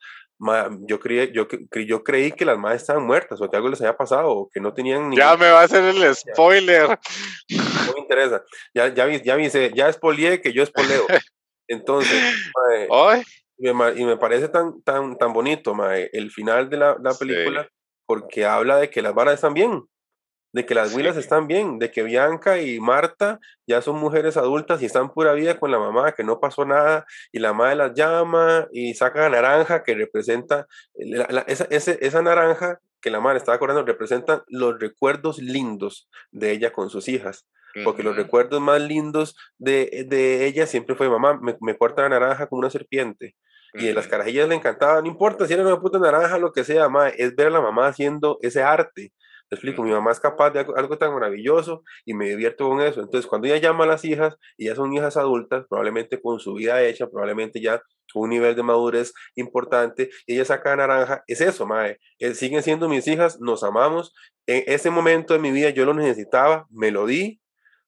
yo, 0.88 1.00
creí, 1.00 1.32
yo, 1.34 1.48
yo 1.86 2.04
creí 2.04 2.32
que 2.32 2.46
las 2.46 2.58
madres 2.58 2.82
estaban 2.82 3.06
muertas 3.06 3.42
o 3.42 3.50
que 3.50 3.58
algo 3.58 3.70
les 3.70 3.82
había 3.82 3.98
pasado 3.98 4.30
o 4.30 4.50
que 4.50 4.60
no 4.60 4.74
tenían 4.74 5.10
ni. 5.10 5.18
Ya 5.18 5.36
me 5.36 5.50
va 5.50 5.62
a 5.62 5.64
hacer 5.64 5.84
el 5.84 6.16
spoiler. 6.16 6.88
No 6.88 7.94
me 7.94 8.00
interesa. 8.02 8.44
Ya, 8.74 8.94
ya, 8.94 9.08
ya, 9.08 9.38
ya, 9.38 9.68
ya 9.74 9.90
espolié 9.90 10.42
que 10.42 10.54
yo 10.54 10.64
espoleo. 10.64 11.06
Entonces, 11.68 12.22
y, 13.58 13.74
me, 13.74 14.18
parece 14.18 14.48
tan, 14.48 14.82
tan, 14.84 15.18
tan 15.18 15.34
bonito 15.34 15.76
el 15.92 16.32
final 16.32 16.70
de 16.70 16.78
la, 16.78 16.96
película 17.20 17.68
porque 18.06 18.46
habla 18.46 18.78
de 18.78 18.90
que 18.90 19.02
las 19.02 19.14
varas 19.14 19.36
están 19.36 19.54
bien 19.54 19.84
de 20.58 20.66
que 20.66 20.74
las 20.74 20.96
Willas 20.96 21.16
están 21.18 21.46
bien, 21.46 21.78
de 21.78 21.92
que 21.92 22.02
Bianca 22.02 22.60
y 22.60 22.80
Marta 22.80 23.40
ya 23.68 23.80
son 23.84 23.98
mujeres 23.98 24.38
adultas 24.38 24.82
y 24.82 24.88
están 24.88 25.14
pura 25.14 25.34
vida 25.34 25.60
con 25.60 25.70
la 25.70 25.78
mamá, 25.78 26.14
que 26.14 26.24
no 26.24 26.40
pasó 26.40 26.66
nada, 26.66 27.06
y 27.32 27.38
la 27.38 27.54
madre 27.54 27.76
las 27.76 27.94
llama 27.94 28.68
y 28.72 28.96
saca 28.96 29.30
la 29.30 29.40
naranja 29.40 29.84
que 29.84 29.94
representa, 29.94 30.66
esa, 31.46 31.66
esa, 31.70 32.22
naranja 32.24 32.80
que 33.02 33.12
la 33.12 33.20
madre 33.20 33.38
estaba 33.38 33.56
acordando 33.56 33.86
representa 33.86 34.44
los 34.48 34.80
recuerdos 34.80 35.38
lindos 35.38 36.10
de 36.32 36.50
ella 36.54 36.74
con 36.74 36.90
sus 36.90 37.08
hijas. 37.08 37.48
Porque 37.84 38.02
los 38.02 38.16
recuerdos 38.16 38.60
más 38.60 38.82
lindos 38.82 39.36
de, 39.60 40.08
de 40.08 40.48
ella 40.48 40.66
siempre 40.66 40.96
fue, 40.96 41.08
mamá, 41.08 41.40
me, 41.40 41.56
me 41.62 41.78
corta 41.78 42.02
la 42.02 42.10
naranja 42.10 42.48
como 42.48 42.62
una 42.62 42.72
serpiente. 42.72 43.36
Y 43.74 43.86
de 43.86 43.94
las 43.94 44.08
carajillas 44.08 44.50
le 44.50 44.56
encantaba, 44.56 45.00
no 45.02 45.08
importa 45.08 45.46
si 45.46 45.54
era 45.54 45.62
una 45.62 45.80
puta 45.80 46.00
naranja, 46.00 46.40
lo 46.40 46.52
que 46.52 46.64
sea, 46.64 46.90
mamá, 46.90 47.10
es 47.10 47.36
ver 47.36 47.48
a 47.48 47.52
la 47.52 47.62
mamá 47.62 47.86
haciendo 47.86 48.40
ese 48.42 48.64
arte 48.64 49.14
explico, 49.50 49.84
mi 49.84 49.92
mamá 49.92 50.12
es 50.12 50.20
capaz 50.20 50.52
de 50.52 50.60
algo, 50.60 50.98
tan 50.98 51.14
maravilloso 51.14 51.84
y 52.06 52.14
me 52.14 52.28
divierto 52.30 52.68
con 52.68 52.82
eso. 52.82 53.02
Entonces, 53.02 53.28
cuando 53.28 53.48
ella 53.48 53.58
llama 53.58 53.86
a 53.86 53.88
las 53.88 54.06
hijas, 54.06 54.38
y 54.58 54.66
ya 54.66 54.76
son 54.76 54.94
hijas 54.94 55.18
adultas, 55.18 55.66
probablemente 55.70 56.22
con 56.22 56.40
su 56.40 56.54
vida 56.54 56.82
hecha, 56.84 57.08
probablemente 57.08 57.62
ya 57.62 57.82
con 58.14 58.24
un 58.24 58.30
nivel 58.30 58.56
de 58.56 58.64
madurez 58.64 59.14
importante, 59.36 60.10
y 60.26 60.36
ella 60.36 60.46
saca 60.46 60.76
naranja, 60.76 61.24
es 61.28 61.42
eso, 61.42 61.66
mae. 61.66 62.00
Eh, 62.20 62.34
siguen 62.34 62.64
siendo 62.64 62.90
mis 62.90 63.08
hijas, 63.08 63.40
nos 63.40 63.64
amamos. 63.64 64.14
En 64.46 64.64
ese 64.68 64.90
momento 64.90 65.34
de 65.34 65.40
mi 65.40 65.52
vida 65.52 65.70
yo 65.70 65.86
lo 65.86 65.94
necesitaba, 65.94 66.68
me 66.70 66.92
lo 66.92 67.06
di, 67.06 67.42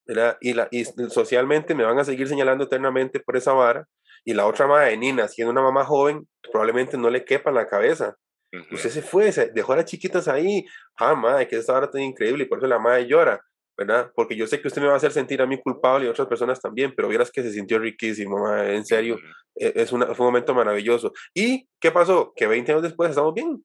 ¿verdad? 0.06 0.38
Y, 0.42 0.54
la, 0.54 0.68
y 0.72 0.86
socialmente 0.86 1.76
me 1.76 1.84
van 1.84 2.00
a 2.00 2.04
seguir 2.04 2.28
señalando 2.28 2.66
eternamente 2.66 3.20
por 3.20 3.38
esa 3.38 3.54
vara. 3.54 3.88
Y 4.26 4.34
la 4.34 4.46
otra 4.46 4.68
madre, 4.68 4.98
Nina, 4.98 5.28
siendo 5.28 5.52
una 5.52 5.62
mamá 5.62 5.86
joven, 5.86 6.28
probablemente 6.52 6.98
no 6.98 7.10
le 7.10 7.24
quepa 7.26 7.52
en 7.52 7.56
la 7.56 7.68
cabeza 7.68 8.18
Usted 8.72 8.90
se 8.90 9.02
fue, 9.02 9.32
se 9.32 9.52
dejó 9.52 9.74
a 9.74 9.78
las 9.78 9.86
chiquitas 9.86 10.28
ahí. 10.28 10.66
Ah, 10.98 11.16
madre, 11.16 11.48
que 11.48 11.58
esta 11.58 11.74
hora 11.74 11.90
tan 11.90 12.02
increíble 12.02 12.44
y 12.44 12.48
por 12.48 12.58
eso 12.58 12.68
la 12.68 12.80
madre 12.80 13.08
llora, 13.08 13.40
¿verdad? 13.78 14.12
Porque 14.16 14.36
yo 14.36 14.48
sé 14.48 14.60
que 14.60 14.68
usted 14.68 14.82
me 14.82 14.88
va 14.88 14.94
a 14.94 14.98
hacer 14.98 15.12
sentir 15.12 15.42
a 15.42 15.46
mí 15.46 15.60
culpable 15.62 16.06
y 16.06 16.10
otras 16.10 16.28
personas 16.28 16.60
también, 16.60 16.94
pero 16.96 17.08
vieras 17.08 17.32
que 17.32 17.44
se 17.44 17.52
sintió 17.52 17.78
riquísimo, 17.80 18.40
madre, 18.40 18.76
en 18.76 18.86
serio. 18.86 19.18
E, 19.56 19.74
es, 19.76 19.92
una, 19.92 20.08
fue 20.16 20.26
un 20.26 20.32
momento 20.32 20.54
maravilloso. 20.56 21.12
¿Y 21.34 21.68
qué 21.80 21.92
pasó? 21.92 22.34
Que 22.36 22.48
20 22.48 22.72
años 22.72 22.84
después 22.84 23.12
estamos 23.12 23.34
bien. 23.34 23.64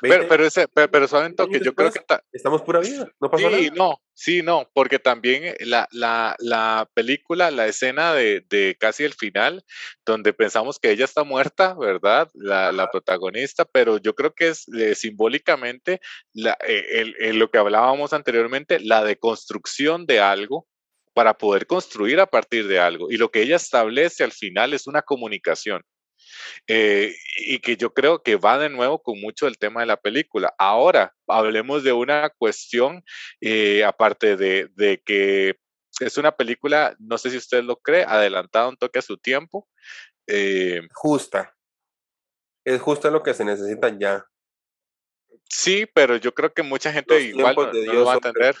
Pero, 0.00 0.26
pero, 0.26 0.46
ese, 0.46 0.68
pero, 0.68 0.90
pero 0.90 1.06
saben 1.06 1.34
que 1.36 1.60
yo 1.60 1.74
creo 1.74 1.92
que 1.92 2.00
estamos 2.32 2.62
pura 2.62 2.80
vida, 2.80 3.12
no 3.20 3.30
pasa 3.30 3.50
sí, 3.50 3.70
no, 3.74 4.00
sí, 4.14 4.42
no, 4.42 4.68
porque 4.72 4.98
también 4.98 5.44
eh, 5.44 5.56
la, 5.60 5.86
la, 5.92 6.34
la 6.38 6.88
película, 6.94 7.50
la 7.50 7.66
escena 7.66 8.14
de, 8.14 8.44
de, 8.48 8.76
casi 8.80 9.04
el 9.04 9.12
final, 9.14 9.62
donde 10.04 10.32
pensamos 10.32 10.78
que 10.78 10.90
ella 10.90 11.04
está 11.04 11.24
muerta, 11.24 11.74
¿verdad? 11.74 12.28
La, 12.34 12.72
la 12.72 12.90
protagonista, 12.90 13.64
pero 13.64 13.98
yo 13.98 14.14
creo 14.14 14.34
que 14.34 14.48
es 14.48 14.66
eh, 14.76 14.94
simbólicamente 14.94 16.00
la, 16.32 16.56
eh, 16.66 17.14
el, 17.18 17.38
lo 17.38 17.50
que 17.50 17.58
hablábamos 17.58 18.12
anteriormente, 18.12 18.80
la 18.80 19.04
deconstrucción 19.04 20.06
de 20.06 20.20
algo 20.20 20.66
para 21.14 21.36
poder 21.36 21.66
construir 21.66 22.18
a 22.20 22.26
partir 22.26 22.66
de 22.66 22.80
algo. 22.80 23.10
Y 23.10 23.18
lo 23.18 23.30
que 23.30 23.42
ella 23.42 23.56
establece 23.56 24.24
al 24.24 24.32
final 24.32 24.72
es 24.72 24.86
una 24.86 25.02
comunicación. 25.02 25.82
Eh, 26.66 27.14
y 27.38 27.58
que 27.58 27.76
yo 27.76 27.92
creo 27.92 28.22
que 28.22 28.36
va 28.36 28.58
de 28.58 28.68
nuevo 28.68 29.02
con 29.02 29.20
mucho 29.20 29.46
el 29.46 29.58
tema 29.58 29.80
de 29.80 29.86
la 29.86 29.96
película. 29.96 30.54
Ahora, 30.58 31.14
hablemos 31.26 31.82
de 31.84 31.92
una 31.92 32.30
cuestión, 32.30 33.04
eh, 33.40 33.84
aparte 33.84 34.36
de, 34.36 34.68
de, 34.74 35.02
que 35.04 35.56
es 36.00 36.16
una 36.16 36.32
película, 36.32 36.96
no 36.98 37.18
sé 37.18 37.30
si 37.30 37.36
usted 37.36 37.62
lo 37.62 37.76
cree, 37.76 38.04
adelantada 38.04 38.68
un 38.68 38.76
toque 38.76 38.98
a 38.98 39.02
su 39.02 39.18
tiempo. 39.18 39.68
Eh, 40.26 40.82
justa. 40.92 41.54
Es 42.64 42.80
justa 42.80 43.10
lo 43.10 43.22
que 43.22 43.34
se 43.34 43.44
necesita 43.44 43.96
ya. 43.98 44.24
Sí, 45.48 45.86
pero 45.92 46.16
yo 46.16 46.32
creo 46.32 46.52
que 46.52 46.62
mucha 46.62 46.92
gente 46.92 47.20
igual 47.20 47.54
no, 47.56 47.72
lo 47.72 48.04
va 48.04 48.12
a 48.12 48.14
entender. 48.14 48.56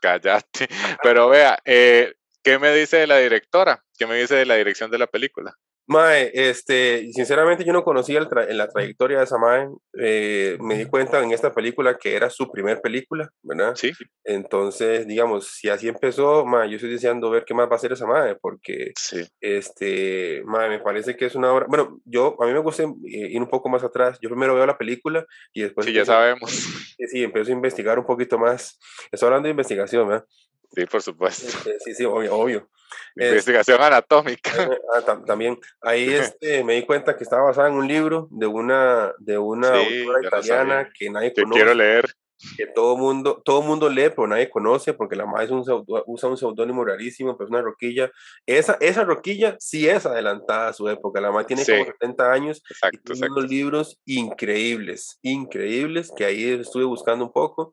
Cállate. 0.00 0.68
Pero 1.02 1.28
vea, 1.28 1.58
¿qué 1.64 2.58
me 2.60 2.72
dice 2.74 2.98
de 2.98 3.06
la 3.06 3.18
directora? 3.18 3.84
¿Qué 3.96 4.06
me 4.06 4.16
dice 4.16 4.34
de 4.34 4.46
la 4.46 4.56
dirección 4.56 4.90
de 4.90 4.98
la 4.98 5.06
película? 5.06 5.56
Mae, 5.86 6.30
este, 6.32 7.10
sinceramente 7.12 7.64
yo 7.64 7.72
no 7.72 7.84
conocía 7.84 8.18
el 8.18 8.56
la 8.56 8.68
trayectoria 8.68 9.18
de 9.18 9.24
esa 9.24 9.38
Mae. 9.38 9.68
Eh, 10.00 10.56
me 10.60 10.78
di 10.78 10.86
cuenta 10.86 11.22
en 11.22 11.32
esta 11.32 11.52
película 11.52 11.98
que 11.98 12.16
era 12.16 12.30
su 12.30 12.50
primer 12.50 12.80
película, 12.80 13.30
¿verdad? 13.42 13.74
Sí. 13.74 13.92
Entonces, 14.24 15.06
digamos, 15.06 15.46
si 15.46 15.68
así 15.68 15.88
empezó, 15.88 16.46
Mae, 16.46 16.70
yo 16.70 16.76
estoy 16.76 16.90
deseando 16.90 17.30
ver 17.30 17.44
qué 17.44 17.52
más 17.52 17.68
va 17.68 17.72
a 17.72 17.76
hacer 17.76 17.92
esa 17.92 18.06
Mae, 18.06 18.34
porque, 18.36 18.92
sí. 18.96 19.26
este, 19.40 20.42
Mae, 20.46 20.68
me 20.70 20.78
parece 20.78 21.16
que 21.16 21.26
es 21.26 21.34
una 21.34 21.52
obra. 21.52 21.66
Bueno, 21.68 22.00
yo, 22.04 22.36
a 22.40 22.46
mí 22.46 22.52
me 22.52 22.60
gusta 22.60 22.84
ir 23.04 23.40
un 23.40 23.50
poco 23.50 23.68
más 23.68 23.84
atrás. 23.84 24.18
Yo 24.22 24.30
primero 24.30 24.54
veo 24.54 24.66
la 24.66 24.78
película 24.78 25.26
y 25.52 25.62
después. 25.62 25.86
Sí, 25.86 25.92
ya 25.92 26.04
sabemos. 26.04 26.50
Sí, 26.50 27.22
empiezo 27.22 27.50
a 27.50 27.54
investigar 27.54 27.98
un 27.98 28.06
poquito 28.06 28.38
más. 28.38 28.78
Estoy 29.12 29.26
hablando 29.26 29.46
de 29.46 29.50
investigación, 29.50 30.08
¿verdad? 30.08 30.24
Sí, 30.74 30.86
por 30.86 31.02
supuesto. 31.02 31.46
Este, 31.46 31.78
sí, 31.80 31.94
sí, 31.94 32.04
obvio, 32.04 32.34
obvio. 32.34 32.68
Investigación 33.16 33.80
anatómica. 33.80 34.50
Ah, 34.94 35.22
también. 35.26 35.58
Ahí 35.82 36.08
este, 36.14 36.62
me 36.62 36.74
di 36.74 36.84
cuenta 36.84 37.16
que 37.16 37.24
estaba 37.24 37.44
basada 37.44 37.68
en 37.68 37.74
un 37.74 37.88
libro 37.88 38.28
de 38.30 38.46
una, 38.46 39.12
de 39.18 39.38
una 39.38 39.68
autora 39.68 40.20
italiana 40.22 40.90
que 40.96 41.10
nadie 41.10 41.32
conoce. 41.32 41.54
quiero 41.54 41.74
leer. 41.74 42.14
Que 42.56 42.66
todo 42.66 42.96
mundo, 42.96 43.40
todo 43.44 43.62
mundo 43.62 43.88
lee, 43.88 44.10
pero 44.10 44.26
nadie 44.26 44.50
conoce, 44.50 44.92
porque 44.92 45.16
la 45.16 45.26
madre 45.26 45.48
usa 46.06 46.28
un 46.28 46.36
seudónimo 46.36 46.84
rarísimo, 46.84 47.36
pero 47.36 47.46
es 47.46 47.50
una 47.50 47.62
roquilla. 47.62 48.10
Esa, 48.46 48.76
esa 48.80 49.04
roquilla 49.04 49.56
sí 49.60 49.88
es 49.88 50.04
adelantada 50.04 50.68
a 50.68 50.72
su 50.72 50.88
época. 50.88 51.20
La 51.20 51.30
madre 51.30 51.46
tiene 51.46 51.64
como 51.64 51.84
70 51.84 52.32
años. 52.32 52.62
Exacto, 52.68 53.12
y 53.12 53.18
tiene 53.18 53.32
unos 53.32 53.50
libros 53.50 54.00
increíbles, 54.04 55.18
increíbles, 55.22 56.12
que 56.16 56.24
ahí 56.24 56.44
estuve 56.44 56.84
buscando 56.84 57.24
un 57.24 57.32
poco. 57.32 57.72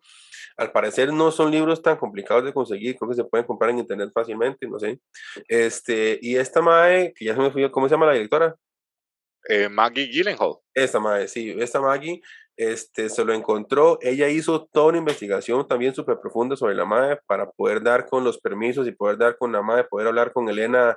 Al 0.58 0.72
parecer 0.72 1.12
no 1.12 1.32
son 1.32 1.52
libros 1.52 1.82
tan 1.82 1.98
complicados 1.98 2.44
de 2.44 2.54
conseguir, 2.54 2.96
creo 2.96 3.10
que 3.10 3.16
se 3.16 3.24
pueden 3.24 3.48
comprar 3.48 3.72
en 3.72 3.80
internet 3.80 4.12
fácilmente, 4.14 4.68
no 4.68 4.80
sé. 4.80 5.00
Este, 5.48 6.20
y 6.22 6.36
esta 6.36 6.62
Mae, 6.62 7.14
que 7.16 7.26
ya 7.26 7.34
se 7.34 7.42
me 7.42 7.52
fui, 7.52 7.70
¿cómo 7.72 7.88
se 7.88 7.96
llama 7.96 8.06
la 8.06 8.14
directora? 8.14 8.56
Eh, 9.50 9.70
Maggie 9.70 10.08
Gyllenhaal. 10.08 10.58
Esta 10.74 11.00
Mae, 11.00 11.28
sí, 11.28 11.56
esta 11.58 11.82
Maggie 11.82 12.22
este, 12.62 13.10
se 13.10 13.26
lo 13.26 13.34
encontró. 13.34 13.98
Ella 14.02 14.30
hizo 14.30 14.68
toda 14.72 14.90
una 14.90 15.00
investigación 15.00 15.68
también 15.68 15.96
súper 15.96 16.20
profunda 16.20 16.56
sobre 16.56 16.76
la 16.76 16.86
Mae 16.86 17.18
para 17.26 17.50
poder 17.50 17.82
dar 17.82 18.06
con 18.06 18.24
los 18.24 18.40
permisos 18.40 18.88
y 18.88 18.92
poder 18.92 19.18
dar 19.18 19.36
con 19.36 19.52
la 19.52 19.64
Mae, 19.64 19.84
poder 19.86 20.08
hablar 20.08 20.32
con 20.32 20.48
Elena. 20.48 20.96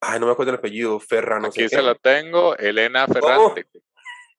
Ay, 0.00 0.20
no 0.20 0.26
me 0.26 0.32
acuerdo 0.32 0.52
el 0.52 0.58
apellido, 0.58 1.00
Ferrano. 1.00 1.48
Aquí 1.48 1.66
se 1.66 1.80
lo 1.80 1.94
tengo, 1.94 2.54
Elena 2.58 3.06
Ferrante. 3.06 3.66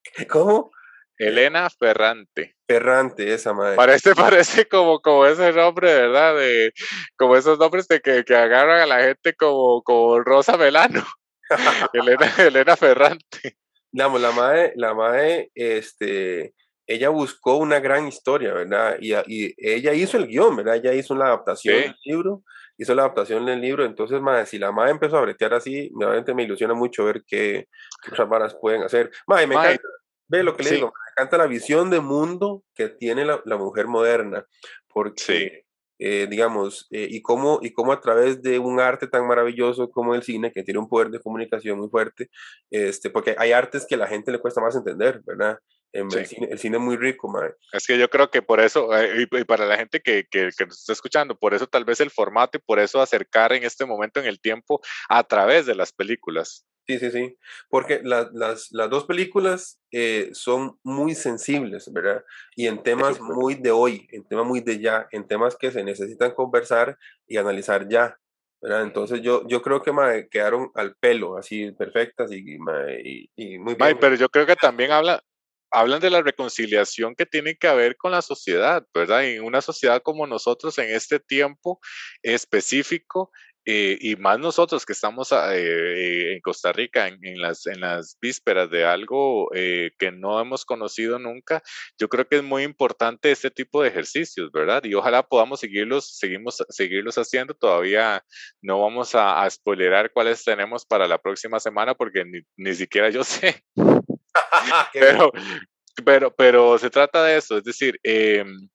¿Cómo? 0.29 0.71
Elena 1.17 1.67
Ferrante. 1.71 2.55
Ferrante, 2.67 3.33
esa 3.33 3.51
madre. 3.51 3.75
Parece, 3.75 4.13
parece 4.15 4.67
como, 4.67 5.01
como 5.01 5.25
ese 5.25 5.51
nombre, 5.51 5.91
¿verdad? 5.91 6.35
De, 6.35 6.71
como 7.17 7.35
esos 7.35 7.57
nombres 7.57 7.87
de 7.87 7.99
que, 7.99 8.23
que 8.23 8.35
agarran 8.35 8.79
a 8.79 8.85
la 8.85 9.01
gente 9.01 9.33
como, 9.33 9.81
como 9.81 10.19
Rosa 10.19 10.55
Melano. 10.55 11.03
Elena, 11.93 12.31
Elena 12.37 12.77
Ferrante. 12.77 13.57
Digamos, 13.91 14.21
la 14.21 14.31
madre, 14.31 14.73
la 14.75 14.93
madre, 14.93 15.51
este, 15.55 16.53
ella 16.85 17.09
buscó 17.09 17.57
una 17.57 17.79
gran 17.79 18.07
historia, 18.07 18.53
¿verdad? 18.53 18.97
Y, 18.99 19.13
y 19.27 19.55
ella 19.57 19.93
hizo 19.93 20.17
el 20.17 20.27
guion, 20.27 20.55
¿verdad? 20.55 20.75
Ella 20.75 20.93
hizo 20.93 21.15
la 21.15 21.25
adaptación 21.25 21.81
del 21.81 21.95
libro, 22.03 22.43
hizo 22.77 22.95
la 22.95 23.03
adaptación 23.03 23.45
del 23.45 23.61
libro, 23.61 23.85
entonces, 23.85 24.21
madre, 24.21 24.45
si 24.45 24.57
la 24.57 24.71
madre 24.71 24.91
empezó 24.91 25.17
a 25.17 25.21
bretear 25.21 25.53
así, 25.53 25.91
realmente 25.99 26.33
me 26.33 26.43
ilusiona 26.43 26.73
mucho 26.73 27.05
ver 27.05 27.23
qué, 27.27 27.67
otras 28.11 28.29
varas 28.29 28.55
pueden 28.59 28.83
hacer. 28.83 29.11
Madre, 29.27 29.47
me 29.47 29.55
encanta 29.55 29.83
Ve 30.29 30.43
lo 30.43 30.55
que 30.55 30.63
le 30.63 30.71
digo, 30.71 30.93
encanta 31.15 31.39
la 31.39 31.47
visión 31.47 31.89
de 31.89 31.99
mundo 31.99 32.63
que 32.75 32.87
tiene 32.87 33.25
la, 33.25 33.41
la 33.45 33.57
mujer 33.57 33.87
moderna, 33.87 34.45
porque 34.87 35.65
eh, 35.99 36.27
digamos, 36.29 36.87
eh, 36.91 37.07
y, 37.09 37.21
cómo, 37.21 37.59
y 37.61 37.73
cómo 37.73 37.91
a 37.91 38.01
través 38.01 38.41
de 38.41 38.57
un 38.59 38.79
arte 38.79 39.07
tan 39.07 39.27
maravilloso 39.27 39.91
como 39.91 40.15
el 40.15 40.23
cine, 40.23 40.51
que 40.51 40.63
tiene 40.63 40.79
un 40.79 40.87
poder 40.89 41.09
de 41.09 41.19
comunicación 41.19 41.79
muy 41.79 41.89
fuerte, 41.89 42.29
este, 42.71 43.09
porque 43.09 43.35
hay 43.37 43.51
artes 43.51 43.85
que 43.87 43.95
a 43.95 43.97
la 43.99 44.07
gente 44.07 44.31
le 44.31 44.39
cuesta 44.39 44.61
más 44.61 44.75
entender, 44.75 45.21
¿verdad? 45.25 45.59
El, 45.91 46.11
cine, 46.25 46.47
el, 46.51 46.59
cine, 46.59 46.77
es 46.77 46.83
muy 46.83 46.97
rico, 46.97 47.27
madre. 47.27 47.55
Es 47.73 47.85
que 47.87 47.97
yo 47.97 48.09
creo 48.09 48.29
que 48.29 48.41
por 48.41 48.59
eso, 48.59 48.95
eh, 48.97 49.27
y, 49.31 49.43
para 49.45 49.65
la 49.65 49.77
gente 49.77 50.01
que, 50.01 50.25
que, 50.29 50.49
que, 50.57 50.65
nos 50.65 50.79
está 50.79 50.93
escuchando, 50.93 51.37
por 51.37 51.53
eso 51.53 51.67
tal 51.67 51.85
vez 51.85 51.99
el 51.99 52.11
formato 52.11 52.57
y 52.57 52.61
por 52.61 52.79
eso 52.79 53.01
acercar 53.01 53.53
en 53.53 53.63
este 53.63 53.85
momento 53.85 54.19
en 54.19 54.27
el 54.27 54.39
tiempo 54.39 54.81
a 55.07 55.23
través 55.23 55.65
de 55.65 55.75
las 55.75 55.91
películas. 55.91 56.65
Sí, 56.89 56.97
sí, 56.97 57.11
sí, 57.11 57.37
porque 57.69 58.01
las, 58.03 58.33
las, 58.33 58.71
las 58.71 58.89
dos 58.89 59.05
películas 59.05 59.79
eh, 59.91 60.31
son 60.33 60.79
muy 60.81 61.13
sensibles, 61.13 61.93
¿verdad? 61.93 62.23
Y 62.55 62.65
en 62.65 62.81
temas 62.81 63.21
muy 63.21 63.53
de 63.53 63.69
hoy, 63.69 64.07
en 64.11 64.27
temas 64.27 64.47
muy 64.47 64.61
de 64.61 64.79
ya, 64.79 65.07
en 65.11 65.27
temas 65.27 65.55
que 65.55 65.69
se 65.69 65.83
necesitan 65.83 66.31
conversar 66.31 66.97
y 67.27 67.37
analizar 67.37 67.87
ya, 67.87 68.17
¿verdad? 68.59 68.81
Entonces 68.81 69.21
yo, 69.21 69.47
yo 69.47 69.61
creo 69.61 69.83
que 69.83 69.93
me 69.93 70.29
quedaron 70.29 70.71
al 70.73 70.95
pelo, 70.95 71.37
así 71.37 71.71
perfectas 71.73 72.31
y, 72.31 72.57
y, 72.57 73.29
y 73.35 73.59
muy 73.59 73.75
bien. 73.75 73.97
pero 74.01 74.15
yo 74.15 74.27
creo 74.29 74.47
que 74.47 74.55
también 74.55 74.91
habla, 74.91 75.21
hablan 75.71 75.99
de 75.99 76.09
la 76.09 76.21
reconciliación 76.21 77.15
que 77.15 77.25
tiene 77.25 77.55
que 77.55 77.67
haber 77.67 77.97
con 77.97 78.11
la 78.11 78.21
sociedad, 78.21 78.85
¿verdad? 78.93 79.25
En 79.25 79.43
una 79.43 79.61
sociedad 79.61 80.01
como 80.01 80.27
nosotros 80.27 80.77
en 80.77 80.93
este 80.93 81.19
tiempo 81.19 81.79
específico, 82.23 83.31
eh, 83.71 83.97
y 84.01 84.15
más 84.15 84.39
nosotros 84.39 84.85
que 84.85 84.93
estamos 84.93 85.31
ah, 85.31 85.55
eh, 85.55 86.33
en 86.33 86.41
Costa 86.41 86.71
Rica 86.71 87.07
en, 87.07 87.39
las, 87.39 87.67
en 87.67 87.81
las 87.81 88.17
vísperas 88.19 88.71
de 88.71 88.85
algo 88.85 89.49
eh, 89.53 89.91
que 89.99 90.11
no 90.11 90.39
hemos 90.41 90.65
conocido 90.65 91.19
nunca, 91.19 91.61
yo 91.99 92.09
creo 92.09 92.27
que 92.27 92.37
es 92.37 92.43
muy 92.43 92.63
importante 92.63 93.31
este 93.31 93.51
tipo 93.51 93.83
de 93.83 93.89
ejercicios, 93.89 94.51
¿verdad? 94.51 94.83
Y 94.85 94.95
ojalá 94.95 95.21
podamos 95.23 95.59
seguirlos, 95.59 96.17
seguimos, 96.17 96.63
seguirlos 96.69 97.17
haciendo. 97.19 97.53
Todavía 97.53 98.23
no 98.61 98.81
vamos 98.81 99.13
a, 99.13 99.43
a 99.43 99.49
spoilerar 99.49 100.11
cuáles 100.13 100.43
tenemos 100.43 100.85
para 100.85 101.07
la 101.07 101.19
próxima 101.19 101.59
semana 101.59 101.93
porque 101.93 102.25
ni, 102.25 102.39
ni 102.57 102.73
siquiera 102.73 103.09
yo 103.11 103.23
sé. 103.23 103.63
pero, 104.93 105.31
pero, 106.05 106.35
pero 106.35 106.77
se 106.77 106.89
trata 106.89 107.23
de 107.23 107.37
eso, 107.37 107.57
es 107.57 107.63
decir, 107.63 107.99
em, 108.03 108.69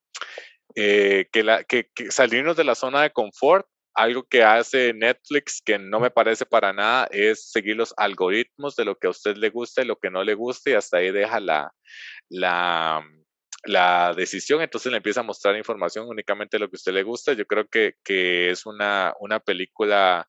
que, 0.74 1.42
la, 1.42 1.64
que 1.64 1.88
salirnos 2.10 2.56
de 2.56 2.64
la 2.64 2.74
zona 2.74 3.02
de 3.02 3.10
confort 3.10 3.66
algo 3.94 4.24
que 4.24 4.42
hace 4.42 4.92
Netflix 4.92 5.62
que 5.64 5.78
no 5.78 6.00
me 6.00 6.10
parece 6.10 6.44
para 6.44 6.72
nada 6.72 7.06
es 7.12 7.50
seguir 7.50 7.76
los 7.76 7.94
algoritmos 7.96 8.74
de 8.74 8.84
lo 8.84 8.98
que 8.98 9.06
a 9.06 9.10
usted 9.10 9.36
le 9.36 9.50
gusta 9.50 9.82
y 9.82 9.86
lo 9.86 9.96
que 9.96 10.10
no 10.10 10.24
le 10.24 10.34
gusta 10.34 10.70
y 10.70 10.74
hasta 10.74 10.98
ahí 10.98 11.12
deja 11.12 11.38
la, 11.38 11.72
la, 12.28 13.04
la 13.64 14.12
decisión, 14.14 14.60
entonces 14.60 14.90
le 14.90 14.98
empieza 14.98 15.20
a 15.20 15.24
mostrar 15.24 15.56
información 15.56 16.08
únicamente 16.08 16.56
de 16.56 16.60
lo 16.60 16.68
que 16.68 16.76
a 16.76 16.78
usted 16.78 16.92
le 16.92 17.02
gusta. 17.02 17.32
Yo 17.32 17.46
creo 17.46 17.66
que, 17.68 17.94
que 18.04 18.50
es 18.50 18.66
una, 18.66 19.14
una 19.20 19.40
película 19.40 20.28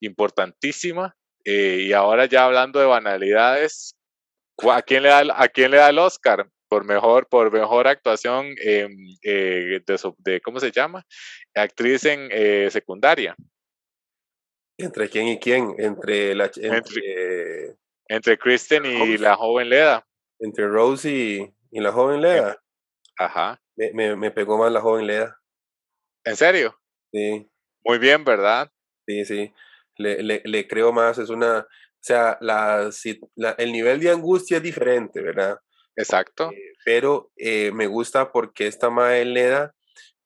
importantísima. 0.00 1.16
Eh, 1.44 1.86
y 1.88 1.92
ahora 1.92 2.26
ya 2.26 2.44
hablando 2.44 2.80
de 2.80 2.86
banalidades, 2.86 3.95
¿a 4.70 4.82
quién 4.82 5.02
le 5.02 5.08
da, 5.08 5.24
a 5.34 5.48
quién 5.48 5.70
le 5.70 5.76
da 5.78 5.90
el 5.90 5.98
Oscar? 5.98 6.48
por 6.68 6.84
mejor, 6.84 7.28
por 7.28 7.52
mejor 7.52 7.86
actuación 7.86 8.54
eh, 8.62 8.88
de, 9.22 10.40
¿cómo 10.42 10.60
se 10.60 10.72
llama? 10.72 11.04
Actriz 11.54 12.04
en 12.04 12.28
eh, 12.30 12.68
secundaria. 12.70 13.36
¿Entre 14.78 15.08
quién 15.08 15.28
y 15.28 15.38
quién? 15.38 15.74
Entre 15.78 16.34
la 16.34 16.50
entre, 16.56 17.76
entre, 18.08 18.38
Kristen 18.38 18.84
y 18.84 19.16
la 19.16 19.36
joven 19.36 19.70
Leda. 19.70 20.06
Entre 20.38 20.66
Rose 20.66 21.10
y, 21.10 21.80
la 21.80 21.92
joven 21.92 22.20
Leda. 22.20 22.62
Ajá. 23.18 23.60
Me, 23.76 24.16
me, 24.16 24.30
pegó 24.30 24.58
más 24.58 24.70
la 24.70 24.80
joven 24.80 25.06
Leda. 25.06 25.40
¿En 26.24 26.36
serio? 26.36 26.78
Sí. 27.12 27.48
Muy 27.84 27.98
bien, 27.98 28.24
¿verdad? 28.24 28.70
Sí, 29.06 29.24
sí. 29.24 29.54
Le, 29.96 30.22
le, 30.22 30.42
le 30.44 30.68
creo 30.68 30.92
más, 30.92 31.16
es 31.16 31.30
una, 31.30 31.66
sea, 32.06 32.38
la, 32.40 32.88
el 33.58 33.72
nivel 33.72 34.00
de 34.00 34.10
angustia 34.10 34.58
es 34.58 34.62
diferente, 34.62 35.20
¿verdad? 35.20 35.58
Exacto. 35.96 36.50
Eh, 36.52 36.72
pero 36.84 37.30
eh, 37.36 37.72
me 37.72 37.86
gusta 37.86 38.30
porque 38.30 38.66
esta 38.66 38.90
madre 38.90 39.24
Leda, 39.24 39.74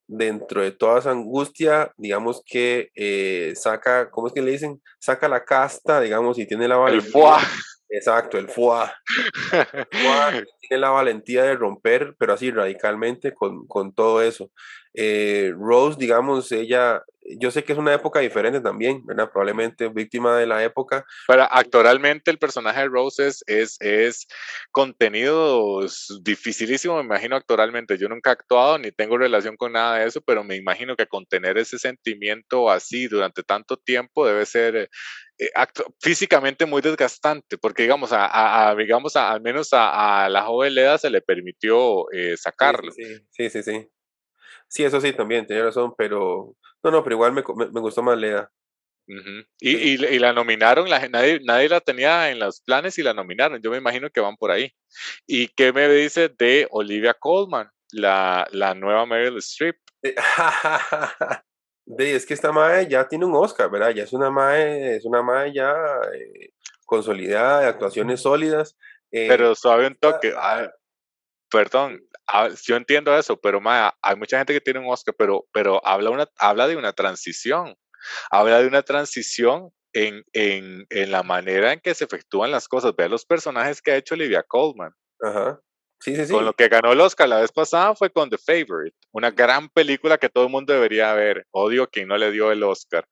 dentro 0.07 0.61
de 0.61 0.71
toda 0.71 0.99
esa 0.99 1.11
angustia, 1.11 1.91
digamos 1.97 2.43
que 2.45 2.91
eh, 2.93 3.53
saca, 3.55 4.11
¿cómo 4.11 4.27
es 4.27 4.33
que 4.33 4.41
le 4.41 4.51
dicen? 4.51 4.81
Saca 4.99 5.27
la 5.27 5.43
casta, 5.43 6.01
digamos, 6.01 6.37
y 6.37 6.45
tiene 6.45 6.67
la 6.67 6.77
valentía. 6.77 7.07
El 7.07 7.11
foie. 7.11 7.47
Exacto, 7.89 8.37
el 8.37 8.47
foie. 8.47 8.89
tiene 10.61 10.81
la 10.81 10.91
valentía 10.91 11.43
de 11.43 11.55
romper, 11.55 12.15
pero 12.19 12.33
así 12.33 12.51
radicalmente 12.51 13.33
con, 13.33 13.65
con 13.65 13.93
todo 13.93 14.21
eso. 14.21 14.51
Rose, 14.93 15.97
digamos, 15.97 16.51
ella 16.51 17.01
yo 17.39 17.51
sé 17.51 17.63
que 17.63 17.73
es 17.73 17.77
una 17.77 17.93
época 17.93 18.19
diferente 18.19 18.61
también, 18.61 19.05
¿verdad? 19.05 19.29
Probablemente 19.31 19.89
víctima 19.89 20.37
de 20.37 20.47
la 20.47 20.63
época. 20.63 21.05
Pero 21.27 21.47
actualmente 21.49 22.31
el 22.31 22.37
personaje 22.37 22.81
de 22.81 22.87
Rose 22.87 23.27
es, 23.27 23.77
es, 23.79 24.27
contenido 24.71 25.81
dificilísimo, 26.21 26.97
me 26.97 27.03
imagino 27.03 27.35
actualmente. 27.35 27.97
Yo 27.97 28.09
nunca 28.09 28.31
he 28.31 28.33
actuado 28.33 28.77
ni 28.77 28.91
tengo 28.91 29.17
relación 29.17 29.57
con 29.57 29.73
nada 29.73 29.97
de 29.97 30.07
eso, 30.07 30.21
pero 30.21 30.43
me 30.43 30.55
imagino 30.55 30.95
que 30.95 31.07
contener 31.07 31.57
ese 31.57 31.77
sentimiento 31.77 32.69
así 32.69 33.07
durante 33.07 33.43
tanto 33.43 33.77
tiempo 33.77 34.25
debe 34.25 34.45
ser 34.45 34.89
eh, 35.37 35.51
físicamente 35.99 36.65
muy 36.65 36.81
desgastante, 36.81 37.57
porque 37.57 37.83
digamos, 37.83 38.11
a, 38.13 38.75
digamos 38.77 39.15
al 39.15 39.41
menos 39.41 39.69
a, 39.71 40.27
la 40.29 40.43
joven 40.43 40.75
Leda 40.75 40.97
se 40.97 41.09
le 41.09 41.21
permitió 41.21 42.11
eh, 42.11 42.35
sacarlo. 42.37 42.91
Sí 42.91 43.01
sí, 43.03 43.49
sí, 43.49 43.49
sí, 43.49 43.63
sí. 43.63 44.00
Eso 44.77 45.01
sí, 45.01 45.13
también, 45.13 45.45
tenía 45.45 45.63
razón, 45.63 45.93
pero 45.97 46.55
no, 46.83 46.91
no, 46.91 47.03
pero 47.03 47.15
igual 47.15 47.33
me, 47.33 47.43
me, 47.71 47.79
gustó 47.79 48.01
más 48.01 48.17
Leda. 48.17 48.51
y, 49.59 50.05
y, 50.05 50.19
la 50.19 50.33
nominaron, 50.33 50.89
la, 50.89 51.07
nadie, 51.09 51.39
nadie 51.43 51.69
la 51.69 51.81
tenía 51.81 52.31
en 52.31 52.39
los 52.39 52.61
planes 52.61 52.97
y 52.97 53.03
la 53.03 53.13
nominaron. 53.13 53.61
Yo 53.61 53.69
me 53.69 53.77
imagino 53.77 54.09
que 54.09 54.21
van 54.21 54.37
por 54.37 54.51
ahí. 54.51 54.71
¿Y 55.27 55.49
qué 55.49 55.73
me 55.73 55.87
dice 55.89 56.29
de 56.29 56.67
Olivia 56.71 57.13
Colman, 57.13 57.69
la, 57.91 58.47
la 58.51 58.73
nueva 58.73 59.05
Meryl 59.05 59.37
Streep? 59.37 59.75
de, 61.85 62.15
es 62.15 62.25
que 62.25 62.33
esta 62.33 62.51
mae 62.51 62.87
ya 62.87 63.07
tiene 63.07 63.25
un 63.25 63.35
Oscar, 63.35 63.69
¿verdad? 63.69 63.91
Ya 63.91 64.03
es 64.03 64.13
una 64.13 64.31
mae, 64.31 64.95
es 64.95 65.05
una 65.05 65.21
mae 65.21 65.53
ya 65.53 65.75
eh, 66.13 66.51
consolidada, 66.85 67.61
de 67.61 67.67
actuaciones 67.67 68.21
sólidas. 68.21 68.77
Eh, 69.11 69.27
pero 69.27 69.53
suave 69.55 69.87
un 69.87 69.95
toque. 69.95 70.33
Ah, 70.35 70.71
perdón, 71.49 72.01
Ah, 72.27 72.49
yo 72.63 72.75
entiendo 72.75 73.15
eso, 73.17 73.39
pero 73.39 73.61
hay 73.65 74.15
mucha 74.15 74.37
gente 74.37 74.53
que 74.53 74.61
tiene 74.61 74.79
un 74.79 74.91
Oscar, 74.91 75.15
pero, 75.17 75.45
pero 75.51 75.85
habla, 75.85 76.29
habla 76.37 76.67
de 76.67 76.75
una 76.75 76.93
transición. 76.93 77.75
Habla 78.31 78.61
de 78.61 78.67
una 78.67 78.81
transición 78.81 79.69
en, 79.93 80.23
en, 80.33 80.85
en 80.89 81.11
la 81.11 81.23
manera 81.23 81.73
en 81.73 81.79
que 81.79 81.93
se 81.93 82.05
efectúan 82.05 82.51
las 82.51 82.67
cosas. 82.67 82.95
Ve 82.95 83.09
los 83.09 83.25
personajes 83.25 83.81
que 83.81 83.91
ha 83.91 83.97
hecho 83.97 84.15
Olivia 84.15 84.43
Colman. 84.43 84.93
Ajá. 85.21 85.59
Con 86.29 86.45
lo 86.45 86.53
que 86.53 86.67
ganó 86.67 86.91
el 86.91 86.99
Oscar 86.99 87.29
la 87.29 87.41
vez 87.41 87.51
pasada 87.51 87.95
fue 87.95 88.09
con 88.09 88.29
The 88.29 88.37
Favorite, 88.37 88.95
una 89.11 89.29
gran 89.29 89.69
película 89.69 90.17
que 90.17 90.29
todo 90.29 90.45
el 90.45 90.49
mundo 90.49 90.73
debería 90.73 91.13
ver. 91.13 91.45
Odio 91.51 91.87
quien 91.87 92.07
no 92.07 92.17
le 92.17 92.31
dio 92.31 92.51
el 92.51 92.63
Oscar. 92.63 93.07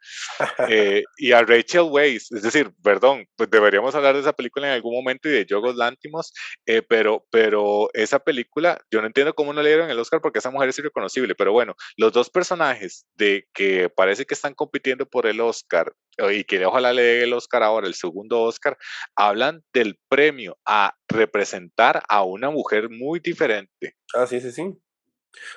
Eh, 0.68 1.04
y 1.18 1.32
a 1.32 1.42
Rachel 1.44 1.88
Weisz, 1.90 2.32
es 2.32 2.42
decir, 2.42 2.72
perdón, 2.84 3.28
pues 3.36 3.50
deberíamos 3.50 3.94
hablar 3.94 4.16
de 4.16 4.22
esa 4.22 4.34
película 4.34 4.68
en 4.68 4.74
algún 4.74 4.96
momento 4.96 5.30
y 5.30 5.34
de 5.34 5.46
Yogos 5.46 5.76
Lantimos, 5.76 6.34
eh, 6.66 6.82
pero, 6.82 7.26
pero 7.30 7.90
esa 7.94 8.20
película, 8.20 8.82
yo 8.90 9.02
no 9.02 9.08
entiendo 9.08 9.34
cómo 9.36 9.54
no 9.54 9.62
le 9.62 9.70
dieron 9.70 9.90
el 9.90 10.00
Oscar 10.00 10.22
porque 10.22 10.40
esa 10.40 10.52
mujer 10.52 10.70
es 10.70 10.80
irreconocible, 10.80 11.36
pero 11.36 11.52
bueno, 11.52 11.76
los 11.96 12.12
dos 12.12 12.30
personajes 12.30 13.06
de 13.16 13.48
que 13.54 13.90
parece 13.90 14.26
que 14.26 14.34
están 14.34 14.56
compitiendo 14.56 15.06
por 15.06 15.28
el 15.28 15.42
Oscar 15.42 15.94
y 16.32 16.44
que 16.44 16.66
ojalá 16.66 16.94
le 16.94 17.02
dé 17.02 17.24
el 17.24 17.34
Oscar 17.34 17.64
ahora, 17.64 17.88
el 17.88 17.94
segundo 17.94 18.42
Oscar, 18.42 18.78
hablan 19.16 19.64
del 19.74 20.00
premio 20.10 20.58
a 20.66 20.94
representar 21.08 22.02
a 22.10 22.24
una 22.24 22.50
mujer 22.50 22.90
muy 22.90 23.20
diferente. 23.20 23.96
Ah, 24.16 24.28
sí, 24.28 24.42
sí, 24.42 24.52
sí. 24.52 24.74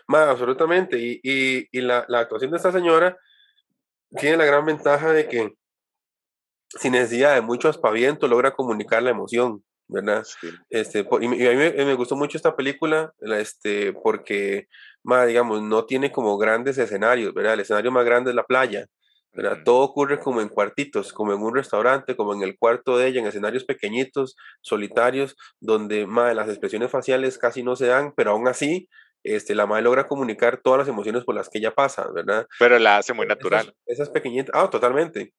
Más, 0.07 0.29
absolutamente. 0.29 0.99
Y, 0.99 1.21
y, 1.71 1.81
la, 1.81 2.05
la, 2.09 2.21
actuación 2.21 2.51
de 2.51 2.57
esta 2.59 2.73
señora 2.73 3.17
tiene 4.19 4.37
la 4.37 4.45
gran 4.45 4.65
ventaja 4.65 5.13
de 5.13 5.27
que 5.27 5.55
sin 6.69 6.93
necesidad 6.93 7.35
de 7.35 7.41
mucho 7.41 7.69
aspaviento 7.69 8.29
logra 8.29 8.53
comunicar 8.53 9.03
la 9.03 9.11
emoción, 9.11 9.65
¿verdad? 9.89 10.25
Este, 10.71 11.01
y, 11.01 11.47
a 11.47 11.51
mí 11.51 11.85
me, 11.85 11.95
gustó 11.95 12.17
mucho 12.17 12.37
esta 12.37 12.57
película 12.57 13.13
este, 13.21 13.93
porque, 13.93 14.69
más, 15.03 15.27
digamos, 15.27 15.63
no 15.63 15.85
tiene 15.85 16.11
como 16.13 16.39
grandes 16.39 16.79
escenarios, 16.79 17.35
¿verdad? 17.35 17.55
El 17.55 17.61
escenario 17.61 17.91
más 17.91 18.05
grande 18.05 18.31
es 18.31 18.37
la 18.37 18.45
playa. 18.45 18.87
Todo 19.65 19.81
ocurre 19.81 20.19
como 20.19 20.41
en 20.41 20.49
cuartitos, 20.49 21.13
como 21.13 21.33
en 21.33 21.41
un 21.41 21.55
restaurante, 21.55 22.17
como 22.17 22.35
en 22.35 22.43
el 22.43 22.59
cuarto 22.59 22.99
de 22.99 23.09
ella, 23.09 23.21
en 23.21 23.27
escenarios 23.27 23.65
pequeñitos, 23.65 24.37
solitarios, 24.61 25.37
donde 25.61 26.07
madre, 26.07 26.35
las 26.35 26.49
expresiones 26.49 26.91
faciales 26.91 27.39
casi 27.39 27.63
no 27.63 27.75
se 27.75 27.87
dan, 27.87 28.13
pero 28.15 28.33
aún 28.33 28.47
así 28.47 28.89
este, 29.25 29.55
la 29.55 29.67
madre 29.67 29.85
logra 29.85 30.09
comunicar 30.09 30.61
todas 30.63 30.81
las 30.81 30.89
emociones 30.89 31.25
por 31.25 31.35
las 31.35 31.49
que 31.49 31.59
ella 31.59 31.75
pasa, 31.75 32.09
¿verdad? 32.13 32.47
Pero 32.59 32.79
la 32.79 32.99
hace 32.99 33.13
muy 33.13 33.27
natural. 33.27 33.75
Esas, 33.87 34.11
pequeñitas, 34.11 34.51
ah, 34.55 34.69
totalmente. 34.69 35.33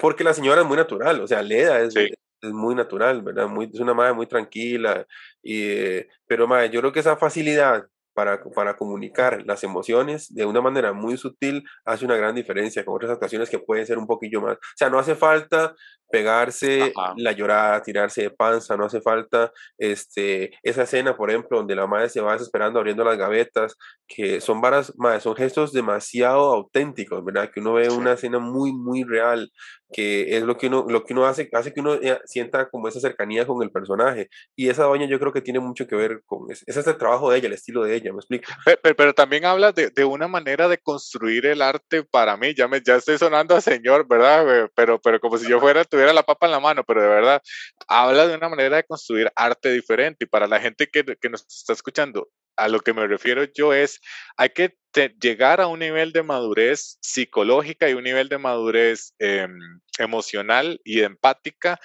Porque 0.00 0.24
la 0.24 0.34
señora 0.34 0.62
es 0.62 0.66
muy 0.66 0.76
natural, 0.76 1.20
o 1.20 1.26
sea, 1.26 1.42
Leda 1.42 1.80
es, 1.80 1.94
es 1.96 2.52
muy 2.52 2.74
natural, 2.74 3.22
¿verdad? 3.22 3.46
Muy, 3.46 3.70
es 3.72 3.80
una 3.80 3.94
madre 3.94 4.12
muy 4.12 4.26
tranquila, 4.26 5.06
y, 5.42 5.62
eh, 5.62 6.08
pero 6.26 6.48
madre, 6.48 6.70
yo 6.70 6.80
creo 6.80 6.92
que 6.92 7.00
esa 7.00 7.16
facilidad 7.16 7.86
para, 8.14 8.42
para 8.54 8.76
comunicar 8.76 9.42
las 9.44 9.64
emociones 9.64 10.32
de 10.34 10.44
una 10.44 10.60
manera 10.60 10.92
muy 10.92 11.16
sutil 11.16 11.64
hace 11.84 12.04
una 12.04 12.16
gran 12.16 12.34
diferencia 12.34 12.84
con 12.84 12.96
otras 12.96 13.12
actuaciones 13.12 13.50
que 13.50 13.58
pueden 13.58 13.86
ser 13.86 13.98
un 13.98 14.06
poquillo 14.06 14.40
más. 14.40 14.56
O 14.56 14.76
sea, 14.76 14.90
no 14.90 14.98
hace 14.98 15.14
falta 15.14 15.74
pegarse 16.12 16.92
la 17.16 17.32
llorada, 17.32 17.82
tirarse 17.82 18.22
de 18.22 18.30
panza, 18.30 18.76
no 18.76 18.84
hace 18.84 19.00
falta 19.00 19.50
este, 19.78 20.52
esa 20.62 20.82
escena, 20.82 21.16
por 21.16 21.30
ejemplo, 21.30 21.56
donde 21.56 21.74
la 21.74 21.86
madre 21.86 22.10
se 22.10 22.20
va 22.20 22.34
desesperando 22.34 22.78
abriendo 22.78 23.02
las 23.02 23.16
gavetas, 23.16 23.76
que 24.06 24.42
son 24.42 24.60
varas, 24.60 24.92
madre, 24.98 25.20
son 25.20 25.34
gestos 25.34 25.72
demasiado 25.72 26.52
auténticos, 26.52 27.24
¿verdad? 27.24 27.50
Que 27.50 27.60
uno 27.60 27.72
ve 27.72 27.88
una 27.88 28.12
escena 28.12 28.38
muy, 28.38 28.74
muy 28.74 29.04
real, 29.04 29.50
que 29.90 30.36
es 30.36 30.42
lo 30.42 30.58
que 30.58 30.66
uno, 30.66 30.84
lo 30.86 31.02
que 31.02 31.14
uno 31.14 31.24
hace, 31.24 31.48
hace 31.52 31.72
que 31.72 31.80
uno 31.80 31.94
eh, 31.94 32.20
sienta 32.26 32.68
como 32.68 32.88
esa 32.88 33.00
cercanía 33.00 33.46
con 33.46 33.62
el 33.62 33.70
personaje. 33.70 34.28
Y 34.54 34.68
esa 34.68 34.84
doña 34.84 35.06
yo 35.06 35.18
creo 35.18 35.32
que 35.32 35.40
tiene 35.40 35.60
mucho 35.60 35.86
que 35.86 35.96
ver 35.96 36.22
con, 36.26 36.50
ese, 36.50 36.64
ese 36.66 36.80
es 36.80 36.86
el 36.86 36.98
trabajo 36.98 37.30
de 37.30 37.38
ella, 37.38 37.46
el 37.46 37.54
estilo 37.54 37.84
de 37.84 37.96
ella, 37.96 38.01
¿me 38.10 38.18
explico? 38.18 38.52
Pero, 38.64 38.96
pero, 38.96 39.14
también 39.14 39.44
habla 39.44 39.72
de, 39.72 39.90
de, 39.90 40.04
una 40.04 40.28
manera 40.28 40.68
de 40.68 40.78
construir 40.78 41.46
el 41.46 41.62
arte 41.62 42.02
para 42.02 42.36
mí, 42.36 42.54
ya, 42.54 42.68
me, 42.68 42.80
ya 42.80 42.96
estoy 42.96 43.18
sonando 43.18 43.54
a 43.54 43.60
señor, 43.60 44.06
¿verdad? 44.08 44.70
Pero, 44.74 45.00
pero 45.00 45.20
como 45.20 45.38
si 45.38 45.48
yo 45.48 45.60
fuera, 45.60 45.84
tuviera 45.84 46.12
la 46.12 46.22
papa 46.22 46.46
en 46.46 46.52
la 46.52 46.60
mano, 46.60 46.82
pero 46.84 47.02
de 47.02 47.08
verdad, 47.08 47.42
habla 47.86 48.26
de 48.26 48.36
una 48.36 48.48
manera 48.48 48.76
de 48.76 48.84
construir 48.84 49.30
arte 49.36 49.70
diferente. 49.70 50.24
Y 50.24 50.26
para 50.26 50.46
la 50.46 50.60
gente 50.60 50.88
que, 50.88 51.04
que 51.04 51.28
nos 51.28 51.46
está 51.46 51.72
escuchando, 51.72 52.28
a 52.56 52.68
lo 52.68 52.80
que 52.80 52.92
me 52.92 53.06
refiero 53.06 53.44
yo 53.44 53.72
es, 53.72 54.00
hay 54.36 54.50
que 54.50 54.76
llegar 55.20 55.60
a 55.60 55.66
un 55.66 55.78
nivel 55.78 56.12
de 56.12 56.22
madurez 56.22 56.98
psicológica 57.00 57.88
y 57.88 57.94
un 57.94 58.04
nivel 58.04 58.28
de 58.28 58.38
madurez 58.38 59.14
em, 59.18 59.80
emocional 59.98 60.80
y 60.84 61.00
empática 61.00 61.78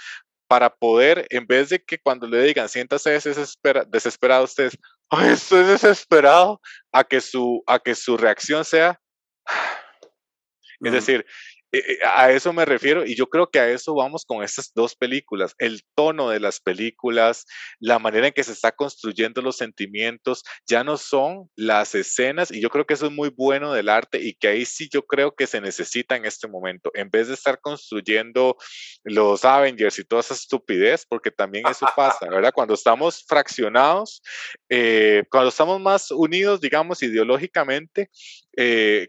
para 0.47 0.74
poder, 0.74 1.28
en 1.30 1.45
vez 1.45 1.70
de 1.70 1.84
que 1.84 1.99
cuando 1.99 2.28
le 2.28 2.41
digan, 2.43 2.70
siéntase 2.70 3.11
desespera, 3.11 3.84
desesperado, 3.86 4.45
ustedes, 4.45 4.78
estoy 5.31 5.63
desesperado, 5.63 6.61
a 6.91 7.03
que 7.03 7.21
su, 7.21 7.63
a 7.67 7.79
que 7.79 7.95
su 7.95 8.17
reacción 8.17 8.65
sea, 8.65 8.99
es 10.81 10.91
decir, 10.91 11.25
eh, 11.74 11.84
eh, 11.86 11.97
a 12.05 12.32
eso 12.32 12.53
me 12.53 12.63
refiero 12.63 13.05
y 13.05 13.15
yo 13.15 13.28
creo 13.28 13.49
que 13.49 13.59
a 13.59 13.70
eso 13.70 13.93
vamos 13.93 14.24
con 14.26 14.41
estas 14.41 14.72
dos 14.74 14.95
películas, 14.95 15.53
el 15.57 15.82
tono 15.95 16.30
de 16.30 16.39
las 16.39 16.61
películas, 16.61 17.45
la 17.80 17.99
manera 17.99 18.28
en 18.28 18.34
que 18.34 18.43
se 18.43 18.53
está 18.53 18.72
construyendo 18.72 19.41
los 19.41 19.57
sentimientos, 19.57 20.43
ya 20.65 20.86
no 20.86 20.95
son 20.95 21.49
las 21.57 21.93
escenas 21.93 22.51
y 22.51 22.61
yo 22.61 22.70
creo 22.70 22.86
que 22.86 22.93
eso 22.93 23.07
es 23.07 23.11
muy 23.11 23.30
bueno 23.36 23.74
del 23.74 23.89
arte 23.89 24.22
y 24.22 24.34
que 24.34 24.47
ahí 24.47 24.65
sí 24.65 24.88
yo 24.91 25.05
creo 25.05 25.36
que 25.36 25.45
se 25.45 25.59
necesita 25.59 26.15
en 26.15 26.24
este 26.24 26.47
momento, 26.47 26.89
en 26.93 27.09
vez 27.09 27.28
de 27.28 27.34
estar 27.34 27.59
construyendo 27.59 28.55
los 29.03 29.43
Avengers 29.43 29.99
y 29.99 30.05
toda 30.05 30.22
esa 30.22 30.36
estupidez, 30.36 31.05
porque 31.05 31.32
también 31.32 31.68
eso 31.68 31.86
pasa, 31.97 32.30
¿verdad? 32.30 32.53
Cuando 32.53 32.76
estamos 32.76 33.26
fraccionados, 33.28 34.22
eh, 34.70 35.24
cuando 35.30 35.49
estamos 35.49 35.82
más 35.82 36.11
unidos, 36.11 36.61
digamos, 36.61 37.03
ideológicamente, 37.03 38.09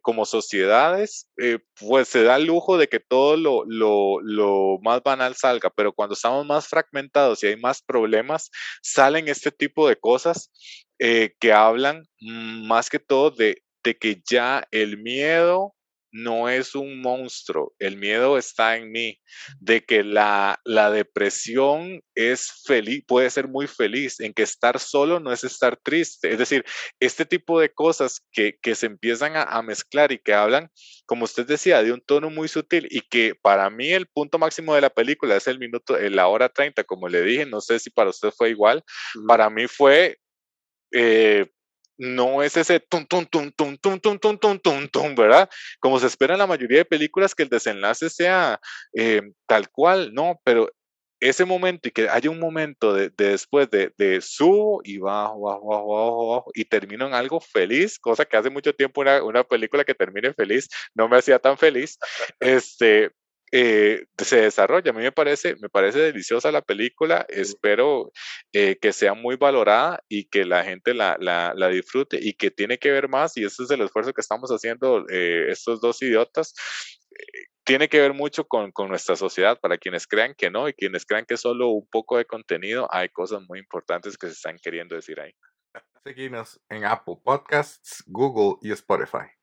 como 0.02 0.26
sociedades, 0.26 1.26
pues 1.80 2.08
se 2.08 2.22
da 2.22 2.36
el 2.36 2.47
lujo 2.48 2.78
de 2.78 2.88
que 2.88 2.98
todo 2.98 3.36
lo, 3.36 3.64
lo, 3.66 4.20
lo, 4.22 4.78
más 4.82 5.02
banal 5.02 5.34
salga, 5.36 5.70
pero 5.70 5.92
cuando 5.92 6.14
estamos 6.14 6.46
más 6.46 6.66
fragmentados 6.66 7.42
y 7.42 7.48
hay 7.48 7.56
más 7.56 7.82
problemas, 7.82 8.50
salen 8.82 9.28
este 9.28 9.52
tipo 9.52 9.86
de 9.88 9.96
cosas 9.96 10.50
eh, 10.98 11.34
que 11.38 11.52
hablan 11.52 12.04
más 12.20 12.88
que 12.88 12.98
todo 12.98 13.30
de, 13.30 13.62
de 13.84 13.96
que 13.96 14.20
ya 14.28 14.66
el 14.70 14.98
miedo 14.98 15.74
no 16.10 16.48
es 16.48 16.74
un 16.74 17.00
monstruo, 17.00 17.74
el 17.78 17.96
miedo 17.96 18.38
está 18.38 18.76
en 18.76 18.90
mí, 18.90 19.20
de 19.60 19.84
que 19.84 20.02
la, 20.02 20.60
la, 20.64 20.90
depresión 20.90 22.00
es 22.14 22.62
feliz, 22.64 23.04
puede 23.06 23.30
ser 23.30 23.48
muy 23.48 23.66
feliz, 23.66 24.20
en 24.20 24.32
que 24.32 24.42
estar 24.42 24.78
solo 24.78 25.20
no 25.20 25.32
es 25.32 25.44
estar 25.44 25.76
triste. 25.76 26.32
Es 26.32 26.38
decir, 26.38 26.64
este 27.00 27.24
tipo 27.26 27.60
de 27.60 27.72
cosas 27.72 28.20
que, 28.32 28.58
que 28.62 28.74
se 28.74 28.86
empiezan 28.86 29.36
a, 29.36 29.42
a, 29.42 29.62
mezclar 29.62 30.12
y 30.12 30.18
que 30.18 30.32
hablan, 30.32 30.70
como 31.06 31.24
usted 31.24 31.46
decía, 31.46 31.82
de 31.82 31.92
un 31.92 32.00
tono 32.00 32.30
muy 32.30 32.48
sutil 32.48 32.86
y 32.90 33.00
que 33.02 33.34
para 33.40 33.68
mí 33.70 33.92
el 33.92 34.06
punto 34.06 34.38
máximo 34.38 34.74
de 34.74 34.80
la 34.80 34.90
película 34.90 35.36
es 35.36 35.46
el 35.46 35.58
minuto, 35.58 35.98
la 35.98 36.26
hora 36.28 36.48
30, 36.48 36.84
como 36.84 37.08
le 37.08 37.22
dije, 37.22 37.46
no 37.46 37.60
sé 37.60 37.78
si 37.78 37.90
para 37.90 38.10
usted 38.10 38.30
fue 38.30 38.50
igual, 38.50 38.82
para 39.26 39.50
mí 39.50 39.66
fue... 39.66 40.18
Eh, 40.92 41.46
no 41.98 42.42
es 42.42 42.56
ese 42.56 42.80
tum, 42.80 43.04
tum, 43.06 43.26
tum, 43.26 43.50
tum, 43.52 43.76
tum, 43.76 43.98
tum, 43.98 44.18
tum, 44.18 44.38
tum, 44.38 44.58
tum, 44.58 44.88
tum, 44.88 45.14
¿verdad? 45.14 45.48
Como 45.80 45.98
se 45.98 46.06
espera 46.06 46.34
en 46.34 46.38
la 46.38 46.46
mayoría 46.46 46.78
de 46.78 46.84
películas 46.84 47.34
que 47.34 47.42
el 47.42 47.48
desenlace 47.48 48.08
sea 48.08 48.60
eh, 48.94 49.22
tal 49.46 49.68
cual, 49.70 50.14
no, 50.14 50.40
pero 50.44 50.70
ese 51.20 51.44
momento 51.44 51.88
y 51.88 51.92
que 51.92 52.08
haya 52.08 52.30
un 52.30 52.38
momento 52.38 52.94
de, 52.94 53.10
de 53.10 53.30
después 53.30 53.68
de, 53.70 53.92
de, 53.98 54.20
subo 54.20 54.80
y 54.84 54.98
bajo, 54.98 55.40
bajo, 55.40 55.66
bajo, 55.66 55.86
bajo, 55.86 56.28
bajo, 56.28 56.50
y 56.54 56.64
termino 56.64 57.06
en 57.06 57.14
algo 57.14 57.40
feliz, 57.40 57.98
cosa 57.98 58.24
que 58.24 58.36
hace 58.36 58.50
mucho 58.50 58.72
tiempo 58.74 59.00
una, 59.00 59.22
una 59.24 59.44
película 59.44 59.84
que 59.84 59.94
termine 59.94 60.32
feliz 60.34 60.68
no 60.94 61.08
me 61.08 61.18
hacía 61.18 61.38
tan 61.38 61.58
feliz, 61.58 61.98
este, 62.40 63.10
eh, 63.52 64.06
se 64.18 64.42
desarrolla. 64.42 64.90
A 64.90 64.94
mí 64.94 65.02
me 65.02 65.12
parece, 65.12 65.56
me 65.56 65.68
parece 65.68 66.00
deliciosa 66.00 66.52
la 66.52 66.62
película, 66.62 67.24
espero 67.28 68.12
eh, 68.52 68.76
que 68.80 68.92
sea 68.92 69.14
muy 69.14 69.36
valorada 69.36 70.02
y 70.08 70.28
que 70.28 70.44
la 70.44 70.64
gente 70.64 70.94
la, 70.94 71.16
la, 71.20 71.52
la, 71.54 71.68
disfrute 71.68 72.18
y 72.20 72.34
que 72.34 72.50
tiene 72.50 72.78
que 72.78 72.90
ver 72.90 73.08
más, 73.08 73.36
y 73.36 73.44
ese 73.44 73.62
es 73.62 73.70
el 73.70 73.80
esfuerzo 73.82 74.12
que 74.12 74.20
estamos 74.20 74.50
haciendo 74.50 75.06
eh, 75.08 75.50
estos 75.50 75.80
dos 75.80 76.02
idiotas, 76.02 76.54
tiene 77.64 77.88
que 77.88 78.00
ver 78.00 78.14
mucho 78.14 78.46
con, 78.46 78.72
con, 78.72 78.88
nuestra 78.88 79.16
sociedad, 79.16 79.58
para 79.60 79.76
quienes 79.76 80.06
crean 80.06 80.34
que 80.34 80.50
no 80.50 80.68
y 80.68 80.72
quienes 80.72 81.04
crean 81.04 81.26
que 81.26 81.36
solo 81.36 81.68
un 81.68 81.86
poco 81.86 82.16
de 82.16 82.24
contenido, 82.24 82.88
hay 82.90 83.08
cosas 83.10 83.42
muy 83.46 83.58
importantes 83.58 84.16
que 84.16 84.26
se 84.28 84.32
están 84.34 84.56
queriendo 84.62 84.94
decir 84.94 85.20
ahí. 85.20 85.32
Seguimos 86.02 86.60
en 86.70 86.84
Apple 86.84 87.16
Podcasts, 87.22 88.02
Google 88.06 88.56
y 88.62 88.72
Spotify. 88.72 89.37